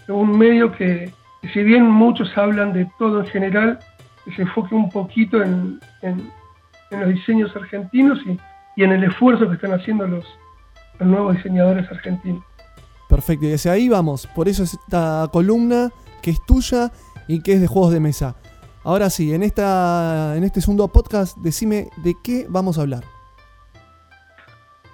de 0.06 0.12
un 0.12 0.36
medio 0.38 0.70
que, 0.72 1.10
que 1.40 1.48
si 1.48 1.62
bien 1.62 1.84
muchos 1.90 2.36
hablan 2.36 2.72
de 2.74 2.86
todo 2.98 3.20
en 3.20 3.26
general, 3.28 3.78
que 4.24 4.32
se 4.34 4.42
enfoque 4.42 4.74
un 4.74 4.90
poquito 4.90 5.42
en, 5.42 5.80
en- 6.02 6.30
en 6.90 7.00
los 7.00 7.08
diseños 7.08 7.50
argentinos 7.56 8.18
y, 8.26 8.38
y 8.76 8.84
en 8.84 8.92
el 8.92 9.02
esfuerzo 9.04 9.48
que 9.48 9.54
están 9.54 9.72
haciendo 9.72 10.06
los, 10.06 10.24
los 11.00 11.08
nuevos 11.08 11.36
diseñadores 11.36 11.90
argentinos. 11.90 12.44
Perfecto, 13.08 13.46
y 13.46 13.54
hacia 13.54 13.72
ahí 13.72 13.88
vamos. 13.88 14.26
Por 14.28 14.46
eso 14.48 14.62
esta 14.62 15.28
columna 15.32 15.90
que 16.22 16.30
es 16.32 16.44
tuya 16.46 16.90
y 17.28 17.40
que 17.40 17.54
es 17.54 17.60
de 17.60 17.66
juegos 17.66 17.92
de 17.92 18.00
mesa. 18.00 18.34
Ahora 18.82 19.08
sí, 19.08 19.32
en, 19.32 19.42
esta, 19.42 20.36
en 20.36 20.44
este 20.44 20.60
segundo 20.60 20.88
podcast, 20.88 21.38
decime 21.38 21.88
de 22.04 22.14
qué 22.22 22.46
vamos 22.48 22.76
a 22.78 22.82
hablar. 22.82 23.02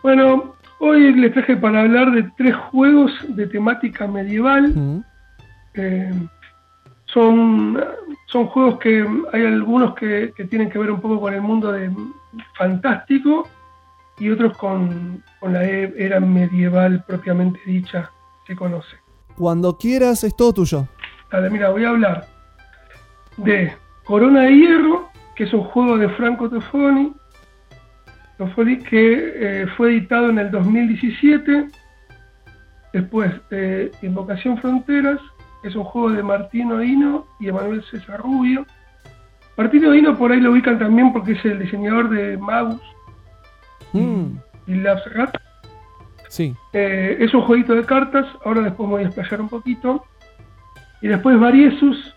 Bueno, 0.02 0.54
hoy 0.78 1.12
les 1.14 1.32
traje 1.32 1.56
para 1.56 1.80
hablar 1.80 2.12
de 2.12 2.22
tres 2.36 2.54
juegos 2.70 3.12
de 3.28 3.46
temática 3.46 4.06
medieval. 4.06 4.72
Mm. 4.74 5.04
Eh, 5.74 6.28
son, 7.06 7.78
son 8.26 8.46
juegos 8.46 8.78
que 8.78 9.04
hay 9.32 9.44
algunos 9.44 9.94
que, 9.96 10.32
que 10.36 10.44
tienen 10.44 10.70
que 10.70 10.78
ver 10.78 10.90
un 10.90 11.00
poco 11.00 11.20
con 11.20 11.34
el 11.34 11.42
mundo 11.42 11.72
de 11.72 11.90
fantástico 12.56 13.48
y 14.18 14.30
otros 14.30 14.56
con, 14.56 15.22
con 15.40 15.52
la 15.52 15.64
e- 15.64 15.92
era 15.98 16.20
medieval 16.20 17.02
propiamente 17.06 17.58
dicha, 17.66 18.10
se 18.46 18.54
conoce. 18.54 18.96
Cuando 19.36 19.76
quieras, 19.76 20.22
es 20.22 20.36
todo 20.36 20.52
tuyo. 20.52 20.86
Dale, 21.30 21.50
mira, 21.50 21.70
voy 21.70 21.84
a 21.84 21.90
hablar 21.90 22.26
de 23.36 23.72
Corona 24.04 24.42
de 24.42 24.56
Hierro, 24.56 25.08
que 25.36 25.44
es 25.44 25.52
un 25.52 25.62
juego 25.62 25.96
de 25.96 26.08
Franco 26.10 26.48
Toffoli 26.50 27.12
que 28.88 29.32
eh, 29.62 29.66
fue 29.76 29.90
editado 29.90 30.30
en 30.30 30.38
el 30.38 30.50
2017. 30.50 31.68
Después 32.92 33.32
de 33.50 33.92
Invocación 34.02 34.58
Fronteras, 34.58 35.20
que 35.62 35.68
es 35.68 35.76
un 35.76 35.84
juego 35.84 36.10
de 36.10 36.22
Martino 36.22 36.82
Hino 36.82 37.26
y 37.38 37.48
Emanuel 37.48 37.84
César 37.90 38.20
Rubio. 38.20 38.66
Martino 39.56 39.94
Hino 39.94 40.16
por 40.16 40.32
ahí 40.32 40.40
lo 40.40 40.52
ubican 40.52 40.78
también 40.78 41.12
porque 41.12 41.32
es 41.32 41.44
el 41.44 41.58
diseñador 41.60 42.08
de 42.10 42.36
Magus 42.38 42.80
Mm, 43.92 44.36
y 44.68 44.74
Labs 44.76 45.02
Rat. 45.14 45.36
sí. 46.28 46.54
Eh, 46.72 47.16
es 47.18 47.34
un 47.34 47.42
jueguito 47.42 47.74
de 47.74 47.84
cartas, 47.84 48.24
ahora 48.44 48.60
después 48.62 48.88
me 48.88 48.94
voy 48.94 49.02
a 49.02 49.06
explayar 49.06 49.40
un 49.40 49.48
poquito. 49.48 50.04
Y 51.02 51.08
después 51.08 51.38
Variesus, 51.40 52.14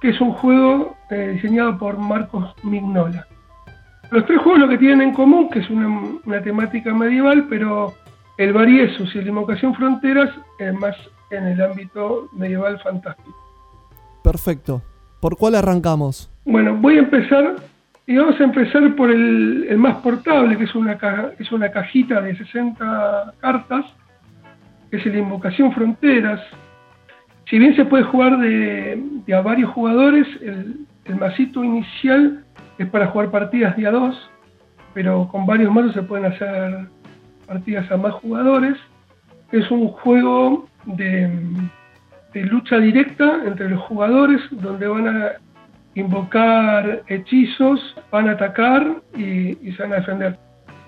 que 0.00 0.10
es 0.10 0.20
un 0.20 0.32
juego 0.32 0.96
eh, 1.10 1.32
diseñado 1.34 1.76
por 1.78 1.98
Marcos 1.98 2.54
Mignola. 2.62 3.26
Los 4.10 4.24
tres 4.26 4.38
juegos 4.40 4.60
lo 4.60 4.68
que 4.68 4.78
tienen 4.78 5.02
en 5.02 5.12
común, 5.14 5.50
que 5.50 5.58
es 5.60 5.68
una, 5.70 5.88
una 6.24 6.40
temática 6.40 6.94
medieval, 6.94 7.46
pero 7.50 7.94
el 8.38 8.52
Variesus 8.52 9.14
y 9.16 9.22
la 9.22 9.28
Invocación 9.28 9.74
Fronteras 9.74 10.30
es 10.58 10.72
más 10.74 10.94
en 11.30 11.44
el 11.48 11.60
ámbito 11.60 12.28
medieval 12.32 12.78
fantástico. 12.80 13.36
Perfecto. 14.22 14.82
¿Por 15.20 15.36
cuál 15.36 15.56
arrancamos? 15.56 16.30
Bueno, 16.44 16.76
voy 16.76 16.96
a 16.96 17.00
empezar 17.00 17.56
y 18.06 18.16
vamos 18.16 18.40
a 18.40 18.44
empezar 18.44 18.94
por 18.94 19.10
el, 19.10 19.66
el 19.68 19.78
más 19.78 19.96
portable, 19.96 20.56
que 20.56 20.64
es 20.64 20.74
una, 20.76 20.96
caja- 20.98 21.30
es 21.38 21.50
una 21.50 21.70
cajita 21.72 22.20
de 22.20 22.36
60 22.36 23.32
cartas, 23.40 23.86
que 24.90 24.98
es 24.98 25.06
el 25.06 25.16
Invocación 25.16 25.72
Fronteras. 25.72 26.40
Si 27.48 27.58
bien 27.58 27.76
se 27.76 27.84
puede 27.84 28.04
jugar 28.04 28.38
de, 28.38 29.00
a 29.32 29.40
varios 29.40 29.70
jugadores, 29.70 30.26
el, 30.42 30.86
el 31.04 31.16
masito 31.16 31.62
inicial 31.62 32.44
es 32.78 32.88
para 32.88 33.06
jugar 33.06 33.30
partidas 33.30 33.76
de 33.76 33.86
a 33.86 33.90
dos, 33.90 34.30
pero 34.94 35.28
con 35.28 35.46
varios 35.46 35.72
mazos 35.72 35.92
se 35.92 36.02
pueden 36.02 36.26
hacer 36.26 36.88
partidas 37.46 37.90
a 37.90 37.96
más 37.96 38.14
jugadores. 38.14 38.76
Es 39.52 39.70
un 39.70 39.88
juego 39.88 40.68
de, 40.86 41.30
lucha 42.34 42.78
directa 42.78 43.42
entre 43.46 43.70
los 43.70 43.80
jugadores, 43.82 44.40
donde 44.50 44.86
van 44.88 45.08
a 45.08 45.32
invocar 45.94 47.02
hechizos, 47.06 47.96
van 48.10 48.28
a 48.28 48.32
atacar 48.32 49.00
y, 49.16 49.56
y 49.66 49.72
se 49.72 49.82
van 49.82 49.92
a 49.92 49.96
defender. 49.96 50.38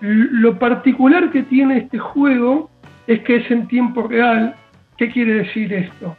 Lo 0.01 0.59
particular 0.59 1.31
que 1.31 1.43
tiene 1.45 1.79
este 1.79 1.99
juego 1.99 2.71
es 3.07 3.21
que 3.21 3.37
es 3.37 3.51
en 3.51 3.67
tiempo 3.69 4.07
real. 4.09 4.55
¿Qué 4.97 5.11
quiere 5.11 5.35
decir 5.35 5.73
esto? 5.73 6.17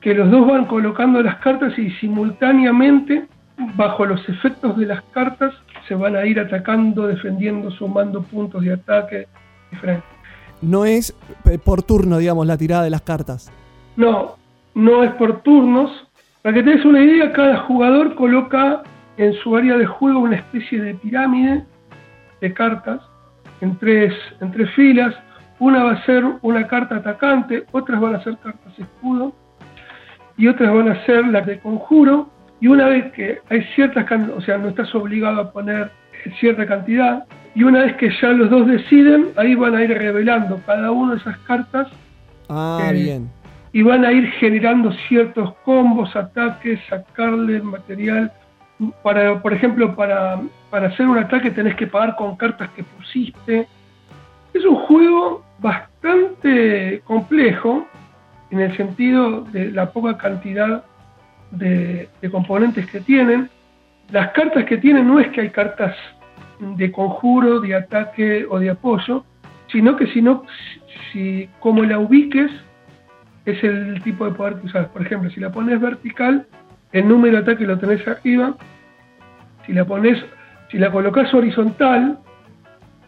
Que 0.00 0.14
los 0.14 0.30
dos 0.30 0.46
van 0.46 0.64
colocando 0.66 1.22
las 1.22 1.36
cartas 1.36 1.78
y 1.78 1.90
simultáneamente, 1.92 3.26
bajo 3.74 4.06
los 4.06 4.26
efectos 4.28 4.76
de 4.78 4.86
las 4.86 5.02
cartas, 5.12 5.52
se 5.86 5.94
van 5.94 6.16
a 6.16 6.24
ir 6.24 6.40
atacando, 6.40 7.06
defendiendo, 7.06 7.70
sumando 7.70 8.22
puntos 8.22 8.62
de 8.62 8.72
ataque 8.72 9.26
diferentes. 9.70 10.04
no 10.62 10.84
es 10.84 11.14
eh, 11.44 11.58
por 11.58 11.82
turno, 11.82 12.18
digamos, 12.18 12.46
la 12.46 12.56
tirada 12.56 12.84
de 12.84 12.90
las 12.90 13.02
cartas. 13.02 13.52
No, 13.96 14.36
no 14.74 15.04
es 15.04 15.12
por 15.12 15.42
turnos. 15.42 15.90
Para 16.42 16.54
que 16.54 16.62
te 16.62 16.70
des 16.70 16.84
una 16.84 17.02
idea, 17.02 17.32
cada 17.32 17.58
jugador 17.60 18.14
coloca 18.14 18.82
en 19.18 19.34
su 19.34 19.54
área 19.54 19.76
de 19.76 19.84
juego 19.84 20.20
una 20.20 20.36
especie 20.36 20.80
de 20.80 20.94
pirámide 20.94 21.64
de 22.40 22.54
cartas 22.54 23.02
en 23.60 23.76
tres, 23.76 24.14
en 24.40 24.50
tres 24.50 24.70
filas. 24.70 25.14
Una 25.58 25.84
va 25.84 25.92
a 25.92 26.06
ser 26.06 26.24
una 26.40 26.66
carta 26.66 26.96
atacante, 26.96 27.66
otras 27.72 28.00
van 28.00 28.14
a 28.14 28.24
ser 28.24 28.38
cartas 28.38 28.78
escudo 28.78 29.34
y 30.36 30.48
otras 30.48 30.72
van 30.72 30.88
a 30.88 31.04
ser 31.06 31.26
las 31.28 31.46
de 31.46 31.58
conjuro. 31.60 32.28
Y 32.60 32.68
una 32.68 32.86
vez 32.86 33.12
que 33.12 33.38
hay 33.48 33.62
ciertas, 33.74 34.06
o 34.36 34.40
sea, 34.42 34.58
no 34.58 34.68
estás 34.68 34.94
obligado 34.94 35.40
a 35.40 35.50
poner 35.52 35.90
cierta 36.38 36.66
cantidad, 36.66 37.24
y 37.54 37.62
una 37.64 37.80
vez 37.84 37.96
que 37.96 38.10
ya 38.20 38.28
los 38.28 38.50
dos 38.50 38.66
deciden, 38.66 39.28
ahí 39.36 39.54
van 39.54 39.74
a 39.74 39.82
ir 39.82 39.90
revelando 39.96 40.60
cada 40.66 40.90
una 40.90 41.14
de 41.14 41.20
esas 41.20 41.38
cartas 41.38 41.88
Ah, 42.48 42.90
Eh, 42.90 42.92
bien. 42.92 43.30
y 43.72 43.82
van 43.82 44.04
a 44.04 44.12
ir 44.12 44.28
generando 44.32 44.92
ciertos 45.08 45.54
combos, 45.64 46.14
ataques, 46.16 46.78
sacarle 46.88 47.60
material. 47.62 48.30
Para, 49.02 49.40
por 49.40 49.52
ejemplo, 49.52 49.94
para, 49.94 50.40
para 50.70 50.88
hacer 50.88 51.06
un 51.06 51.18
ataque 51.18 51.50
tenés 51.50 51.74
que 51.76 51.86
pagar 51.86 52.16
con 52.16 52.36
cartas 52.36 52.68
que 52.70 52.82
pusiste. 52.82 53.66
Es 54.52 54.64
un 54.64 54.74
juego 54.76 55.44
bastante 55.58 57.00
complejo 57.04 57.86
en 58.50 58.60
el 58.60 58.76
sentido 58.76 59.42
de 59.52 59.70
la 59.70 59.90
poca 59.90 60.16
cantidad 60.18 60.84
de, 61.50 62.08
componentes 62.30 62.90
que 62.90 63.00
tienen. 63.00 63.48
Las 64.10 64.32
cartas 64.32 64.64
que 64.64 64.76
tienen 64.78 65.06
no 65.06 65.20
es 65.20 65.28
que 65.28 65.42
hay 65.42 65.50
cartas 65.50 65.94
de 66.58 66.90
conjuro, 66.92 67.60
de 67.60 67.74
ataque 67.74 68.46
o 68.48 68.58
de 68.58 68.70
apoyo, 68.70 69.24
sino 69.70 69.96
que 69.96 70.06
si 70.08 70.20
no, 70.20 70.44
si 71.12 71.48
como 71.60 71.82
la 71.84 71.98
ubiques, 71.98 72.50
es 73.46 73.62
el 73.64 74.02
tipo 74.02 74.24
de 74.24 74.32
poder 74.32 74.56
que 74.56 74.66
usas. 74.66 74.88
Por 74.88 75.02
ejemplo, 75.02 75.30
si 75.30 75.40
la 75.40 75.50
pones 75.50 75.80
vertical, 75.80 76.46
el 76.92 77.08
número 77.08 77.36
de 77.36 77.42
ataque 77.42 77.66
lo 77.66 77.78
tenés 77.78 78.06
arriba. 78.06 78.56
Si 79.64 79.72
la 79.72 79.84
pones, 79.84 80.22
si 80.70 80.78
la 80.78 80.90
colocas 80.90 81.32
horizontal, 81.32 82.18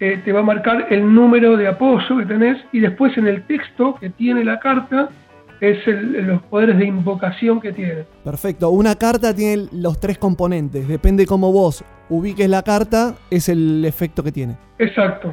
eh, 0.00 0.20
te 0.24 0.32
va 0.32 0.40
a 0.40 0.44
marcar 0.44 0.86
el 0.90 1.14
número 1.14 1.56
de 1.56 1.68
apoyo 1.68 2.18
que 2.18 2.26
tenés 2.26 2.58
y 2.72 2.80
después 2.80 3.16
en 3.18 3.26
el 3.26 3.42
texto 3.44 3.96
que 4.00 4.10
tiene 4.10 4.44
la 4.44 4.58
carta 4.58 5.10
es 5.70 5.86
el- 5.86 6.26
los 6.26 6.42
poderes 6.42 6.76
de 6.76 6.86
invocación 6.86 7.60
que 7.60 7.72
tiene. 7.72 8.04
Perfecto. 8.24 8.70
Una 8.70 8.96
carta 8.96 9.32
tiene 9.34 9.68
los 9.72 10.00
tres 10.00 10.18
componentes. 10.18 10.88
Depende 10.88 11.24
cómo 11.24 11.52
vos 11.52 11.84
ubiques 12.08 12.48
la 12.48 12.62
carta, 12.62 13.14
es 13.30 13.48
el 13.48 13.84
efecto 13.84 14.22
que 14.24 14.32
tiene. 14.32 14.56
Exacto. 14.78 15.32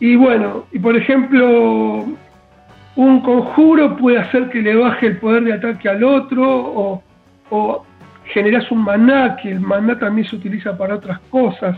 Y 0.00 0.16
bueno, 0.16 0.64
y 0.72 0.78
por 0.80 0.96
ejemplo, 0.96 2.04
un 2.96 3.20
conjuro 3.20 3.96
puede 3.96 4.18
hacer 4.18 4.50
que 4.50 4.60
le 4.60 4.74
baje 4.74 5.06
el 5.06 5.18
poder 5.18 5.44
de 5.44 5.52
ataque 5.52 5.88
al 5.88 6.02
otro, 6.02 6.42
o, 6.44 7.02
o 7.50 7.84
generas 8.34 8.70
un 8.72 8.82
maná, 8.82 9.36
que 9.40 9.52
el 9.52 9.60
maná 9.60 9.98
también 9.98 10.26
se 10.26 10.34
utiliza 10.36 10.76
para 10.76 10.96
otras 10.96 11.20
cosas. 11.30 11.76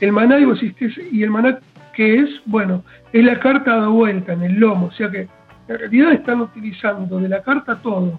El 0.00 0.12
maná, 0.12 0.38
y 0.38 0.44
vos. 0.44 0.60
¿y 0.62 1.22
el 1.22 1.30
maná 1.30 1.58
qué 1.94 2.20
es? 2.20 2.28
Bueno, 2.46 2.84
es 3.12 3.24
la 3.24 3.38
carta 3.40 3.72
dada 3.76 3.88
vuelta 3.88 4.32
en 4.32 4.42
el 4.42 4.54
lomo, 4.60 4.86
o 4.86 4.92
sea 4.92 5.10
que 5.10 5.26
en 5.68 5.78
realidad 5.78 6.12
están 6.12 6.40
utilizando 6.40 7.18
de 7.18 7.28
la 7.28 7.42
carta 7.42 7.80
todo. 7.82 8.18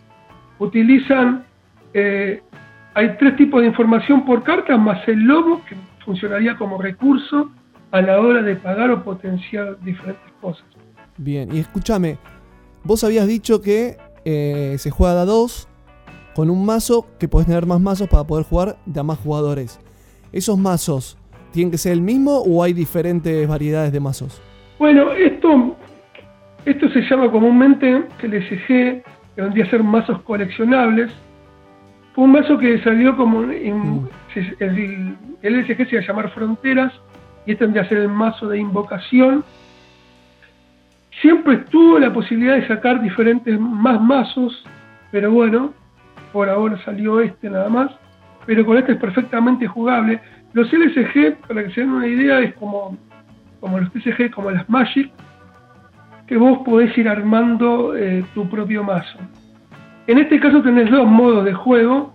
Utilizan, 0.60 1.46
eh, 1.94 2.42
hay 2.94 3.16
tres 3.18 3.36
tipos 3.36 3.62
de 3.62 3.68
información 3.68 4.26
por 4.26 4.44
carta, 4.44 4.78
más 4.78 5.08
el 5.08 5.20
lomo, 5.20 5.64
que 5.66 5.76
funcionaría 6.04 6.56
como 6.58 6.82
recurso 6.82 7.52
a 7.92 8.02
la 8.02 8.20
hora 8.20 8.42
de 8.42 8.56
pagar 8.56 8.92
o 8.92 9.04
potenciar 9.04 9.80
diferentes 9.82 10.32
cosas. 10.42 10.66
Bien. 11.18 11.50
Y 11.54 11.60
escúchame, 11.60 12.18
vos 12.84 13.04
habías 13.04 13.28
dicho 13.28 13.62
que 13.62 13.98
eh, 14.26 14.76
se 14.80 14.92
juega 14.92 15.16
de 15.16 15.22
a 15.22 15.26
dos 15.26 15.68
con 16.34 16.50
un 16.50 16.66
mazo 16.66 17.08
que 17.18 17.28
podés 17.28 17.48
tener 17.48 17.66
más 17.66 17.80
mazos 17.80 18.10
para 18.10 18.26
poder 18.26 18.46
jugar 18.46 18.78
de 18.86 19.00
a 19.00 19.04
más 19.04 19.20
jugadores. 19.20 19.80
¿Esos 20.34 20.58
mazos 20.58 21.18
tienen 21.52 21.72
que 21.72 21.78
ser 21.78 21.94
el 21.94 22.02
mismo 22.02 22.40
o 22.40 22.62
hay 22.62 22.74
diferentes 22.74 23.48
variedades 23.48 23.94
de 23.94 24.00
mazos? 24.02 24.42
Bueno, 24.78 25.14
esto, 25.14 25.78
esto 26.66 26.90
se 26.90 27.02
llama 27.02 27.30
comúnmente 27.32 28.04
el 28.24 28.34
SG, 28.44 28.68
que 28.68 29.42
vendría 29.42 29.66
a 29.66 29.70
ser 29.70 29.84
mazos 29.84 30.22
coleccionables. 30.24 31.12
Fue 32.14 32.24
un 32.24 32.32
mazo 32.32 32.58
que 32.58 32.80
salió 32.82 33.16
como 33.18 33.44
en- 33.44 34.02
Mm. 34.02 34.10
el, 34.60 35.16
el 35.42 35.56
SG 35.66 35.86
se 35.90 35.96
iba 35.96 36.04
a 36.04 36.08
llamar 36.08 36.30
Fronteras 36.32 36.94
y 37.46 37.52
este 37.52 37.66
vendría 37.66 37.84
a 37.84 37.90
ser 37.90 38.00
el 38.00 38.10
mazo 38.10 38.48
de 38.48 38.58
invocación. 38.60 39.44
Siempre 41.22 41.56
estuvo 41.56 41.98
la 42.00 42.12
posibilidad 42.12 42.56
de 42.56 42.68
sacar 42.68 43.02
diferentes 43.02 43.60
más 43.60 44.02
mazos, 44.02 44.66
pero 45.12 45.32
bueno, 45.32 45.74
por 46.34 46.50
ahora 46.50 46.78
salió 46.84 47.22
este 47.22 47.50
nada 47.50 47.70
más. 47.70 47.92
Pero 48.46 48.66
con 48.66 48.78
este 48.78 48.94
es 48.94 48.98
perfectamente 49.00 49.66
jugable. 49.68 50.20
Los 50.54 50.72
LSG, 50.72 51.36
para 51.48 51.64
que 51.64 51.72
se 51.72 51.82
den 51.82 51.92
una 51.92 52.08
idea, 52.08 52.40
es 52.42 52.54
como 52.56 52.98
como 53.60 53.80
los 53.80 53.92
TCG, 53.94 54.30
como 54.32 54.52
las 54.52 54.70
Magic, 54.70 55.12
que 56.28 56.38
vos 56.38 56.60
podés 56.66 56.98
ir 56.98 57.08
armando 57.08 57.96
eh, 57.96 58.26
tu 58.34 58.50
propio 58.50 58.84
mazo. 58.84 59.20
En 60.08 60.18
este 60.20 60.40
caso 60.40 60.62
tenés 60.62 60.90
dos 60.92 61.08
modos 61.08 61.46
de 61.46 61.54
juego, 61.54 62.14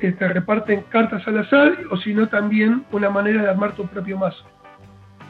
que 0.00 0.12
te 0.12 0.28
reparten 0.28 0.82
cartas 0.90 1.26
al 1.26 1.38
azar, 1.38 1.72
o 1.90 1.96
si 1.96 2.12
no 2.12 2.28
también 2.28 2.84
una 2.92 3.10
manera 3.10 3.42
de 3.42 3.48
armar 3.48 3.72
tu 3.72 3.86
propio 3.86 4.18
mazo. 4.18 4.44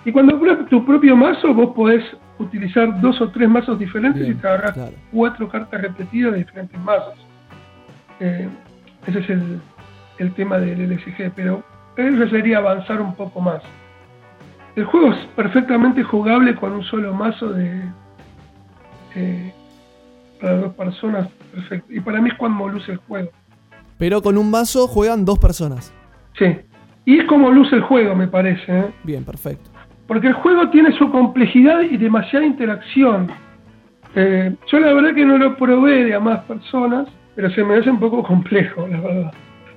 Y 0.04 0.12
cuando 0.12 0.38
pruebas 0.38 0.68
tu 0.68 0.84
propio 0.84 1.16
mazo, 1.16 1.52
vos 1.54 1.74
podés 1.74 2.04
utilizar 2.38 3.00
dos 3.00 3.20
o 3.20 3.30
tres 3.30 3.48
mazos 3.48 3.78
diferentes 3.78 4.22
Bien, 4.22 4.36
y 4.36 4.40
te 4.40 4.46
agarrás 4.46 4.72
claro. 4.72 4.92
cuatro 5.10 5.48
cartas 5.48 5.80
repetidas 5.80 6.32
de 6.32 6.38
diferentes 6.38 6.80
mazos. 6.80 7.14
Eh, 8.20 8.48
ese 9.06 9.18
es 9.20 9.30
el, 9.30 9.60
el 10.18 10.34
tema 10.34 10.58
del 10.58 10.90
LSG, 10.90 11.32
pero 11.34 11.62
eso 11.96 12.28
sería 12.28 12.58
avanzar 12.58 13.00
un 13.00 13.14
poco 13.14 13.40
más. 13.40 13.62
El 14.76 14.84
juego 14.84 15.12
es 15.12 15.18
perfectamente 15.34 16.02
jugable 16.02 16.54
con 16.54 16.72
un 16.72 16.84
solo 16.84 17.14
mazo 17.14 17.48
de 17.48 17.80
eh, 19.14 19.52
para 20.38 20.58
dos 20.58 20.74
personas, 20.74 21.28
perfecto. 21.52 21.92
Y 21.92 22.00
para 22.00 22.20
mí 22.20 22.28
es 22.28 22.34
cuando 22.34 22.68
luce 22.68 22.92
el 22.92 22.98
juego. 22.98 23.30
Pero 23.98 24.20
con 24.20 24.36
un 24.36 24.50
mazo 24.50 24.86
juegan 24.86 25.24
dos 25.24 25.38
personas. 25.38 25.94
Sí. 26.38 26.58
Y 27.06 27.18
es 27.18 27.24
como 27.26 27.50
luce 27.50 27.76
el 27.76 27.82
juego, 27.82 28.14
me 28.14 28.28
parece. 28.28 28.64
¿eh? 28.68 28.90
Bien, 29.02 29.24
perfecto. 29.24 29.70
Porque 30.06 30.28
el 30.28 30.34
juego 30.34 30.68
tiene 30.68 30.92
su 30.98 31.10
complejidad 31.10 31.80
y 31.80 31.96
demasiada 31.96 32.44
interacción. 32.44 33.28
Eh, 34.14 34.54
yo 34.70 34.80
la 34.80 34.92
verdad 34.92 35.14
que 35.14 35.24
no 35.24 35.38
lo 35.38 35.56
probé 35.56 36.04
de 36.04 36.14
a 36.14 36.20
más 36.20 36.40
personas, 36.44 37.08
pero 37.34 37.50
se 37.50 37.64
me 37.64 37.76
hace 37.76 37.90
un 37.90 37.98
poco 37.98 38.22
complejo, 38.22 38.86
la 38.86 39.00
verdad. 39.00 39.32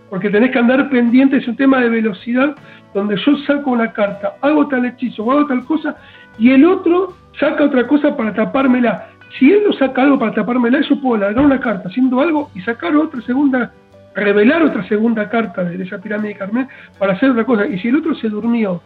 Porque 0.09 0.29
tenés 0.29 0.51
que 0.51 0.59
andar 0.59 0.89
pendiente, 0.89 1.37
es 1.37 1.47
un 1.47 1.55
tema 1.55 1.79
de 1.79 1.89
velocidad, 1.89 2.55
donde 2.93 3.15
yo 3.17 3.37
saco 3.45 3.71
una 3.71 3.91
carta, 3.93 4.35
hago 4.41 4.67
tal 4.67 4.85
hechizo 4.85 5.23
o 5.23 5.31
hago 5.31 5.47
tal 5.47 5.63
cosa, 5.65 5.95
y 6.37 6.51
el 6.51 6.65
otro 6.65 7.13
saca 7.39 7.65
otra 7.65 7.87
cosa 7.87 8.15
para 8.15 8.33
tapármela. 8.33 9.09
Si 9.37 9.51
él 9.51 9.63
no 9.65 9.73
saca 9.73 10.01
algo 10.01 10.17
para 10.17 10.33
tapármela, 10.33 10.81
yo 10.81 10.99
puedo 10.99 11.21
largar 11.21 11.45
una 11.45 11.59
carta 11.59 11.89
haciendo 11.89 12.19
algo 12.19 12.49
y 12.55 12.61
sacar 12.61 12.95
otra 12.95 13.21
segunda, 13.21 13.71
revelar 14.15 14.63
otra 14.63 14.87
segunda 14.87 15.29
carta 15.29 15.63
de 15.63 15.83
esa 15.83 15.99
pirámide 15.99 16.29
de 16.29 16.39
Carmen 16.39 16.67
para 16.97 17.13
hacer 17.13 17.29
otra 17.31 17.45
cosa. 17.45 17.67
Y 17.67 17.79
si 17.79 17.89
el 17.89 17.97
otro 17.97 18.15
se 18.15 18.29
durmió 18.29 18.81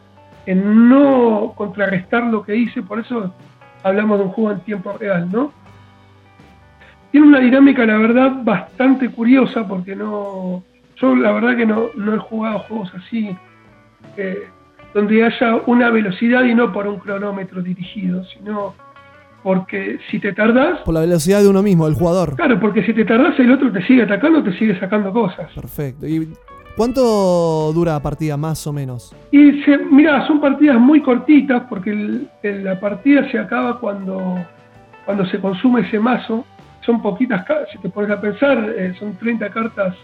en 0.46 0.90
no 0.90 1.54
contrarrestar 1.56 2.26
lo 2.26 2.44
que 2.44 2.56
hice, 2.56 2.82
por 2.82 3.00
eso 3.00 3.34
hablamos 3.84 4.20
de 4.20 4.26
un 4.26 4.32
juego 4.32 4.52
en 4.52 4.60
tiempo 4.62 4.94
real, 5.00 5.30
¿no? 5.32 5.52
Tiene 7.12 7.28
una 7.28 7.40
dinámica, 7.40 7.86
la 7.86 7.98
verdad, 7.98 8.32
bastante 8.44 9.10
curiosa, 9.10 9.68
porque 9.68 9.96
no. 9.96 10.64
Yo, 10.96 11.16
la 11.16 11.32
verdad, 11.32 11.56
que 11.56 11.66
no, 11.66 11.90
no 11.96 12.16
he 12.16 12.18
jugado 12.18 12.60
juegos 12.60 12.92
así, 12.96 13.38
eh, 14.18 14.48
donde 14.94 15.24
haya 15.24 15.56
una 15.66 15.90
velocidad 15.90 16.44
y 16.44 16.54
no 16.54 16.72
por 16.72 16.88
un 16.88 17.00
cronómetro 17.00 17.62
dirigido, 17.62 18.24
sino 18.26 18.74
porque 19.42 20.00
si 20.10 20.20
te 20.20 20.32
tardás. 20.34 20.80
Por 20.82 20.94
la 20.94 21.02
velocidad 21.02 21.42
de 21.42 21.48
uno 21.50 21.62
mismo, 21.62 21.86
del 21.86 21.96
jugador. 21.96 22.36
Claro, 22.36 22.60
porque 22.60 22.84
si 22.86 22.94
te 22.94 23.04
tardás, 23.06 23.38
el 23.40 23.52
otro 23.52 23.72
te 23.72 23.82
sigue 23.86 24.04
atacando, 24.04 24.42
te 24.44 24.54
sigue 24.58 24.80
sacando 24.80 25.12
cosas. 25.12 25.52
Perfecto. 25.54 26.08
¿Y 26.08 26.30
cuánto 26.78 27.72
dura 27.74 27.94
la 27.94 28.00
partida, 28.02 28.38
más 28.38 28.66
o 28.68 28.72
menos? 28.74 29.14
Y 29.32 29.62
se, 29.64 29.78
mira, 29.78 30.26
son 30.28 30.40
partidas 30.40 30.80
muy 30.80 31.02
cortitas 31.02 31.64
porque 31.70 31.92
el- 31.92 32.30
el- 32.42 32.64
la 32.64 32.80
partida 32.80 33.30
se 33.32 33.38
acaba 33.40 33.80
cuando, 33.80 34.36
cuando 35.06 35.26
se 35.26 35.40
consume 35.40 35.82
ese 35.82 36.00
mazo. 36.00 36.46
Son 36.86 37.02
poquitas 37.02 37.44
cartas, 37.46 37.70
si 37.72 37.78
te 37.80 37.90
pones 37.90 38.12
a 38.12 38.20
pensar, 38.22 38.58
eh, 38.78 38.94
son 39.00 39.16
30 39.18 39.50
cartas 39.50 39.96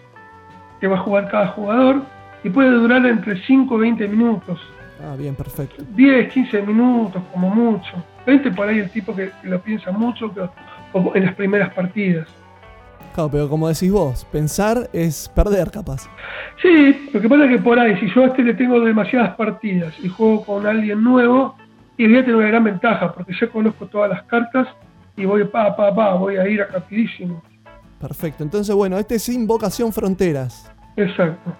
que 0.80 0.88
va 0.88 0.95
a 0.97 0.99
jugar 1.01 1.30
cada 1.30 1.47
jugador 1.47 2.01
y 2.44 2.50
puede 2.50 2.72
durar 2.72 3.06
entre 3.06 3.42
5 3.44 3.78
y 3.78 3.80
20 3.82 4.08
minutos. 4.08 4.60
Ah, 5.02 5.16
bien, 5.18 5.36
perfecto. 5.36 5.84
10, 5.96 6.32
15 6.34 6.62
minutos 6.64 7.22
como 7.32 7.50
mucho. 7.50 8.04
20 8.26 8.52
por 8.52 8.68
ahí 8.68 8.80
el 8.80 8.90
tipo 8.90 9.16
que, 9.16 9.32
que 9.42 9.48
lo 9.48 9.62
piensa 9.62 9.92
mucho 9.92 10.34
que, 10.34 10.42
en 11.16 11.26
las 11.26 11.36
primeras 11.36 11.74
partidas. 11.74 12.28
Claro, 13.14 13.30
pero 13.32 13.50
como 13.50 13.68
decís 13.68 13.92
vos, 13.92 14.26
pensar 14.26 14.90
es 14.94 15.30
perder, 15.30 15.72
capaz. 15.72 16.10
Sí, 16.62 17.10
lo 17.14 17.22
que 17.22 17.30
pasa 17.30 17.46
es 17.46 17.52
que 17.52 17.60
por 17.60 17.80
ahí, 17.80 17.98
si 18.00 18.10
yo 18.14 18.24
a 18.24 18.28
este 18.28 18.44
le 18.44 18.54
tengo 18.54 18.80
demasiadas 18.80 19.36
partidas 19.36 19.94
y 20.04 20.10
juego 20.10 20.46
con 20.46 20.68
alguien 20.68 21.04
nuevo, 21.04 21.56
y 21.98 22.08
voy 22.08 22.18
a 22.18 22.22
tener 22.22 22.36
una 22.36 22.48
gran 22.48 22.64
ventaja 22.64 23.12
porque 23.14 23.34
ya 23.40 23.48
conozco 23.48 23.86
todas 23.88 24.10
las 24.10 24.24
cartas 24.24 24.68
y 25.18 25.26
voy 25.26 25.44
pa, 25.44 25.76
pa, 25.76 25.94
pa, 25.94 26.14
voy 26.14 26.38
a 26.38 26.48
ir 26.48 26.62
rapidísimo. 26.72 27.44
Perfecto. 28.00 28.44
Entonces, 28.44 28.74
bueno, 28.74 28.98
este 28.98 29.16
es 29.16 29.28
Invocación 29.28 29.92
Fronteras. 29.92 30.72
Exacto. 30.96 31.54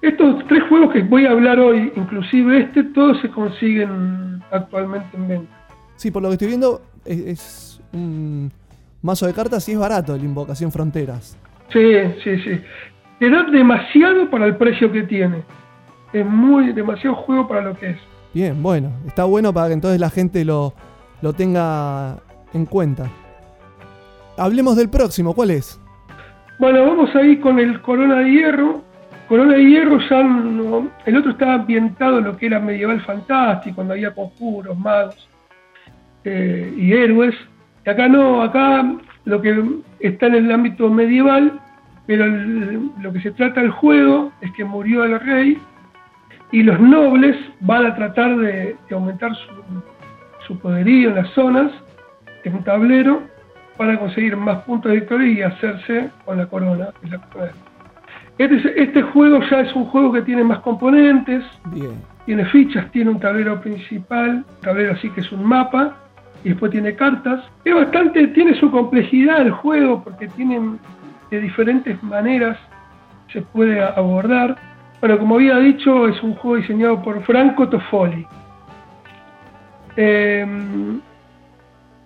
Estos 0.00 0.46
tres 0.46 0.62
juegos 0.68 0.92
que 0.92 1.02
voy 1.02 1.26
a 1.26 1.32
hablar 1.32 1.58
hoy, 1.58 1.92
inclusive 1.96 2.60
este, 2.60 2.84
todos 2.84 3.20
se 3.20 3.28
consiguen 3.30 4.40
actualmente 4.50 5.16
en 5.16 5.28
venta. 5.28 5.52
Sí, 5.96 6.10
por 6.10 6.22
lo 6.22 6.28
que 6.28 6.34
estoy 6.34 6.48
viendo, 6.48 6.80
es, 7.04 7.18
es 7.18 7.80
un 7.92 8.52
mazo 9.02 9.26
de 9.26 9.34
cartas 9.34 9.68
y 9.68 9.72
es 9.72 9.78
barato 9.78 10.14
el 10.14 10.22
Invocación 10.22 10.70
Fronteras. 10.70 11.36
Sí, 11.72 11.92
sí, 12.22 12.38
sí. 12.40 12.60
Te 13.18 13.28
da 13.28 13.42
demasiado 13.44 14.30
para 14.30 14.46
el 14.46 14.56
precio 14.56 14.92
que 14.92 15.02
tiene. 15.02 15.42
Es 16.12 16.24
muy 16.24 16.72
demasiado 16.72 17.16
juego 17.16 17.48
para 17.48 17.62
lo 17.62 17.74
que 17.74 17.90
es. 17.90 17.98
Bien, 18.32 18.62
bueno, 18.62 18.92
está 19.06 19.24
bueno 19.24 19.52
para 19.52 19.68
que 19.68 19.74
entonces 19.74 20.00
la 20.00 20.10
gente 20.10 20.44
lo, 20.44 20.74
lo 21.22 21.32
tenga 21.32 22.18
en 22.54 22.66
cuenta. 22.66 23.10
Hablemos 24.36 24.76
del 24.76 24.88
próximo, 24.88 25.34
¿cuál 25.34 25.50
es? 25.50 25.80
Bueno, 26.60 26.86
vamos 26.86 27.14
ahí 27.16 27.38
con 27.38 27.58
el 27.58 27.82
Corona 27.82 28.20
de 28.20 28.30
Hierro. 28.30 28.82
Corona 29.28 29.54
de 29.54 29.64
Hierro 29.64 29.98
ya 30.08 30.22
no, 30.22 30.88
el 31.04 31.16
otro 31.16 31.32
estaba 31.32 31.54
ambientado 31.54 32.18
en 32.18 32.24
lo 32.24 32.36
que 32.36 32.46
era 32.46 32.60
medieval 32.60 33.00
fantástico, 33.02 33.76
cuando 33.76 33.92
había 33.92 34.14
conjuros, 34.14 34.76
magos 34.78 35.28
eh, 36.24 36.72
y 36.76 36.92
héroes. 36.94 37.34
Y 37.84 37.90
acá 37.90 38.08
no, 38.08 38.40
acá 38.42 38.90
lo 39.26 39.42
que 39.42 39.62
está 40.00 40.26
en 40.28 40.34
el 40.36 40.52
ámbito 40.52 40.88
medieval, 40.88 41.60
pero 42.06 42.24
el- 42.24 42.90
lo 43.00 43.12
que 43.12 43.20
se 43.20 43.32
trata 43.32 43.60
del 43.60 43.70
juego 43.70 44.32
es 44.40 44.50
que 44.52 44.64
murió 44.64 45.04
el 45.04 45.20
rey 45.20 45.58
y 46.50 46.62
los 46.62 46.80
nobles 46.80 47.36
van 47.60 47.84
a 47.84 47.94
tratar 47.94 48.34
de, 48.38 48.76
aumentar 48.90 49.32
su, 50.46 50.58
poderío 50.58 51.10
en 51.10 51.16
las 51.16 51.28
zonas, 51.34 51.70
en 52.44 52.54
un 52.54 52.64
tablero, 52.64 53.22
para 53.76 53.98
conseguir 53.98 54.34
más 54.38 54.62
puntos 54.62 54.90
de 54.90 55.00
victoria 55.00 55.30
y 55.30 55.42
hacerse 55.42 56.08
con 56.24 56.38
la 56.38 56.46
corona. 56.46 56.88
que 57.02 57.08
la 57.10 57.18
corona. 57.18 57.52
Este, 58.38 58.56
es- 58.56 58.76
este 58.88 59.02
juego 59.02 59.40
ya 59.50 59.60
es 59.60 59.74
un 59.74 59.86
juego 59.86 60.12
que 60.12 60.22
tiene 60.22 60.44
más 60.44 60.60
componentes, 60.60 61.44
Bien. 61.72 61.90
tiene 62.24 62.44
fichas, 62.46 62.90
tiene 62.92 63.10
un 63.10 63.18
tablero 63.20 63.60
principal, 63.60 64.44
un 64.48 64.60
tablero 64.62 64.92
así 64.92 65.10
que 65.10 65.20
es 65.22 65.32
un 65.32 65.44
mapa, 65.44 65.96
y 66.44 66.50
después 66.50 66.70
tiene 66.70 66.94
cartas. 66.94 67.44
Es 67.64 67.74
bastante, 67.74 68.28
tiene 68.28 68.54
su 68.54 68.70
complejidad 68.70 69.42
el 69.42 69.50
juego, 69.50 70.02
porque 70.04 70.28
tiene 70.28 70.60
de 71.30 71.40
diferentes 71.40 72.00
maneras 72.02 72.56
se 73.32 73.42
puede 73.42 73.82
abordar. 73.82 74.56
Bueno, 75.00 75.18
como 75.18 75.34
había 75.34 75.58
dicho, 75.58 76.06
es 76.08 76.22
un 76.22 76.34
juego 76.36 76.56
diseñado 76.56 77.02
por 77.02 77.20
Franco 77.24 77.68
Toffoli. 77.68 78.24
Eh, 79.96 80.46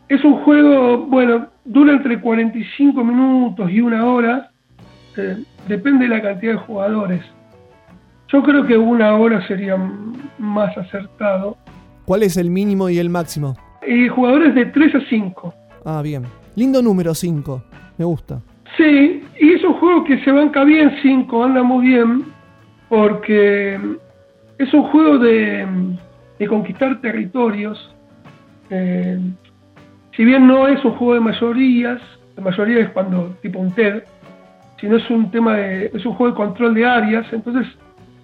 es 0.09 0.25
un 0.25 0.35
juego, 0.39 0.99
bueno, 1.07 1.47
dura 1.65 1.93
entre 1.93 2.21
45 2.21 3.05
minutos 3.05 3.71
y 3.71 3.81
una 3.81 4.05
hora, 4.07 4.51
eh, 5.17 5.37
depende 5.69 6.07
de 6.07 6.17
la 6.17 6.23
cantidad 6.23 6.53
de 6.53 6.59
jugadores. 6.59 7.23
Yo 8.29 8.43
creo 8.43 8.67
que 8.67 8.77
una 8.77 9.15
hora 9.15 9.47
sería 9.47 9.77
más 10.39 10.77
acertado. 10.77 11.57
¿Cuál 12.05 12.23
es 12.23 12.37
el 12.37 12.51
mínimo 12.51 12.89
y 12.89 12.99
el 12.99 13.11
máximo? 13.11 13.57
Y 13.87 14.09
jugadores 14.09 14.55
de 14.55 14.67
3 14.67 14.95
a 14.95 15.01
5. 15.09 15.55
Ah, 15.85 16.03
bien. 16.03 16.25
Lindo 16.57 16.83
número 16.83 17.15
5. 17.15 17.63
Me 17.99 18.05
gusta. 18.05 18.41
Sí, 18.77 19.23
y 19.39 19.53
es 19.53 19.63
un 19.65 19.75
juego 19.75 20.05
que 20.05 20.19
se 20.25 20.33
banca 20.33 20.65
bien 20.65 20.97
5, 21.03 21.45
anda 21.45 21.63
muy 21.63 21.89
bien, 21.89 22.25
porque 22.89 23.79
es 24.59 24.73
un 24.73 24.83
juego 24.85 25.19
de, 25.19 25.67
de 26.39 26.49
conquistar 26.49 27.01
territorios. 27.03 27.95
Eh, 28.71 29.21
si 30.17 30.25
bien 30.25 30.47
no 30.47 30.69
es 30.69 30.83
un 30.85 30.93
juego 30.93 31.15
de 31.15 31.21
mayorías, 31.21 32.01
la 32.37 32.43
mayoría 32.43 32.81
es 32.81 32.91
cuando 32.91 33.37
tipo 33.43 33.59
un 33.59 33.73
TED, 33.73 34.05
sino 34.83 34.97
es 34.97 35.09
un 35.09 35.31
tema 35.31 35.55
de, 35.57 35.87
es 35.95 36.05
un 36.05 36.13
juego 36.15 36.33
de 36.33 36.37
control 36.37 36.75
de 36.75 36.85
áreas, 36.85 37.25
entonces, 37.33 37.67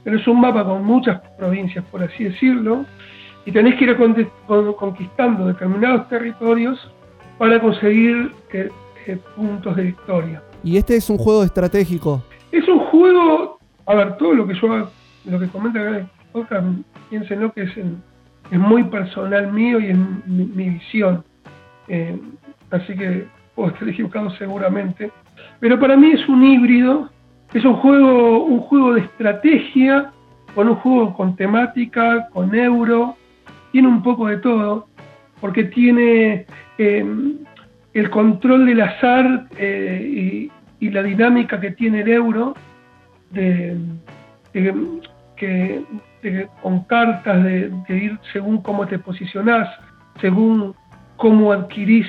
es 0.04 0.26
un 0.26 0.40
mapa 0.40 0.64
con 0.64 0.84
muchas 0.84 1.20
provincias, 1.38 1.84
por 1.90 2.02
así 2.02 2.24
decirlo, 2.24 2.84
y 3.46 3.52
tenés 3.52 3.76
que 3.76 3.84
ir 3.84 3.96
conquistando 4.76 5.46
determinados 5.46 6.08
territorios 6.08 6.90
para 7.38 7.60
conseguir 7.60 8.32
eh, 8.52 8.68
eh, 9.06 9.18
puntos 9.36 9.76
de 9.76 9.82
victoria. 9.84 10.42
Y 10.64 10.76
este 10.76 10.96
es 10.96 11.08
un 11.08 11.16
juego 11.18 11.44
estratégico. 11.44 12.22
Es 12.50 12.66
un 12.68 12.80
juego, 12.80 13.58
a 13.86 13.94
ver, 13.94 14.16
todo 14.16 14.34
lo 14.34 14.46
que 14.46 14.54
yo, 14.54 14.90
lo 15.26 15.38
que 15.38 15.46
comenta 15.48 15.80
acá 15.80 15.88
en 15.90 15.94
el 15.96 16.06
podcast, 16.32 16.66
piénsenlo 17.08 17.52
que 17.52 17.62
es, 17.62 17.76
en- 17.76 18.02
es 18.50 18.58
muy 18.58 18.82
personal 18.84 19.52
mío 19.52 19.78
y 19.78 19.90
es 19.90 19.98
mi, 20.26 20.44
mi 20.46 20.70
visión. 20.70 21.22
Eh, 21.86 22.18
así 22.70 22.94
que 22.96 23.26
puedo 23.54 23.70
estar 23.70 23.88
equivocado 23.88 24.30
seguramente. 24.32 25.10
Pero 25.60 25.78
para 25.78 25.96
mí 25.96 26.10
es 26.10 26.28
un 26.28 26.44
híbrido, 26.44 27.10
es 27.52 27.64
un 27.64 27.74
juego, 27.74 28.44
un 28.44 28.60
juego 28.60 28.94
de 28.94 29.00
estrategia, 29.00 30.12
con 30.54 30.68
un 30.68 30.76
juego 30.76 31.14
con 31.14 31.36
temática, 31.36 32.28
con 32.32 32.54
euro, 32.54 33.16
tiene 33.72 33.88
un 33.88 34.02
poco 34.02 34.28
de 34.28 34.38
todo, 34.38 34.88
porque 35.40 35.64
tiene 35.64 36.46
eh, 36.78 37.06
el 37.94 38.10
control 38.10 38.66
del 38.66 38.80
azar 38.80 39.46
eh, 39.56 40.48
y, 40.80 40.90
la 40.90 41.02
dinámica 41.02 41.60
que 41.60 41.72
tiene 41.72 42.00
el 42.00 42.08
euro, 42.08 42.54
de, 43.30 43.76
que, 45.36 45.84
con 46.62 46.84
cartas, 46.84 47.44
de, 47.44 47.70
de 47.88 47.96
ir 47.96 48.18
según 48.32 48.62
cómo 48.62 48.86
te 48.86 48.98
posicionás, 48.98 49.68
según 50.20 50.74
cómo 51.16 51.52
adquirís 51.52 52.06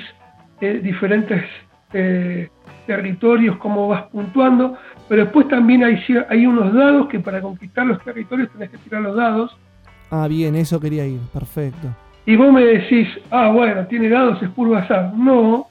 eh, 0.60 0.80
diferentes 0.82 1.44
eh, 1.92 2.48
territorios, 2.86 3.56
cómo 3.58 3.88
vas 3.88 4.04
puntuando, 4.04 4.76
pero 5.08 5.24
después 5.24 5.48
también 5.48 5.84
hay, 5.84 6.02
hay 6.28 6.46
unos 6.46 6.72
dados 6.74 7.08
que 7.08 7.20
para 7.20 7.40
conquistar 7.40 7.86
los 7.86 8.02
territorios 8.02 8.48
tenés 8.50 8.70
que 8.70 8.78
tirar 8.78 9.02
los 9.02 9.16
dados, 9.16 9.56
Ah, 10.12 10.26
bien, 10.26 10.56
eso 10.56 10.80
quería 10.80 11.06
ir. 11.06 11.20
Perfecto. 11.32 11.86
y 12.26 12.34
vos 12.34 12.52
me 12.52 12.64
decís, 12.64 13.06
ah, 13.30 13.48
bueno, 13.50 13.86
tiene 13.86 14.08
dados, 14.08 14.42
es 14.42 14.48
puro 14.50 14.74
azar. 14.76 15.12
No, 15.14 15.66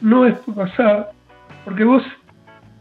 no 0.00 0.24
es 0.24 0.34
puro 0.38 0.62
azar, 0.62 1.10
porque 1.64 1.84
vos 1.84 2.02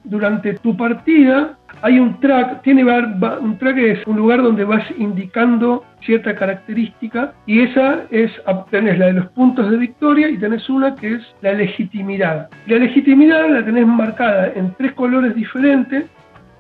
durante 0.06 0.54
tu 0.56 0.76
partida 0.76 1.58
hay 1.82 2.00
un 2.00 2.20
track, 2.20 2.62
tiene 2.64 2.84
un 2.84 3.58
track 3.58 3.78
es 3.78 4.08
un 4.08 4.18
lugar 4.18 4.42
donde 4.42 4.64
vas 4.64 4.84
indicando 4.98 5.84
cierta 6.02 6.36
característica 6.36 7.34
y 7.46 7.62
esa 7.62 8.04
es, 8.12 8.32
tenés 8.70 8.98
la 8.98 9.08
de 9.08 9.14
los 9.14 9.28
puntos 9.28 9.70
de 9.70 9.78
victoria 9.78 10.30
y 10.30 10.38
tenés 10.38 10.70
una 10.70 10.96
que 10.96 11.16
es 11.16 11.22
la 11.42 11.54
legitimidad. 11.54 12.50
La 12.68 12.78
legitimidad 12.78 13.50
la 13.50 13.64
tenés 13.64 13.86
marcada 13.86 14.52
en 14.56 14.74
tres 14.76 14.94
colores 14.94 15.36
diferentes 15.36 16.06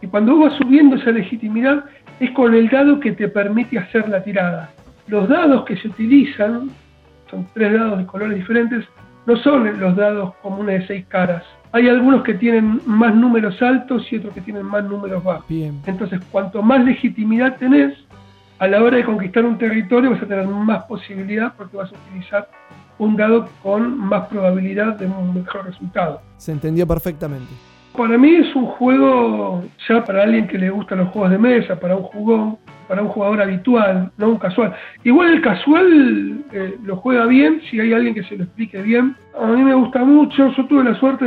y 0.01 0.07
cuando 0.07 0.35
vos 0.35 0.49
vas 0.49 0.59
subiendo 0.59 0.95
esa 0.95 1.11
legitimidad 1.11 1.85
es 2.19 2.31
con 2.31 2.53
el 2.53 2.69
dado 2.69 2.99
que 2.99 3.11
te 3.13 3.27
permite 3.27 3.79
hacer 3.79 4.07
la 4.09 4.23
tirada. 4.23 4.69
Los 5.07 5.29
dados 5.29 5.65
que 5.65 5.77
se 5.77 5.87
utilizan, 5.87 6.69
son 7.29 7.47
tres 7.53 7.73
dados 7.73 7.99
de 7.99 8.05
colores 8.05 8.37
diferentes, 8.37 8.85
no 9.25 9.35
son 9.37 9.79
los 9.79 9.95
dados 9.95 10.35
comunes 10.41 10.81
de 10.81 10.87
seis 10.87 11.05
caras. 11.07 11.43
Hay 11.75 11.89
algunos 11.89 12.23
que 12.23 12.35
tienen 12.35 12.79
más 12.85 13.13
números 13.13 13.61
altos 13.61 14.07
y 14.09 14.15
otros 14.15 14.33
que 14.33 14.39
tienen 14.39 14.65
más 14.65 14.85
números 14.85 15.21
bajos. 15.21 15.45
Bien. 15.49 15.81
Entonces, 15.85 16.21
cuanto 16.31 16.61
más 16.61 16.81
legitimidad 16.85 17.57
tenés, 17.57 17.97
a 18.59 18.67
la 18.69 18.81
hora 18.81 18.95
de 18.95 19.03
conquistar 19.03 19.43
un 19.43 19.57
territorio 19.57 20.11
vas 20.11 20.23
a 20.23 20.25
tener 20.25 20.47
más 20.47 20.85
posibilidad 20.85 21.53
porque 21.57 21.75
vas 21.75 21.91
a 21.91 21.95
utilizar 22.07 22.47
un 22.97 23.17
dado 23.17 23.49
con 23.61 23.97
más 23.97 24.25
probabilidad 24.29 24.95
de 24.95 25.05
un 25.05 25.33
mejor 25.33 25.65
resultado. 25.65 26.21
Se 26.37 26.53
entendió 26.53 26.87
perfectamente. 26.87 27.51
Para 27.91 28.17
mí 28.17 28.35
es 28.35 28.55
un 28.55 28.67
juego 28.67 29.65
ya 29.89 30.01
para 30.01 30.23
alguien 30.23 30.47
que 30.47 30.57
le 30.57 30.69
gustan 30.69 30.99
los 30.99 31.09
juegos 31.09 31.31
de 31.31 31.37
mesa, 31.37 31.77
para 31.77 31.97
un 31.97 32.03
jugón, 32.03 32.57
para 32.87 33.01
un 33.01 33.09
jugador 33.09 33.41
habitual, 33.41 34.11
no 34.17 34.29
un 34.29 34.37
casual. 34.37 34.75
Igual 35.03 35.33
el 35.33 35.41
casual 35.41 36.43
eh, 36.51 36.75
lo 36.83 36.97
juega 36.97 37.25
bien 37.25 37.61
si 37.69 37.79
hay 37.79 37.93
alguien 37.93 38.13
que 38.13 38.23
se 38.23 38.37
lo 38.37 38.43
explique 38.43 38.81
bien. 38.81 39.15
A 39.39 39.47
mí 39.47 39.63
me 39.63 39.73
gusta 39.73 40.03
mucho, 40.03 40.51
yo 40.55 40.65
tuve 40.65 40.83
la 40.83 40.95
suerte 40.95 41.25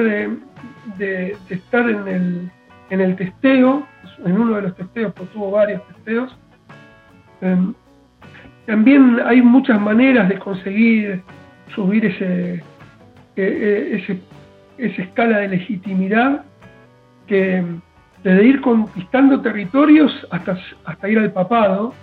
de, 0.98 1.36
estar 1.48 1.88
en 1.88 2.08
el, 2.08 2.50
en 2.90 3.00
el 3.00 3.16
testeo, 3.16 3.86
en 4.24 4.40
uno 4.40 4.56
de 4.56 4.62
los 4.62 4.76
testeos, 4.76 5.12
porque 5.14 5.32
tuvo 5.32 5.50
varios 5.50 5.86
testeos. 5.88 6.36
Em, 7.40 7.74
también 8.66 9.18
hay 9.24 9.40
muchas 9.40 9.80
maneras 9.80 10.28
de 10.28 10.38
conseguir 10.38 11.22
subir 11.74 12.04
ese, 12.04 12.54
eh, 12.54 12.62
eh, 13.36 14.00
ese, 14.02 14.20
esa 14.78 15.02
escala 15.02 15.38
de 15.38 15.48
legitimidad 15.48 16.44
que 17.26 17.64
desde 18.22 18.44
ir 18.44 18.60
conquistando 18.60 19.40
territorios 19.40 20.12
hasta, 20.30 20.58
hasta 20.84 21.08
ir 21.08 21.18
al 21.18 21.32
papado. 21.32 21.94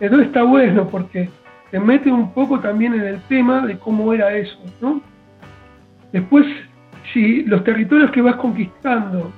Entonces 0.00 0.28
está 0.28 0.42
bueno 0.42 0.88
porque 0.88 1.30
te 1.70 1.80
mete 1.80 2.10
un 2.10 2.32
poco 2.32 2.60
también 2.60 2.94
en 2.94 3.02
el 3.02 3.20
tema 3.22 3.66
de 3.66 3.78
cómo 3.78 4.12
era 4.12 4.34
eso, 4.34 4.58
¿no? 4.80 5.00
Después, 6.12 6.46
si 7.12 7.42
los 7.44 7.64
territorios 7.64 8.10
que 8.12 8.22
vas 8.22 8.36
conquistando 8.36 9.32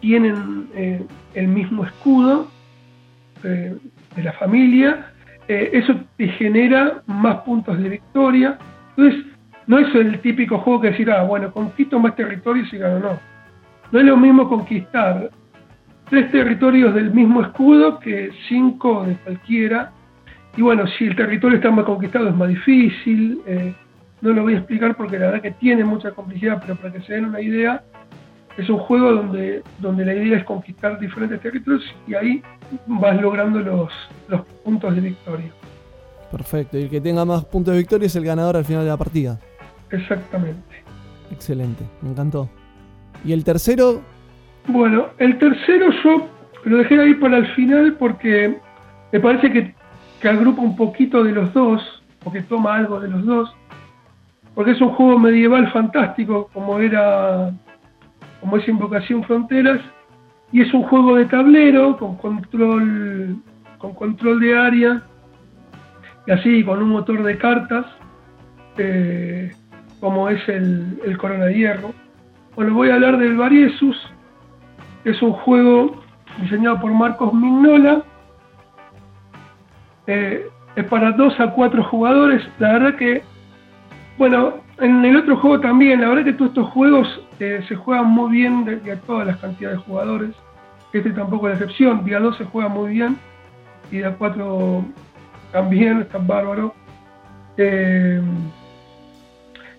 tienen 0.00 0.68
eh, 0.74 1.06
el 1.34 1.48
mismo 1.48 1.84
escudo 1.84 2.48
eh, 3.44 3.76
de 4.16 4.22
la 4.22 4.32
familia, 4.32 5.12
eh, 5.46 5.70
eso 5.72 5.94
te 6.16 6.28
genera 6.28 7.02
más 7.06 7.42
puntos 7.42 7.78
de 7.78 7.88
victoria. 7.88 8.58
Entonces, 8.96 9.24
no 9.68 9.78
es 9.78 9.94
el 9.94 10.18
típico 10.20 10.58
juego 10.58 10.80
que 10.80 10.90
decir, 10.90 11.10
ah, 11.10 11.22
bueno, 11.22 11.52
conquisto 11.52 12.00
más 12.00 12.16
territorios 12.16 12.72
y 12.72 12.78
gano, 12.78 12.98
no. 12.98 13.37
No 13.90 14.00
es 14.00 14.04
lo 14.04 14.16
mismo 14.16 14.48
conquistar 14.48 15.30
tres 16.08 16.30
territorios 16.30 16.94
del 16.94 17.12
mismo 17.12 17.42
escudo 17.42 17.98
que 17.98 18.30
cinco 18.48 19.04
de 19.04 19.16
cualquiera. 19.16 19.92
Y 20.56 20.62
bueno, 20.62 20.86
si 20.86 21.06
el 21.06 21.16
territorio 21.16 21.56
está 21.56 21.70
más 21.70 21.84
conquistado 21.84 22.28
es 22.28 22.34
más 22.34 22.48
difícil. 22.48 23.40
Eh, 23.46 23.74
no 24.20 24.32
lo 24.32 24.42
voy 24.42 24.54
a 24.54 24.58
explicar 24.58 24.96
porque 24.96 25.18
la 25.18 25.26
verdad 25.26 25.42
que 25.42 25.52
tiene 25.52 25.84
mucha 25.84 26.10
complicidad, 26.10 26.60
pero 26.60 26.76
para 26.76 26.92
que 26.92 27.00
se 27.02 27.14
den 27.14 27.26
una 27.26 27.40
idea, 27.40 27.82
es 28.56 28.68
un 28.68 28.78
juego 28.78 29.12
donde, 29.12 29.62
donde 29.78 30.04
la 30.04 30.14
idea 30.14 30.38
es 30.38 30.44
conquistar 30.44 30.98
diferentes 30.98 31.40
territorios 31.40 31.84
y 32.06 32.14
ahí 32.14 32.42
vas 32.86 33.20
logrando 33.20 33.60
los, 33.60 33.92
los 34.26 34.40
puntos 34.64 34.94
de 34.96 35.00
victoria. 35.00 35.52
Perfecto, 36.32 36.76
y 36.76 36.82
el 36.82 36.90
que 36.90 37.00
tenga 37.00 37.24
más 37.24 37.44
puntos 37.44 37.72
de 37.72 37.78
victoria 37.78 38.06
es 38.06 38.16
el 38.16 38.24
ganador 38.24 38.56
al 38.56 38.64
final 38.64 38.82
de 38.82 38.90
la 38.90 38.96
partida. 38.96 39.38
Exactamente. 39.90 40.82
Excelente, 41.30 41.84
me 42.02 42.10
encantó. 42.10 42.50
¿Y 43.24 43.32
el 43.32 43.44
tercero? 43.44 44.02
Bueno, 44.66 45.06
el 45.18 45.38
tercero 45.38 45.90
yo 46.04 46.28
lo 46.64 46.78
dejé 46.78 47.00
ahí 47.00 47.14
para 47.14 47.38
el 47.38 47.46
final 47.54 47.94
porque 47.94 48.58
me 49.12 49.20
parece 49.20 49.50
que, 49.50 49.74
agrupa 50.28 50.60
un 50.60 50.76
poquito 50.76 51.24
de 51.24 51.32
los 51.32 51.52
dos, 51.54 52.02
o 52.24 52.32
que 52.32 52.42
toma 52.42 52.74
algo 52.76 53.00
de 53.00 53.08
los 53.08 53.24
dos, 53.24 53.54
porque 54.54 54.72
es 54.72 54.80
un 54.80 54.90
juego 54.90 55.18
medieval 55.18 55.70
fantástico 55.72 56.50
como 56.52 56.80
era 56.80 57.52
como 58.40 58.56
es 58.56 58.68
Invocación 58.68 59.24
Fronteras 59.24 59.80
y 60.52 60.60
es 60.62 60.72
un 60.74 60.82
juego 60.82 61.16
de 61.16 61.26
tablero 61.26 61.96
con 61.96 62.16
control 62.16 63.36
con 63.78 63.94
control 63.94 64.40
de 64.40 64.58
área 64.58 65.02
y 66.26 66.30
así 66.30 66.64
con 66.64 66.82
un 66.82 66.90
motor 66.90 67.22
de 67.22 67.38
cartas 67.38 67.86
eh, 68.76 69.52
como 70.00 70.28
es 70.28 70.46
el, 70.48 71.00
el 71.04 71.18
Corona 71.18 71.46
de 71.46 71.54
Hierro. 71.54 71.92
Bueno, 72.58 72.74
voy 72.74 72.90
a 72.90 72.94
hablar 72.94 73.18
del 73.18 73.36
Variesus, 73.36 73.96
es 75.04 75.22
un 75.22 75.30
juego 75.30 76.02
diseñado 76.40 76.80
por 76.80 76.90
Marcos 76.90 77.32
Mignola. 77.32 78.02
Eh, 80.08 80.44
es 80.74 80.84
para 80.86 81.12
2 81.12 81.38
a 81.38 81.52
4 81.52 81.84
jugadores. 81.84 82.42
La 82.58 82.72
verdad 82.72 82.96
que, 82.96 83.22
bueno, 84.18 84.54
en 84.78 85.04
el 85.04 85.18
otro 85.18 85.36
juego 85.36 85.60
también, 85.60 86.00
la 86.00 86.08
verdad 86.08 86.24
que 86.24 86.32
todos 86.32 86.48
estos 86.48 86.68
juegos 86.70 87.20
eh, 87.38 87.64
se 87.68 87.76
juegan 87.76 88.06
muy 88.06 88.32
bien 88.32 88.64
de, 88.64 88.90
a 88.90 88.96
todas 89.02 89.28
las 89.28 89.36
cantidades 89.36 89.78
de 89.78 89.84
jugadores. 89.84 90.30
Este 90.92 91.10
tampoco 91.10 91.48
es 91.48 91.56
la 91.56 91.64
excepción. 91.64 92.04
Día 92.04 92.18
2 92.18 92.38
se 92.38 92.44
juega 92.44 92.68
muy 92.68 92.90
bien 92.90 93.16
y 93.92 93.98
día 93.98 94.16
4 94.18 94.84
también, 95.52 96.00
está 96.00 96.18
bárbaro. 96.18 96.74
Eh, 97.56 98.20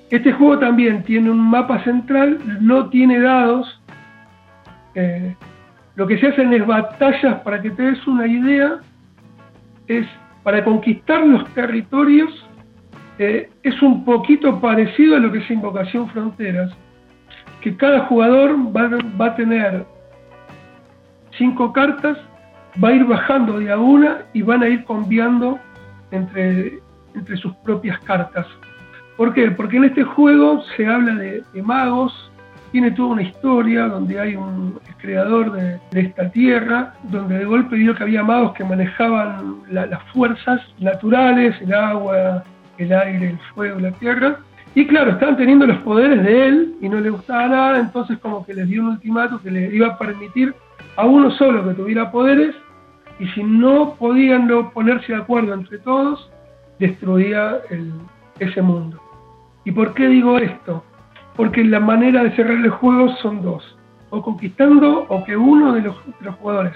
este 0.10 0.34
juego 0.34 0.57
también 0.57 1.03
tiene 1.03 1.30
un 1.30 1.39
mapa 1.39 1.84
central, 1.84 2.39
no 2.62 2.89
tiene 2.89 3.20
dados. 3.20 3.82
Eh, 4.95 5.36
lo 5.95 6.07
que 6.07 6.18
se 6.18 6.28
hacen 6.28 6.51
es 6.53 6.66
batallas, 6.66 7.41
para 7.41 7.62
que 7.62 7.70
te 7.72 7.84
des 7.84 8.07
una 8.07 8.26
idea, 8.26 8.80
es 9.88 10.07
para 10.43 10.64
conquistar 10.64 11.26
los 11.26 11.47
territorios, 11.53 12.32
eh, 13.20 13.49
es 13.64 13.82
un 13.82 14.03
poquito 14.03 14.60
parecido 14.60 15.16
a 15.16 15.20
lo 15.20 15.32
que 15.32 15.39
es 15.39 15.51
Invocación 15.51 16.10
Fronteras, 16.10 16.72
que 17.62 17.76
cada 17.76 18.05
jugador 18.05 18.55
va, 18.76 19.26
a 19.26 19.36
tener 19.36 19.86
cinco 21.38 21.72
cartas, 21.72 22.18
va 22.84 22.89
a 22.89 22.93
ir 22.93 23.03
bajando 23.05 23.60
de 23.60 23.72
a 23.72 23.78
una 23.78 24.24
y 24.34 24.41
van 24.41 24.64
a 24.64 24.70
ir 24.70 24.86
cambiando 24.86 25.60
entre 26.12 26.80
sus 27.41 27.53
propias 27.57 27.99
cartas. 27.99 28.47
¿Por 29.20 29.34
qué? 29.34 29.51
Porque 29.51 29.76
en 29.76 29.84
este 29.84 30.05
juego 30.05 30.63
se 30.78 30.88
habla 30.88 31.13
de, 31.15 31.43
magos, 31.61 32.32
tiene 32.72 32.89
toda 32.91 33.09
una 33.09 33.24
historia 33.24 33.88
donde 33.88 34.17
hay 34.17 34.38
un 34.38 34.80
creador 34.97 35.51
de, 35.51 35.78
esta 35.91 36.32
tierra, 36.32 36.93
donde 37.03 37.39
de 37.39 37.43
golpe 37.43 37.76
vio 37.76 37.93
que 37.93 38.03
había 38.03 38.24
magos 38.24 38.53
que 38.53 38.63
manejaban 38.63 39.57
las 39.70 40.01
fuerzas 40.13 40.61
naturales, 40.80 41.53
el 41.59 41.74
agua, 41.74 42.45
el 42.78 42.93
aire, 42.93 43.32
el 43.32 43.39
fuego, 43.53 43.82
la 43.82 43.91
tierra. 43.91 44.39
Y 44.74 44.88
claro, 44.88 45.11
estaban 45.11 45.36
teniendo 45.36 45.67
los 45.67 45.80
poderes 45.80 46.24
de 46.24 46.47
él 46.47 46.76
y 46.80 46.88
no 46.88 47.01
le 47.01 47.09
gustaba 47.09 47.49
nada, 47.49 47.78
entonces 47.78 48.17
como 48.20 48.45
que 48.45 48.53
les 48.53 48.70
dio 48.70 48.84
un 48.84 48.91
ultimato 48.91 49.41
que 49.41 49.51
le 49.51 49.76
iba 49.76 49.88
a 49.88 49.97
permitir 49.97 50.55
a 50.95 51.05
uno 51.05 51.30
solo 51.32 51.67
que 51.67 51.74
tuviera 51.74 52.09
poderes 52.09 52.55
y 53.20 53.28
si 53.28 53.43
no 53.43 53.95
podían 53.95 54.47
ponerse 54.72 55.11
de 55.11 55.20
acuerdo 55.20 55.53
entre 55.53 55.78
todos, 55.80 56.32
destruía 56.80 57.57
ese 58.39 58.61
mundo. 58.61 59.09
¿Y 59.70 59.72
por 59.72 59.93
qué 59.93 60.07
digo 60.07 60.39
esto? 60.39 60.84
Porque 61.36 61.63
la 61.63 61.80
manera 61.80 62.24
de 62.24 62.32
cerrar 62.32 62.57
el 62.57 62.72
juego 62.72 63.15
son 63.17 63.43
dos. 63.43 63.78
O 64.09 64.20
conquistando 64.20 65.05
o 65.07 65.24
que 65.24 65.38
uno 65.38 65.74
de 65.74 65.82
los, 65.82 65.95
jugadores 66.39 66.74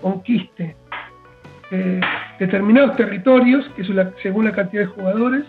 conquiste 0.00 0.76
eh, 1.72 2.00
determinados 2.38 2.94
territorios, 2.94 3.68
que 3.74 3.82
es 3.82 3.88
según 4.22 4.44
la 4.44 4.52
cantidad 4.52 4.82
de 4.82 4.86
jugadores, 4.86 5.44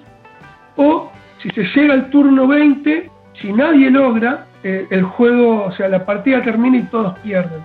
o 0.76 1.12
si 1.44 1.52
se 1.52 1.62
llega 1.76 1.94
al 1.94 2.10
turno 2.10 2.48
20, 2.48 3.08
si 3.40 3.54
nadie 3.54 3.92
logra, 3.92 4.48
eh, 4.64 4.88
el 4.90 5.04
juego, 5.04 5.66
o 5.66 5.72
sea, 5.74 5.88
la 5.90 6.04
partida 6.04 6.42
termina 6.42 6.78
y 6.78 6.84
todos 6.86 7.20
pierden. 7.20 7.64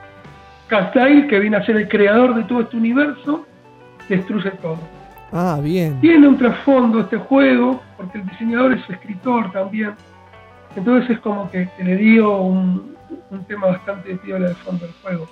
Castail, 0.67 1.29
que 1.29 1.39
viene 1.39 1.57
a 1.57 1.65
ser 1.65 1.79
el 1.79 1.89
creador 1.89 2.35
de 2.35 2.45
todo 2.45 2.61
este 2.61 2.77
universo, 2.77 3.47
destruye 4.07 4.51
todo. 4.61 4.98
Ah, 5.33 5.61
bien. 5.63 6.01
Tiene 6.01 6.27
un 6.27 6.39
trasfondo 6.39 7.01
este 7.01 7.19
juego, 7.19 7.81
porque 7.97 8.19
el 8.19 8.27
diseñador 8.29 8.73
es 8.73 8.89
escritor 8.89 9.53
también. 9.53 9.95
Entonces 10.75 11.11
es 11.11 11.21
como 11.21 11.51
que, 11.51 11.69
le 11.83 11.97
dio 11.97 12.41
un, 12.41 12.97
tema 13.47 13.69
bastante 13.69 14.15
piola 14.17 14.49
de 14.49 14.55
fondo 14.55 14.85
al 14.85 14.93
juego. 15.03 15.29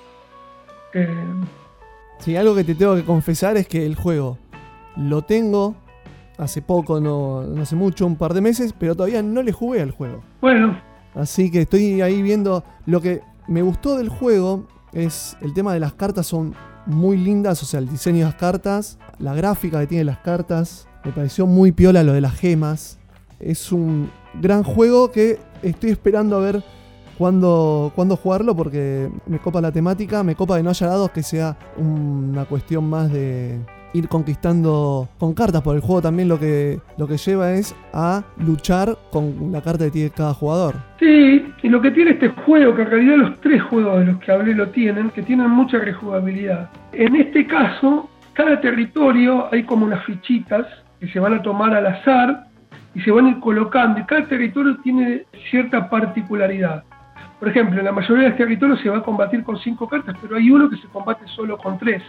Sí, 2.18 2.36
algo 2.36 2.54
que 2.54 2.64
te 2.64 2.74
tengo 2.74 2.94
que 2.96 3.04
confesar 3.04 3.56
es 3.56 3.68
que 3.68 3.84
el 3.84 3.94
juego 3.94 4.38
lo 4.96 5.22
tengo 5.22 5.76
hace 6.38 6.62
poco, 6.62 7.00
no, 7.00 7.42
no 7.42 7.62
hace 7.62 7.76
mucho, 7.76 8.06
un 8.06 8.16
par 8.16 8.32
de 8.32 8.40
meses, 8.40 8.74
pero 8.78 8.94
todavía 8.94 9.22
no 9.22 9.42
le 9.42 9.52
jugué 9.52 9.82
al 9.82 9.90
juego. 9.90 10.22
Bueno. 10.40 10.78
Así 11.14 11.50
que 11.50 11.62
estoy 11.62 12.00
ahí 12.00 12.22
viendo. 12.22 12.64
Lo 12.86 13.00
que 13.00 13.22
me 13.46 13.62
gustó 13.62 13.96
del 13.96 14.08
juego 14.08 14.66
es 14.92 15.36
el 15.40 15.54
tema 15.54 15.72
de 15.72 15.80
las 15.80 15.94
cartas 15.94 16.26
son 16.26 16.54
muy 16.86 17.16
lindas, 17.16 17.62
o 17.62 17.66
sea, 17.66 17.80
el 17.80 17.88
diseño 17.88 18.18
de 18.18 18.24
las 18.24 18.34
cartas, 18.36 18.98
la 19.18 19.34
gráfica 19.34 19.80
que 19.80 19.86
tiene 19.86 20.04
las 20.04 20.18
cartas, 20.18 20.86
me 21.04 21.12
pareció 21.12 21.46
muy 21.46 21.72
piola 21.72 22.02
lo 22.02 22.12
de 22.12 22.20
las 22.20 22.34
gemas. 22.34 22.98
Es 23.38 23.70
un 23.70 24.10
gran 24.40 24.62
juego 24.62 25.10
que 25.10 25.38
estoy 25.62 25.90
esperando 25.90 26.36
a 26.36 26.40
ver 26.40 26.64
cuándo, 27.18 27.92
jugarlo 28.22 28.54
porque 28.56 29.10
me 29.26 29.38
copa 29.38 29.60
la 29.60 29.72
temática, 29.72 30.22
me 30.22 30.34
copa 30.34 30.56
de 30.56 30.62
no 30.62 30.70
haya 30.70 30.86
dados 30.86 31.10
que 31.10 31.22
sea 31.22 31.58
una 31.76 32.44
cuestión 32.44 32.88
más 32.88 33.12
de 33.12 33.60
ir 33.96 34.08
conquistando 34.08 35.08
con 35.18 35.34
cartas, 35.34 35.62
por 35.62 35.74
el 35.74 35.80
juego 35.80 36.02
también 36.02 36.28
lo 36.28 36.38
que, 36.38 36.78
lo 36.98 37.06
que 37.06 37.16
lleva 37.16 37.52
es 37.52 37.74
a 37.92 38.22
luchar 38.38 38.96
con 39.10 39.50
la 39.50 39.62
carta 39.62 39.86
que 39.86 39.90
tiene 39.90 40.10
cada 40.10 40.34
jugador. 40.34 40.74
Sí, 40.98 41.52
y 41.62 41.68
lo 41.68 41.80
que 41.80 41.90
tiene 41.90 42.12
este 42.12 42.28
juego, 42.28 42.74
que 42.74 42.82
en 42.82 42.90
realidad 42.90 43.16
los 43.16 43.40
tres 43.40 43.62
juegos 43.62 44.00
de 44.00 44.06
los 44.06 44.18
que 44.18 44.32
hablé 44.32 44.54
lo 44.54 44.68
tienen, 44.68 45.10
que 45.10 45.22
tienen 45.22 45.50
mucha 45.50 45.78
rejugabilidad. 45.78 46.70
En 46.92 47.16
este 47.16 47.46
caso, 47.46 48.08
cada 48.34 48.60
territorio 48.60 49.48
hay 49.52 49.64
como 49.64 49.86
unas 49.86 50.04
fichitas 50.04 50.66
que 51.00 51.08
se 51.08 51.18
van 51.18 51.34
a 51.34 51.42
tomar 51.42 51.74
al 51.74 51.86
azar 51.86 52.46
y 52.94 53.00
se 53.00 53.10
van 53.10 53.26
a 53.26 53.30
ir 53.30 53.40
colocando, 53.40 54.00
y 54.00 54.04
cada 54.04 54.26
territorio 54.26 54.76
tiene 54.82 55.24
cierta 55.50 55.88
particularidad. 55.88 56.84
Por 57.38 57.48
ejemplo, 57.48 57.78
en 57.78 57.84
la 57.84 57.92
mayoría 57.92 58.24
de 58.24 58.28
los 58.30 58.38
territorios 58.38 58.80
se 58.80 58.88
va 58.88 58.98
a 58.98 59.02
combatir 59.02 59.42
con 59.42 59.58
cinco 59.58 59.86
cartas, 59.86 60.16
pero 60.22 60.36
hay 60.36 60.50
uno 60.50 60.70
que 60.70 60.76
se 60.76 60.88
combate 60.88 61.26
solo 61.28 61.58
con 61.58 61.78
tres 61.78 62.02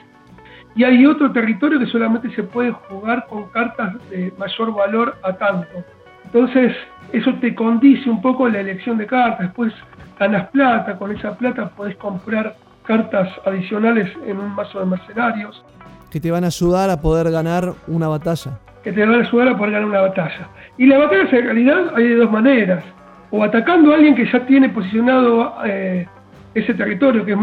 y 0.77 0.83
hay 0.83 1.07
otro 1.07 1.31
territorio 1.31 1.79
que 1.79 1.87
solamente 1.87 2.29
se 2.35 2.43
puede 2.43 2.71
jugar 2.71 3.25
con 3.27 3.49
cartas 3.49 3.95
de 4.11 4.31
mayor 4.37 4.73
valor 4.75 5.15
a 5.23 5.33
tanto. 5.33 5.83
Entonces, 6.25 6.75
eso 7.11 7.33
te 7.41 7.55
condice 7.55 8.07
un 8.07 8.21
poco 8.21 8.47
la 8.47 8.59
elección 8.59 8.99
de 8.99 9.07
cartas. 9.07 9.47
Después 9.47 9.73
ganas 10.19 10.49
plata, 10.49 10.95
con 10.99 11.11
esa 11.11 11.35
plata 11.35 11.69
podés 11.69 11.95
comprar 11.95 12.55
cartas 12.83 13.27
adicionales 13.45 14.07
en 14.27 14.37
un 14.37 14.53
mazo 14.53 14.79
de 14.79 14.85
mercenarios. 14.85 15.65
Que 16.11 16.19
te 16.19 16.29
van 16.29 16.43
a 16.43 16.47
ayudar 16.47 16.91
a 16.91 17.01
poder 17.01 17.31
ganar 17.31 17.73
una 17.87 18.07
batalla. 18.07 18.59
Que 18.83 18.91
te 18.91 19.03
van 19.03 19.15
a 19.15 19.27
ayudar 19.27 19.47
a 19.47 19.57
poder 19.57 19.71
ganar 19.71 19.89
una 19.89 20.01
batalla. 20.01 20.47
Y 20.77 20.85
la 20.85 20.99
batalla 20.99 21.23
en 21.23 21.43
realidad 21.43 21.93
hay 21.95 22.03
de 22.09 22.15
dos 22.17 22.31
maneras. 22.31 22.83
O 23.31 23.43
atacando 23.43 23.93
a 23.93 23.95
alguien 23.95 24.13
que 24.13 24.31
ya 24.31 24.45
tiene 24.45 24.69
posicionado 24.69 25.55
eh, 25.65 26.07
ese 26.53 26.75
territorio, 26.75 27.25
que 27.25 27.31
es, 27.31 27.39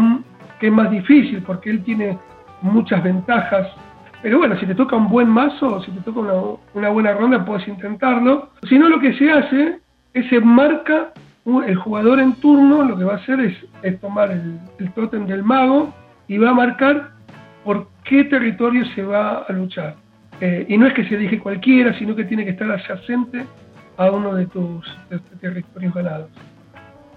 que 0.57 0.67
es 0.67 0.73
más 0.73 0.89
difícil, 0.89 1.43
porque 1.43 1.69
él 1.69 1.83
tiene 1.83 2.17
muchas 2.65 3.03
ventajas. 3.03 3.67
Pero 4.21 4.39
bueno, 4.39 4.57
si 4.59 4.65
te 4.65 4.75
toca 4.75 4.95
un 4.95 5.09
buen 5.09 5.29
mazo, 5.29 5.81
si 5.83 5.91
te 5.91 6.01
toca 6.01 6.19
una, 6.73 6.89
buena 6.89 7.13
ronda, 7.13 7.45
puedes 7.45 7.67
intentarlo. 7.67 8.49
Si 8.67 8.77
no, 8.79 8.89
lo 8.89 8.99
que 8.99 9.13
se 9.17 9.31
hace 9.31 9.79
es 10.13 10.27
se 10.29 10.39
marca 10.39 11.11
el 11.45 11.75
jugador 11.75 12.19
en 12.19 12.33
turno, 12.33 12.83
lo 12.83 12.97
que 12.97 13.03
va 13.03 13.13
a 13.13 13.17
hacer 13.17 13.39
es, 13.39 13.99
tomar 14.01 14.31
el, 14.31 14.59
el 14.79 15.27
del 15.27 15.43
mago 15.43 15.93
y 16.27 16.39
va 16.39 16.49
a 16.49 16.53
marcar 16.53 17.11
por 17.63 17.87
qué 18.03 18.23
territorio 18.23 18.83
se 18.95 19.03
va 19.03 19.45
a 19.47 19.53
luchar. 19.53 19.95
Eh, 20.41 20.65
y 20.67 20.77
no 20.77 20.87
es 20.87 20.93
que 20.93 21.07
se 21.07 21.15
elige 21.15 21.39
cualquiera, 21.39 21.97
sino 21.97 22.15
que 22.15 22.25
tiene 22.25 22.43
que 22.43 22.51
estar 22.51 22.69
adyacente 22.69 23.45
a 23.97 24.11
uno 24.11 24.33
de 24.33 24.47
tus 24.47 24.85
territorios 25.39 25.93
ganados. 25.93 26.29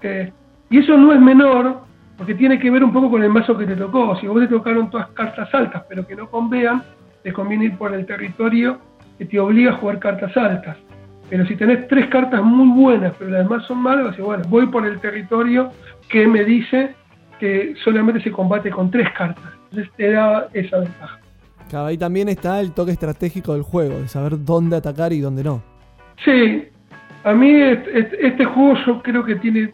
Eh, 0.01 0.31
y 0.69 0.77
eso 0.77 0.95
no 0.97 1.11
es 1.11 1.19
menor, 1.19 1.81
porque 2.19 2.35
tiene 2.35 2.59
que 2.59 2.69
ver 2.69 2.83
un 2.83 2.91
poco 2.93 3.09
con 3.09 3.23
el 3.23 3.29
mazo 3.29 3.57
que 3.57 3.65
te 3.65 3.75
tocó. 3.77 4.15
Si 4.17 4.27
vos 4.27 4.41
te 4.41 4.47
tocaron 4.47 4.89
todas 4.91 5.07
cartas 5.11 5.49
altas, 5.55 5.83
pero 5.89 6.05
que 6.05 6.15
no 6.17 6.29
convean, 6.29 6.83
te 7.23 7.31
conviene 7.33 7.65
ir 7.65 7.77
por 7.77 7.93
el 7.95 8.05
territorio 8.05 8.77
que 9.17 9.23
te 9.25 9.39
obliga 9.39 9.71
a 9.71 9.75
jugar 9.77 9.99
cartas 9.99 10.35
altas. 10.35 10.77
Pero 11.29 11.45
si 11.45 11.55
tenés 11.55 11.87
tres 11.87 12.07
cartas 12.07 12.43
muy 12.43 12.67
buenas, 12.77 13.13
pero 13.17 13.31
las 13.31 13.43
demás 13.47 13.65
son 13.65 13.77
malas, 13.79 14.17
bueno, 14.17 14.43
voy 14.49 14.67
por 14.67 14.85
el 14.85 14.99
territorio 14.99 15.71
que 16.09 16.27
me 16.27 16.43
dice 16.43 16.93
que 17.39 17.73
solamente 17.85 18.21
se 18.21 18.31
combate 18.31 18.69
con 18.69 18.91
tres 18.91 19.07
cartas. 19.17 19.45
Entonces 19.69 19.89
te 19.95 20.11
da 20.11 20.47
esa 20.53 20.79
ventaja. 20.79 21.19
Claro, 21.69 21.85
ahí 21.85 21.97
también 21.97 22.27
está 22.27 22.59
el 22.59 22.73
toque 22.73 22.91
estratégico 22.91 23.53
del 23.53 23.61
juego, 23.61 23.97
de 23.99 24.07
saber 24.09 24.43
dónde 24.43 24.75
atacar 24.75 25.13
y 25.13 25.21
dónde 25.21 25.43
no. 25.43 25.61
Sí, 26.25 26.67
a 27.23 27.31
mí 27.31 27.49
este, 27.49 27.99
este- 27.99 28.27
este 28.27 28.43
juego 28.45 28.73
yo 28.85 29.01
creo 29.03 29.23
que 29.23 29.35
tiene 29.35 29.73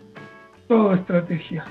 todo 0.68 0.94
estrategia. 0.94 1.64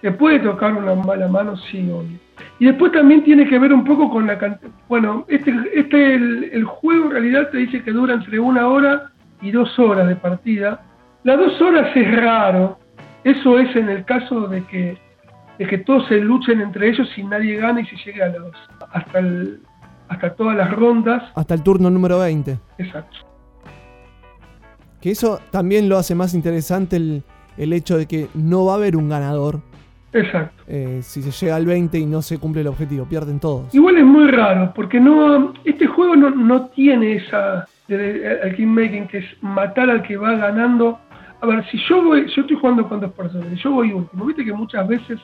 ¿Te 0.00 0.12
puede 0.12 0.38
tocar 0.40 0.74
una 0.74 0.94
mala 0.94 1.26
mano? 1.28 1.56
Sí, 1.56 1.90
obvio. 1.90 2.18
Y 2.60 2.66
después 2.66 2.92
también 2.92 3.24
tiene 3.24 3.48
que 3.48 3.58
ver 3.58 3.72
un 3.72 3.84
poco 3.84 4.08
con 4.10 4.26
la 4.26 4.38
cantidad. 4.38 4.70
Bueno, 4.88 5.24
este, 5.28 5.52
este 5.74 6.14
el, 6.14 6.44
el 6.52 6.64
juego 6.64 7.06
en 7.06 7.10
realidad 7.10 7.48
te 7.50 7.58
dice 7.58 7.82
que 7.82 7.90
dura 7.90 8.14
entre 8.14 8.38
una 8.38 8.68
hora 8.68 9.10
y 9.42 9.50
dos 9.50 9.76
horas 9.78 10.06
de 10.08 10.16
partida. 10.16 10.80
Las 11.24 11.36
dos 11.38 11.60
horas 11.60 11.90
es 11.96 12.16
raro. 12.20 12.78
Eso 13.24 13.58
es 13.58 13.74
en 13.74 13.88
el 13.88 14.04
caso 14.04 14.46
de 14.46 14.64
que, 14.66 14.96
de 15.58 15.66
que 15.66 15.78
todos 15.78 16.06
se 16.06 16.18
luchen 16.18 16.60
entre 16.60 16.88
ellos 16.90 17.08
y 17.16 17.24
nadie 17.24 17.56
gana 17.56 17.80
y 17.80 17.86
se 17.86 17.96
llegue 17.96 18.22
a 18.22 18.28
los, 18.28 18.52
hasta, 18.92 19.18
el- 19.18 19.60
hasta 20.08 20.34
todas 20.34 20.56
las 20.56 20.70
rondas. 20.70 21.24
Hasta 21.34 21.54
el 21.54 21.62
turno 21.64 21.90
número 21.90 22.20
20. 22.20 22.56
Exacto. 22.78 23.16
Que 25.00 25.10
eso 25.10 25.40
también 25.50 25.88
lo 25.88 25.96
hace 25.96 26.14
más 26.14 26.34
interesante 26.34 26.96
el, 26.96 27.22
el 27.56 27.72
hecho 27.72 27.96
de 27.98 28.06
que 28.06 28.28
no 28.34 28.64
va 28.64 28.72
a 28.74 28.76
haber 28.76 28.96
un 28.96 29.08
ganador. 29.08 29.60
Exacto. 30.12 30.62
eh, 30.66 31.00
si 31.02 31.22
se 31.22 31.30
llega 31.30 31.56
al 31.56 31.66
20 31.66 31.98
y 31.98 32.06
no 32.06 32.22
se 32.22 32.38
cumple 32.38 32.62
el 32.62 32.66
objetivo, 32.68 33.04
pierden 33.04 33.38
todos. 33.40 33.74
Igual 33.74 33.98
es 33.98 34.04
muy 34.04 34.28
raro, 34.30 34.72
porque 34.74 34.98
no 35.00 35.52
este 35.64 35.86
juego 35.86 36.16
no, 36.16 36.30
no 36.30 36.66
tiene 36.68 37.16
esa 37.16 37.66
de- 37.88 38.40
el 38.42 38.66
making 38.66 39.06
que 39.08 39.18
es 39.18 39.24
matar 39.42 39.90
al 39.90 40.02
que 40.02 40.16
va 40.16 40.34
ganando. 40.36 40.98
A 41.40 41.46
ver, 41.46 41.64
si 41.70 41.78
yo 41.88 42.02
voy, 42.02 42.26
yo 42.34 42.42
estoy 42.42 42.56
jugando 42.56 42.88
con 42.88 43.00
dos 43.00 43.12
personas, 43.12 43.46
y 43.52 43.56
yo 43.56 43.70
voy 43.70 43.92
último, 43.92 44.24
viste 44.24 44.44
que 44.44 44.52
muchas 44.52 44.88
veces 44.88 45.18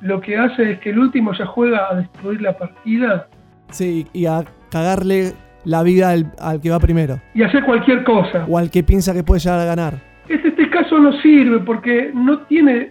lo 0.00 0.20
que 0.20 0.36
hace 0.36 0.72
es 0.72 0.78
que 0.80 0.90
el 0.90 0.98
último 0.98 1.32
ya 1.34 1.46
juega 1.46 1.88
a 1.90 1.94
destruir 1.96 2.40
la 2.42 2.56
partida 2.56 3.28
Sí, 3.70 4.06
y 4.12 4.26
a 4.26 4.44
cagarle 4.70 5.32
la 5.64 5.82
vida 5.82 6.10
al, 6.10 6.32
al 6.38 6.60
que 6.60 6.70
va 6.70 6.78
primero. 6.80 7.20
y 7.34 7.42
hacer 7.42 7.64
cualquier 7.64 8.02
cosa. 8.04 8.44
O 8.48 8.56
al 8.58 8.70
que 8.70 8.82
piensa 8.82 9.12
que 9.14 9.22
puede 9.22 9.40
llegar 9.40 9.58
a 9.60 9.64
ganar. 9.64 9.94
Este, 10.28 10.48
este 10.48 10.70
caso 10.70 10.98
no 10.98 11.12
sirve 11.20 11.58
porque 11.60 12.10
no 12.14 12.38
tiene 12.40 12.90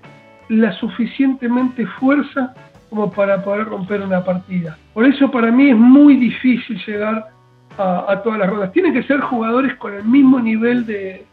la 0.52 0.74
suficientemente 0.74 1.86
fuerza 1.88 2.54
como 2.90 3.10
para 3.10 3.42
poder 3.42 3.68
romper 3.68 4.02
una 4.02 4.22
partida. 4.22 4.78
Por 4.94 5.06
eso 5.06 5.32
para 5.32 5.50
mí 5.50 5.70
es 5.70 5.78
muy 5.78 6.18
difícil 6.18 6.78
llegar 6.86 7.30
a, 7.78 8.22
todas 8.22 8.38
las 8.38 8.50
rondas. 8.50 8.74
Tienen 8.74 8.94
que 8.94 9.02
ser 9.04 9.22
jugadores 9.22 9.76
con 9.78 9.94
el 9.94 10.04
mismo 10.04 10.42
nivel 10.42 10.86
de, 10.86 11.26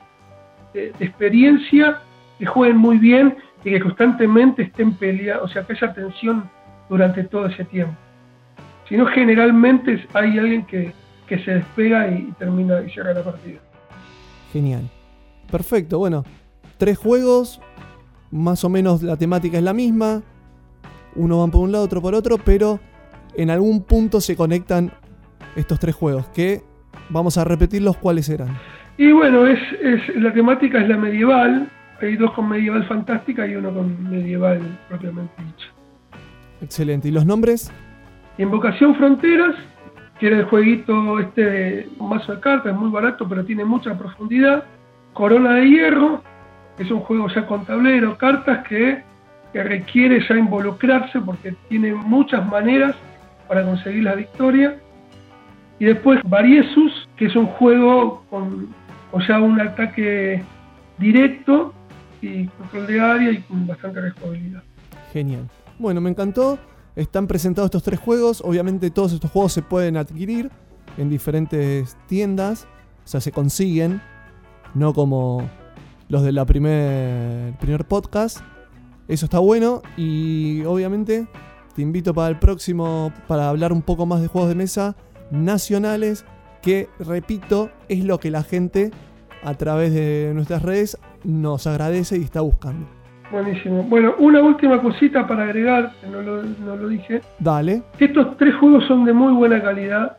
experiencia, 0.72 2.00
que 2.38 2.46
jueguen 2.46 2.76
muy 2.76 2.98
bien 2.98 3.36
y 3.64 3.70
que 3.70 3.80
constantemente 3.80 4.62
estén 4.62 4.94
peleando, 4.94 5.42
o 5.44 5.48
sea, 5.48 5.66
que 5.66 5.72
haya 5.72 5.92
tensión 5.92 6.48
durante 6.88 7.24
todo 7.24 7.46
ese 7.46 7.64
tiempo. 7.64 7.96
Si 8.88 8.96
no, 8.96 9.06
generalmente 9.06 10.06
hay 10.14 10.38
alguien 10.38 10.64
que, 10.64 10.92
que 11.26 11.40
se 11.40 11.54
despega 11.54 12.06
y, 12.08 12.28
y 12.28 12.32
termina 12.38 12.80
y 12.82 12.86
llega 12.86 13.10
a 13.10 13.14
la 13.14 13.24
partida. 13.24 13.58
Genial. 14.52 14.88
Perfecto, 15.50 15.98
bueno. 15.98 16.24
Tres 16.76 16.96
juegos, 16.96 17.60
más 18.30 18.64
o 18.64 18.68
menos 18.68 19.02
la 19.02 19.16
temática 19.16 19.58
es 19.58 19.64
la 19.64 19.72
misma. 19.72 20.22
Uno 21.16 21.40
van 21.40 21.50
por 21.50 21.62
un 21.62 21.72
lado, 21.72 21.84
otro 21.84 22.00
por 22.00 22.14
otro, 22.14 22.38
pero 22.38 22.78
en 23.34 23.50
algún 23.50 23.82
punto 23.82 24.20
se 24.20 24.36
conectan 24.36 24.92
estos 25.56 25.78
tres 25.78 25.94
juegos, 25.94 26.26
que 26.28 26.62
vamos 27.10 27.38
a 27.38 27.44
repetirlos 27.44 27.96
cuáles 27.96 28.28
eran. 28.28 28.56
Y 28.96 29.12
bueno, 29.12 29.46
es, 29.46 29.58
es 29.82 30.16
la 30.16 30.32
temática 30.32 30.80
es 30.80 30.88
la 30.88 30.96
medieval. 30.96 31.70
Hay 32.00 32.16
dos 32.16 32.32
con 32.32 32.48
medieval 32.48 32.86
fantástica 32.86 33.46
y 33.46 33.56
uno 33.56 33.72
con 33.72 34.10
medieval 34.10 34.60
propiamente 34.88 35.32
dicho. 35.38 35.68
Excelente. 36.60 37.08
¿Y 37.08 37.10
los 37.10 37.26
nombres? 37.26 37.72
Invocación 38.38 38.94
Fronteras, 38.96 39.54
que 40.18 40.28
era 40.28 40.38
el 40.38 40.44
jueguito 40.44 41.18
este 41.20 41.88
un 41.98 42.08
mazo 42.08 42.34
de 42.34 42.40
cartas, 42.40 42.72
es 42.72 42.78
muy 42.78 42.90
barato, 42.90 43.28
pero 43.28 43.44
tiene 43.44 43.64
mucha 43.64 43.96
profundidad. 43.98 44.64
Corona 45.12 45.54
de 45.54 45.68
Hierro, 45.68 46.22
es 46.78 46.90
un 46.90 47.00
juego 47.00 47.28
ya 47.28 47.46
con 47.46 47.64
tablero, 47.64 48.16
cartas 48.16 48.66
que, 48.66 49.02
que 49.52 49.62
requiere 49.62 50.24
ya 50.28 50.36
involucrarse 50.36 51.20
porque 51.20 51.54
tiene 51.68 51.92
muchas 51.92 52.46
maneras 52.46 52.94
para 53.48 53.64
conseguir 53.64 54.04
la 54.04 54.14
victoria. 54.14 54.78
Y 55.78 55.86
después 55.86 56.20
Variesus, 56.24 57.08
que 57.16 57.26
es 57.26 57.36
un 57.36 57.46
juego 57.46 58.24
con, 58.30 58.74
con 59.10 59.26
ya 59.26 59.40
un 59.40 59.60
ataque 59.60 60.42
directo 60.98 61.72
y 62.20 62.46
control 62.46 62.86
de 62.86 63.00
área 63.00 63.30
y 63.30 63.38
con 63.42 63.66
bastante 63.66 64.00
rejugabilidad. 64.00 64.62
Genial. 65.12 65.48
Bueno, 65.78 66.00
me 66.00 66.10
encantó. 66.10 66.58
Están 66.96 67.28
presentados 67.28 67.68
estos 67.68 67.84
tres 67.84 68.00
juegos. 68.00 68.42
Obviamente 68.44 68.90
todos 68.90 69.12
estos 69.12 69.30
juegos 69.30 69.52
se 69.52 69.62
pueden 69.62 69.96
adquirir 69.96 70.50
en 70.96 71.08
diferentes 71.08 71.96
tiendas. 72.06 72.66
O 73.04 73.08
sea, 73.08 73.20
se 73.20 73.30
consiguen. 73.30 74.00
No 74.74 74.92
como 74.92 75.48
los 76.09 76.22
de 76.22 76.32
la 76.32 76.44
primer, 76.44 77.54
primer 77.59 77.84
podcast. 77.84 78.38
Eso 79.09 79.26
está 79.26 79.38
bueno. 79.38 79.82
Y 79.96 80.62
obviamente 80.64 81.26
te 81.74 81.82
invito 81.82 82.14
para 82.14 82.28
el 82.28 82.38
próximo 82.38 83.12
para 83.26 83.48
hablar 83.48 83.72
un 83.72 83.82
poco 83.82 84.06
más 84.06 84.20
de 84.20 84.28
juegos 84.28 84.48
de 84.48 84.54
mesa 84.54 84.96
nacionales. 85.30 86.24
Que, 86.62 86.88
repito, 86.98 87.70
es 87.88 88.04
lo 88.04 88.18
que 88.18 88.30
la 88.30 88.42
gente 88.42 88.90
a 89.44 89.54
través 89.54 89.94
de 89.94 90.32
nuestras 90.34 90.62
redes 90.62 90.98
nos 91.24 91.66
agradece 91.66 92.18
y 92.18 92.22
está 92.22 92.40
buscando. 92.40 92.86
Buenísimo. 93.30 93.82
Bueno, 93.84 94.14
una 94.18 94.42
última 94.42 94.80
cosita 94.80 95.26
para 95.26 95.44
agregar, 95.44 95.92
no 96.11 96.22
lo, 96.22 96.42
no 96.42 96.76
lo 96.76 96.88
dije. 96.88 97.20
Dale. 97.38 97.82
Estos 97.98 98.36
tres 98.38 98.54
juegos 98.56 98.84
son 98.86 99.04
de 99.04 99.12
muy 99.12 99.34
buena 99.34 99.62
calidad 99.62 100.16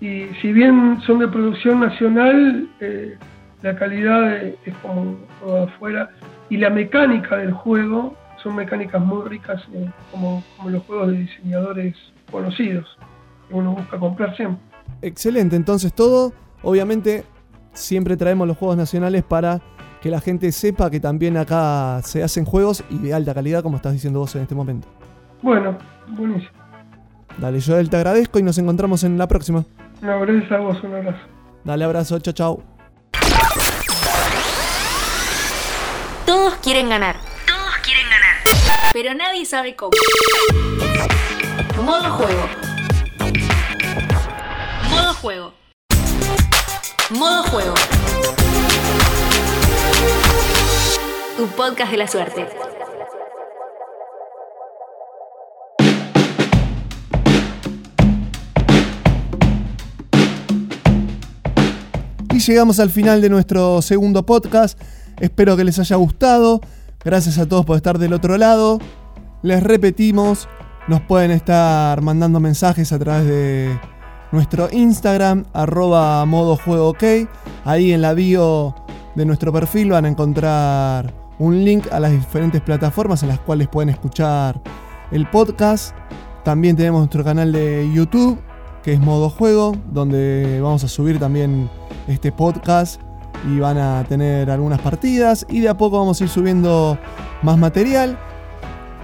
y 0.00 0.26
si 0.40 0.52
bien 0.52 1.00
son 1.06 1.18
de 1.18 1.28
producción 1.28 1.80
nacional, 1.80 2.68
eh, 2.80 3.16
la 3.64 3.74
calidad 3.76 4.36
es 4.36 4.74
como 4.82 5.16
toda 5.40 5.64
afuera 5.64 6.10
y 6.50 6.58
la 6.58 6.68
mecánica 6.68 7.38
del 7.38 7.52
juego 7.52 8.14
son 8.42 8.56
mecánicas 8.56 9.00
muy 9.00 9.26
ricas 9.26 9.62
eh, 9.72 9.90
como, 10.12 10.44
como 10.58 10.68
los 10.68 10.82
juegos 10.84 11.08
de 11.08 11.18
diseñadores 11.20 11.96
conocidos 12.30 12.86
que 13.48 13.54
uno 13.54 13.72
busca 13.72 13.98
comprar 13.98 14.36
siempre. 14.36 14.62
Excelente, 15.00 15.56
entonces 15.56 15.94
todo, 15.94 16.34
obviamente 16.62 17.24
siempre 17.72 18.18
traemos 18.18 18.46
los 18.46 18.58
juegos 18.58 18.76
nacionales 18.76 19.22
para 19.22 19.62
que 20.02 20.10
la 20.10 20.20
gente 20.20 20.52
sepa 20.52 20.90
que 20.90 21.00
también 21.00 21.38
acá 21.38 22.02
se 22.02 22.22
hacen 22.22 22.44
juegos 22.44 22.84
y 22.90 22.98
de 22.98 23.14
alta 23.14 23.32
calidad 23.32 23.62
como 23.62 23.76
estás 23.76 23.94
diciendo 23.94 24.18
vos 24.18 24.36
en 24.36 24.42
este 24.42 24.54
momento. 24.54 24.88
Bueno, 25.40 25.78
buenísimo. 26.08 26.52
Dale, 27.38 27.62
Joel, 27.62 27.88
te 27.88 27.96
agradezco 27.96 28.38
y 28.38 28.42
nos 28.42 28.58
encontramos 28.58 29.04
en 29.04 29.16
la 29.16 29.26
próxima. 29.26 29.64
No, 30.02 30.20
gracias 30.20 30.52
a 30.52 30.58
vos, 30.58 30.84
un 30.84 30.94
abrazo. 30.94 31.18
Dale, 31.64 31.84
abrazo, 31.84 32.18
chao, 32.18 32.34
chao. 32.34 32.73
Todos 36.26 36.54
quieren 36.62 36.88
ganar. 36.88 37.16
Todos 37.46 37.76
quieren 37.82 38.08
ganar. 38.10 38.36
Pero 38.92 39.14
nadie 39.14 39.44
sabe 39.44 39.76
cómo. 39.76 39.92
Modo 41.82 42.10
juego. 42.10 42.48
Modo 44.90 45.14
juego. 45.14 45.54
Modo 47.10 47.42
juego. 47.44 47.74
Tu 51.36 51.46
podcast 51.48 51.90
de 51.90 51.96
la 51.98 52.08
suerte. 52.08 52.73
Llegamos 62.46 62.78
al 62.78 62.90
final 62.90 63.22
de 63.22 63.30
nuestro 63.30 63.80
segundo 63.80 64.26
podcast. 64.26 64.78
Espero 65.18 65.56
que 65.56 65.64
les 65.64 65.78
haya 65.78 65.96
gustado. 65.96 66.60
Gracias 67.02 67.38
a 67.38 67.46
todos 67.46 67.64
por 67.64 67.76
estar 67.76 67.98
del 67.98 68.12
otro 68.12 68.36
lado. 68.36 68.78
Les 69.42 69.62
repetimos, 69.62 70.48
nos 70.86 71.00
pueden 71.02 71.30
estar 71.30 72.00
mandando 72.02 72.40
mensajes 72.40 72.92
a 72.92 72.98
través 72.98 73.26
de 73.26 73.78
nuestro 74.32 74.68
Instagram, 74.70 75.44
arroba 75.52 76.24
modo. 76.26 76.58
Ahí 77.64 77.92
en 77.92 78.02
la 78.02 78.12
bio 78.12 78.74
de 79.14 79.24
nuestro 79.24 79.52
perfil 79.52 79.90
van 79.90 80.04
a 80.04 80.08
encontrar 80.08 81.14
un 81.38 81.64
link 81.64 81.86
a 81.92 82.00
las 82.00 82.12
diferentes 82.12 82.60
plataformas 82.60 83.22
en 83.22 83.30
las 83.30 83.40
cuales 83.40 83.68
pueden 83.68 83.88
escuchar 83.88 84.60
el 85.10 85.28
podcast. 85.30 85.94
También 86.44 86.76
tenemos 86.76 87.00
nuestro 87.00 87.24
canal 87.24 87.52
de 87.52 87.90
YouTube 87.94 88.38
que 88.84 88.92
es 88.92 89.00
modo 89.00 89.30
juego, 89.30 89.74
donde 89.90 90.60
vamos 90.60 90.84
a 90.84 90.88
subir 90.88 91.18
también 91.18 91.70
este 92.06 92.32
podcast 92.32 93.00
y 93.48 93.58
van 93.58 93.78
a 93.78 94.04
tener 94.04 94.50
algunas 94.50 94.80
partidas 94.80 95.46
y 95.48 95.60
de 95.60 95.68
a 95.68 95.76
poco 95.76 95.98
vamos 95.98 96.20
a 96.20 96.24
ir 96.24 96.30
subiendo 96.30 96.98
más 97.42 97.58
material. 97.58 98.18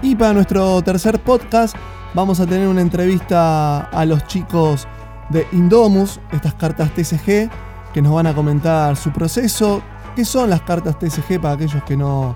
Y 0.01 0.15
para 0.15 0.33
nuestro 0.33 0.81
tercer 0.81 1.21
podcast 1.21 1.75
vamos 2.13 2.39
a 2.39 2.45
tener 2.45 2.67
una 2.67 2.81
entrevista 2.81 3.81
a 3.81 4.05
los 4.05 4.25
chicos 4.27 4.87
de 5.29 5.47
Indomus, 5.51 6.19
estas 6.31 6.53
cartas 6.55 6.93
TCG, 6.93 7.49
que 7.93 8.01
nos 8.01 8.13
van 8.13 8.27
a 8.27 8.33
comentar 8.33 8.95
su 8.95 9.11
proceso, 9.11 9.81
qué 10.15 10.25
son 10.25 10.49
las 10.49 10.61
cartas 10.61 10.97
TCG 10.97 11.39
para 11.39 11.53
aquellos 11.53 11.83
que 11.83 11.95
no, 11.95 12.35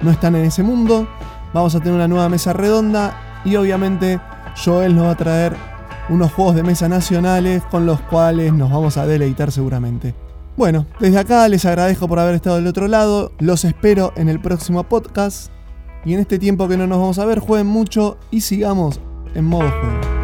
no 0.00 0.10
están 0.10 0.34
en 0.36 0.46
ese 0.46 0.62
mundo. 0.62 1.08
Vamos 1.52 1.74
a 1.74 1.80
tener 1.80 1.94
una 1.94 2.08
nueva 2.08 2.28
mesa 2.28 2.52
redonda 2.52 3.40
y 3.44 3.56
obviamente 3.56 4.20
Joel 4.64 4.94
nos 4.94 5.06
va 5.06 5.10
a 5.10 5.16
traer 5.16 5.75
unos 6.08 6.32
juegos 6.32 6.54
de 6.54 6.62
mesa 6.62 6.88
nacionales 6.88 7.62
con 7.70 7.86
los 7.86 8.00
cuales 8.00 8.52
nos 8.52 8.70
vamos 8.70 8.96
a 8.96 9.06
deleitar 9.06 9.50
seguramente. 9.50 10.14
Bueno, 10.56 10.86
desde 11.00 11.18
acá 11.18 11.48
les 11.48 11.64
agradezco 11.66 12.08
por 12.08 12.18
haber 12.18 12.34
estado 12.34 12.56
del 12.56 12.66
otro 12.66 12.88
lado, 12.88 13.32
los 13.38 13.64
espero 13.64 14.12
en 14.16 14.28
el 14.28 14.40
próximo 14.40 14.84
podcast 14.84 15.50
y 16.04 16.14
en 16.14 16.20
este 16.20 16.38
tiempo 16.38 16.68
que 16.68 16.76
no 16.76 16.86
nos 16.86 16.98
vamos 16.98 17.18
a 17.18 17.26
ver 17.26 17.40
jueguen 17.40 17.66
mucho 17.66 18.16
y 18.30 18.40
sigamos 18.40 19.00
en 19.34 19.44
modo 19.44 19.68
juego. 19.68 20.15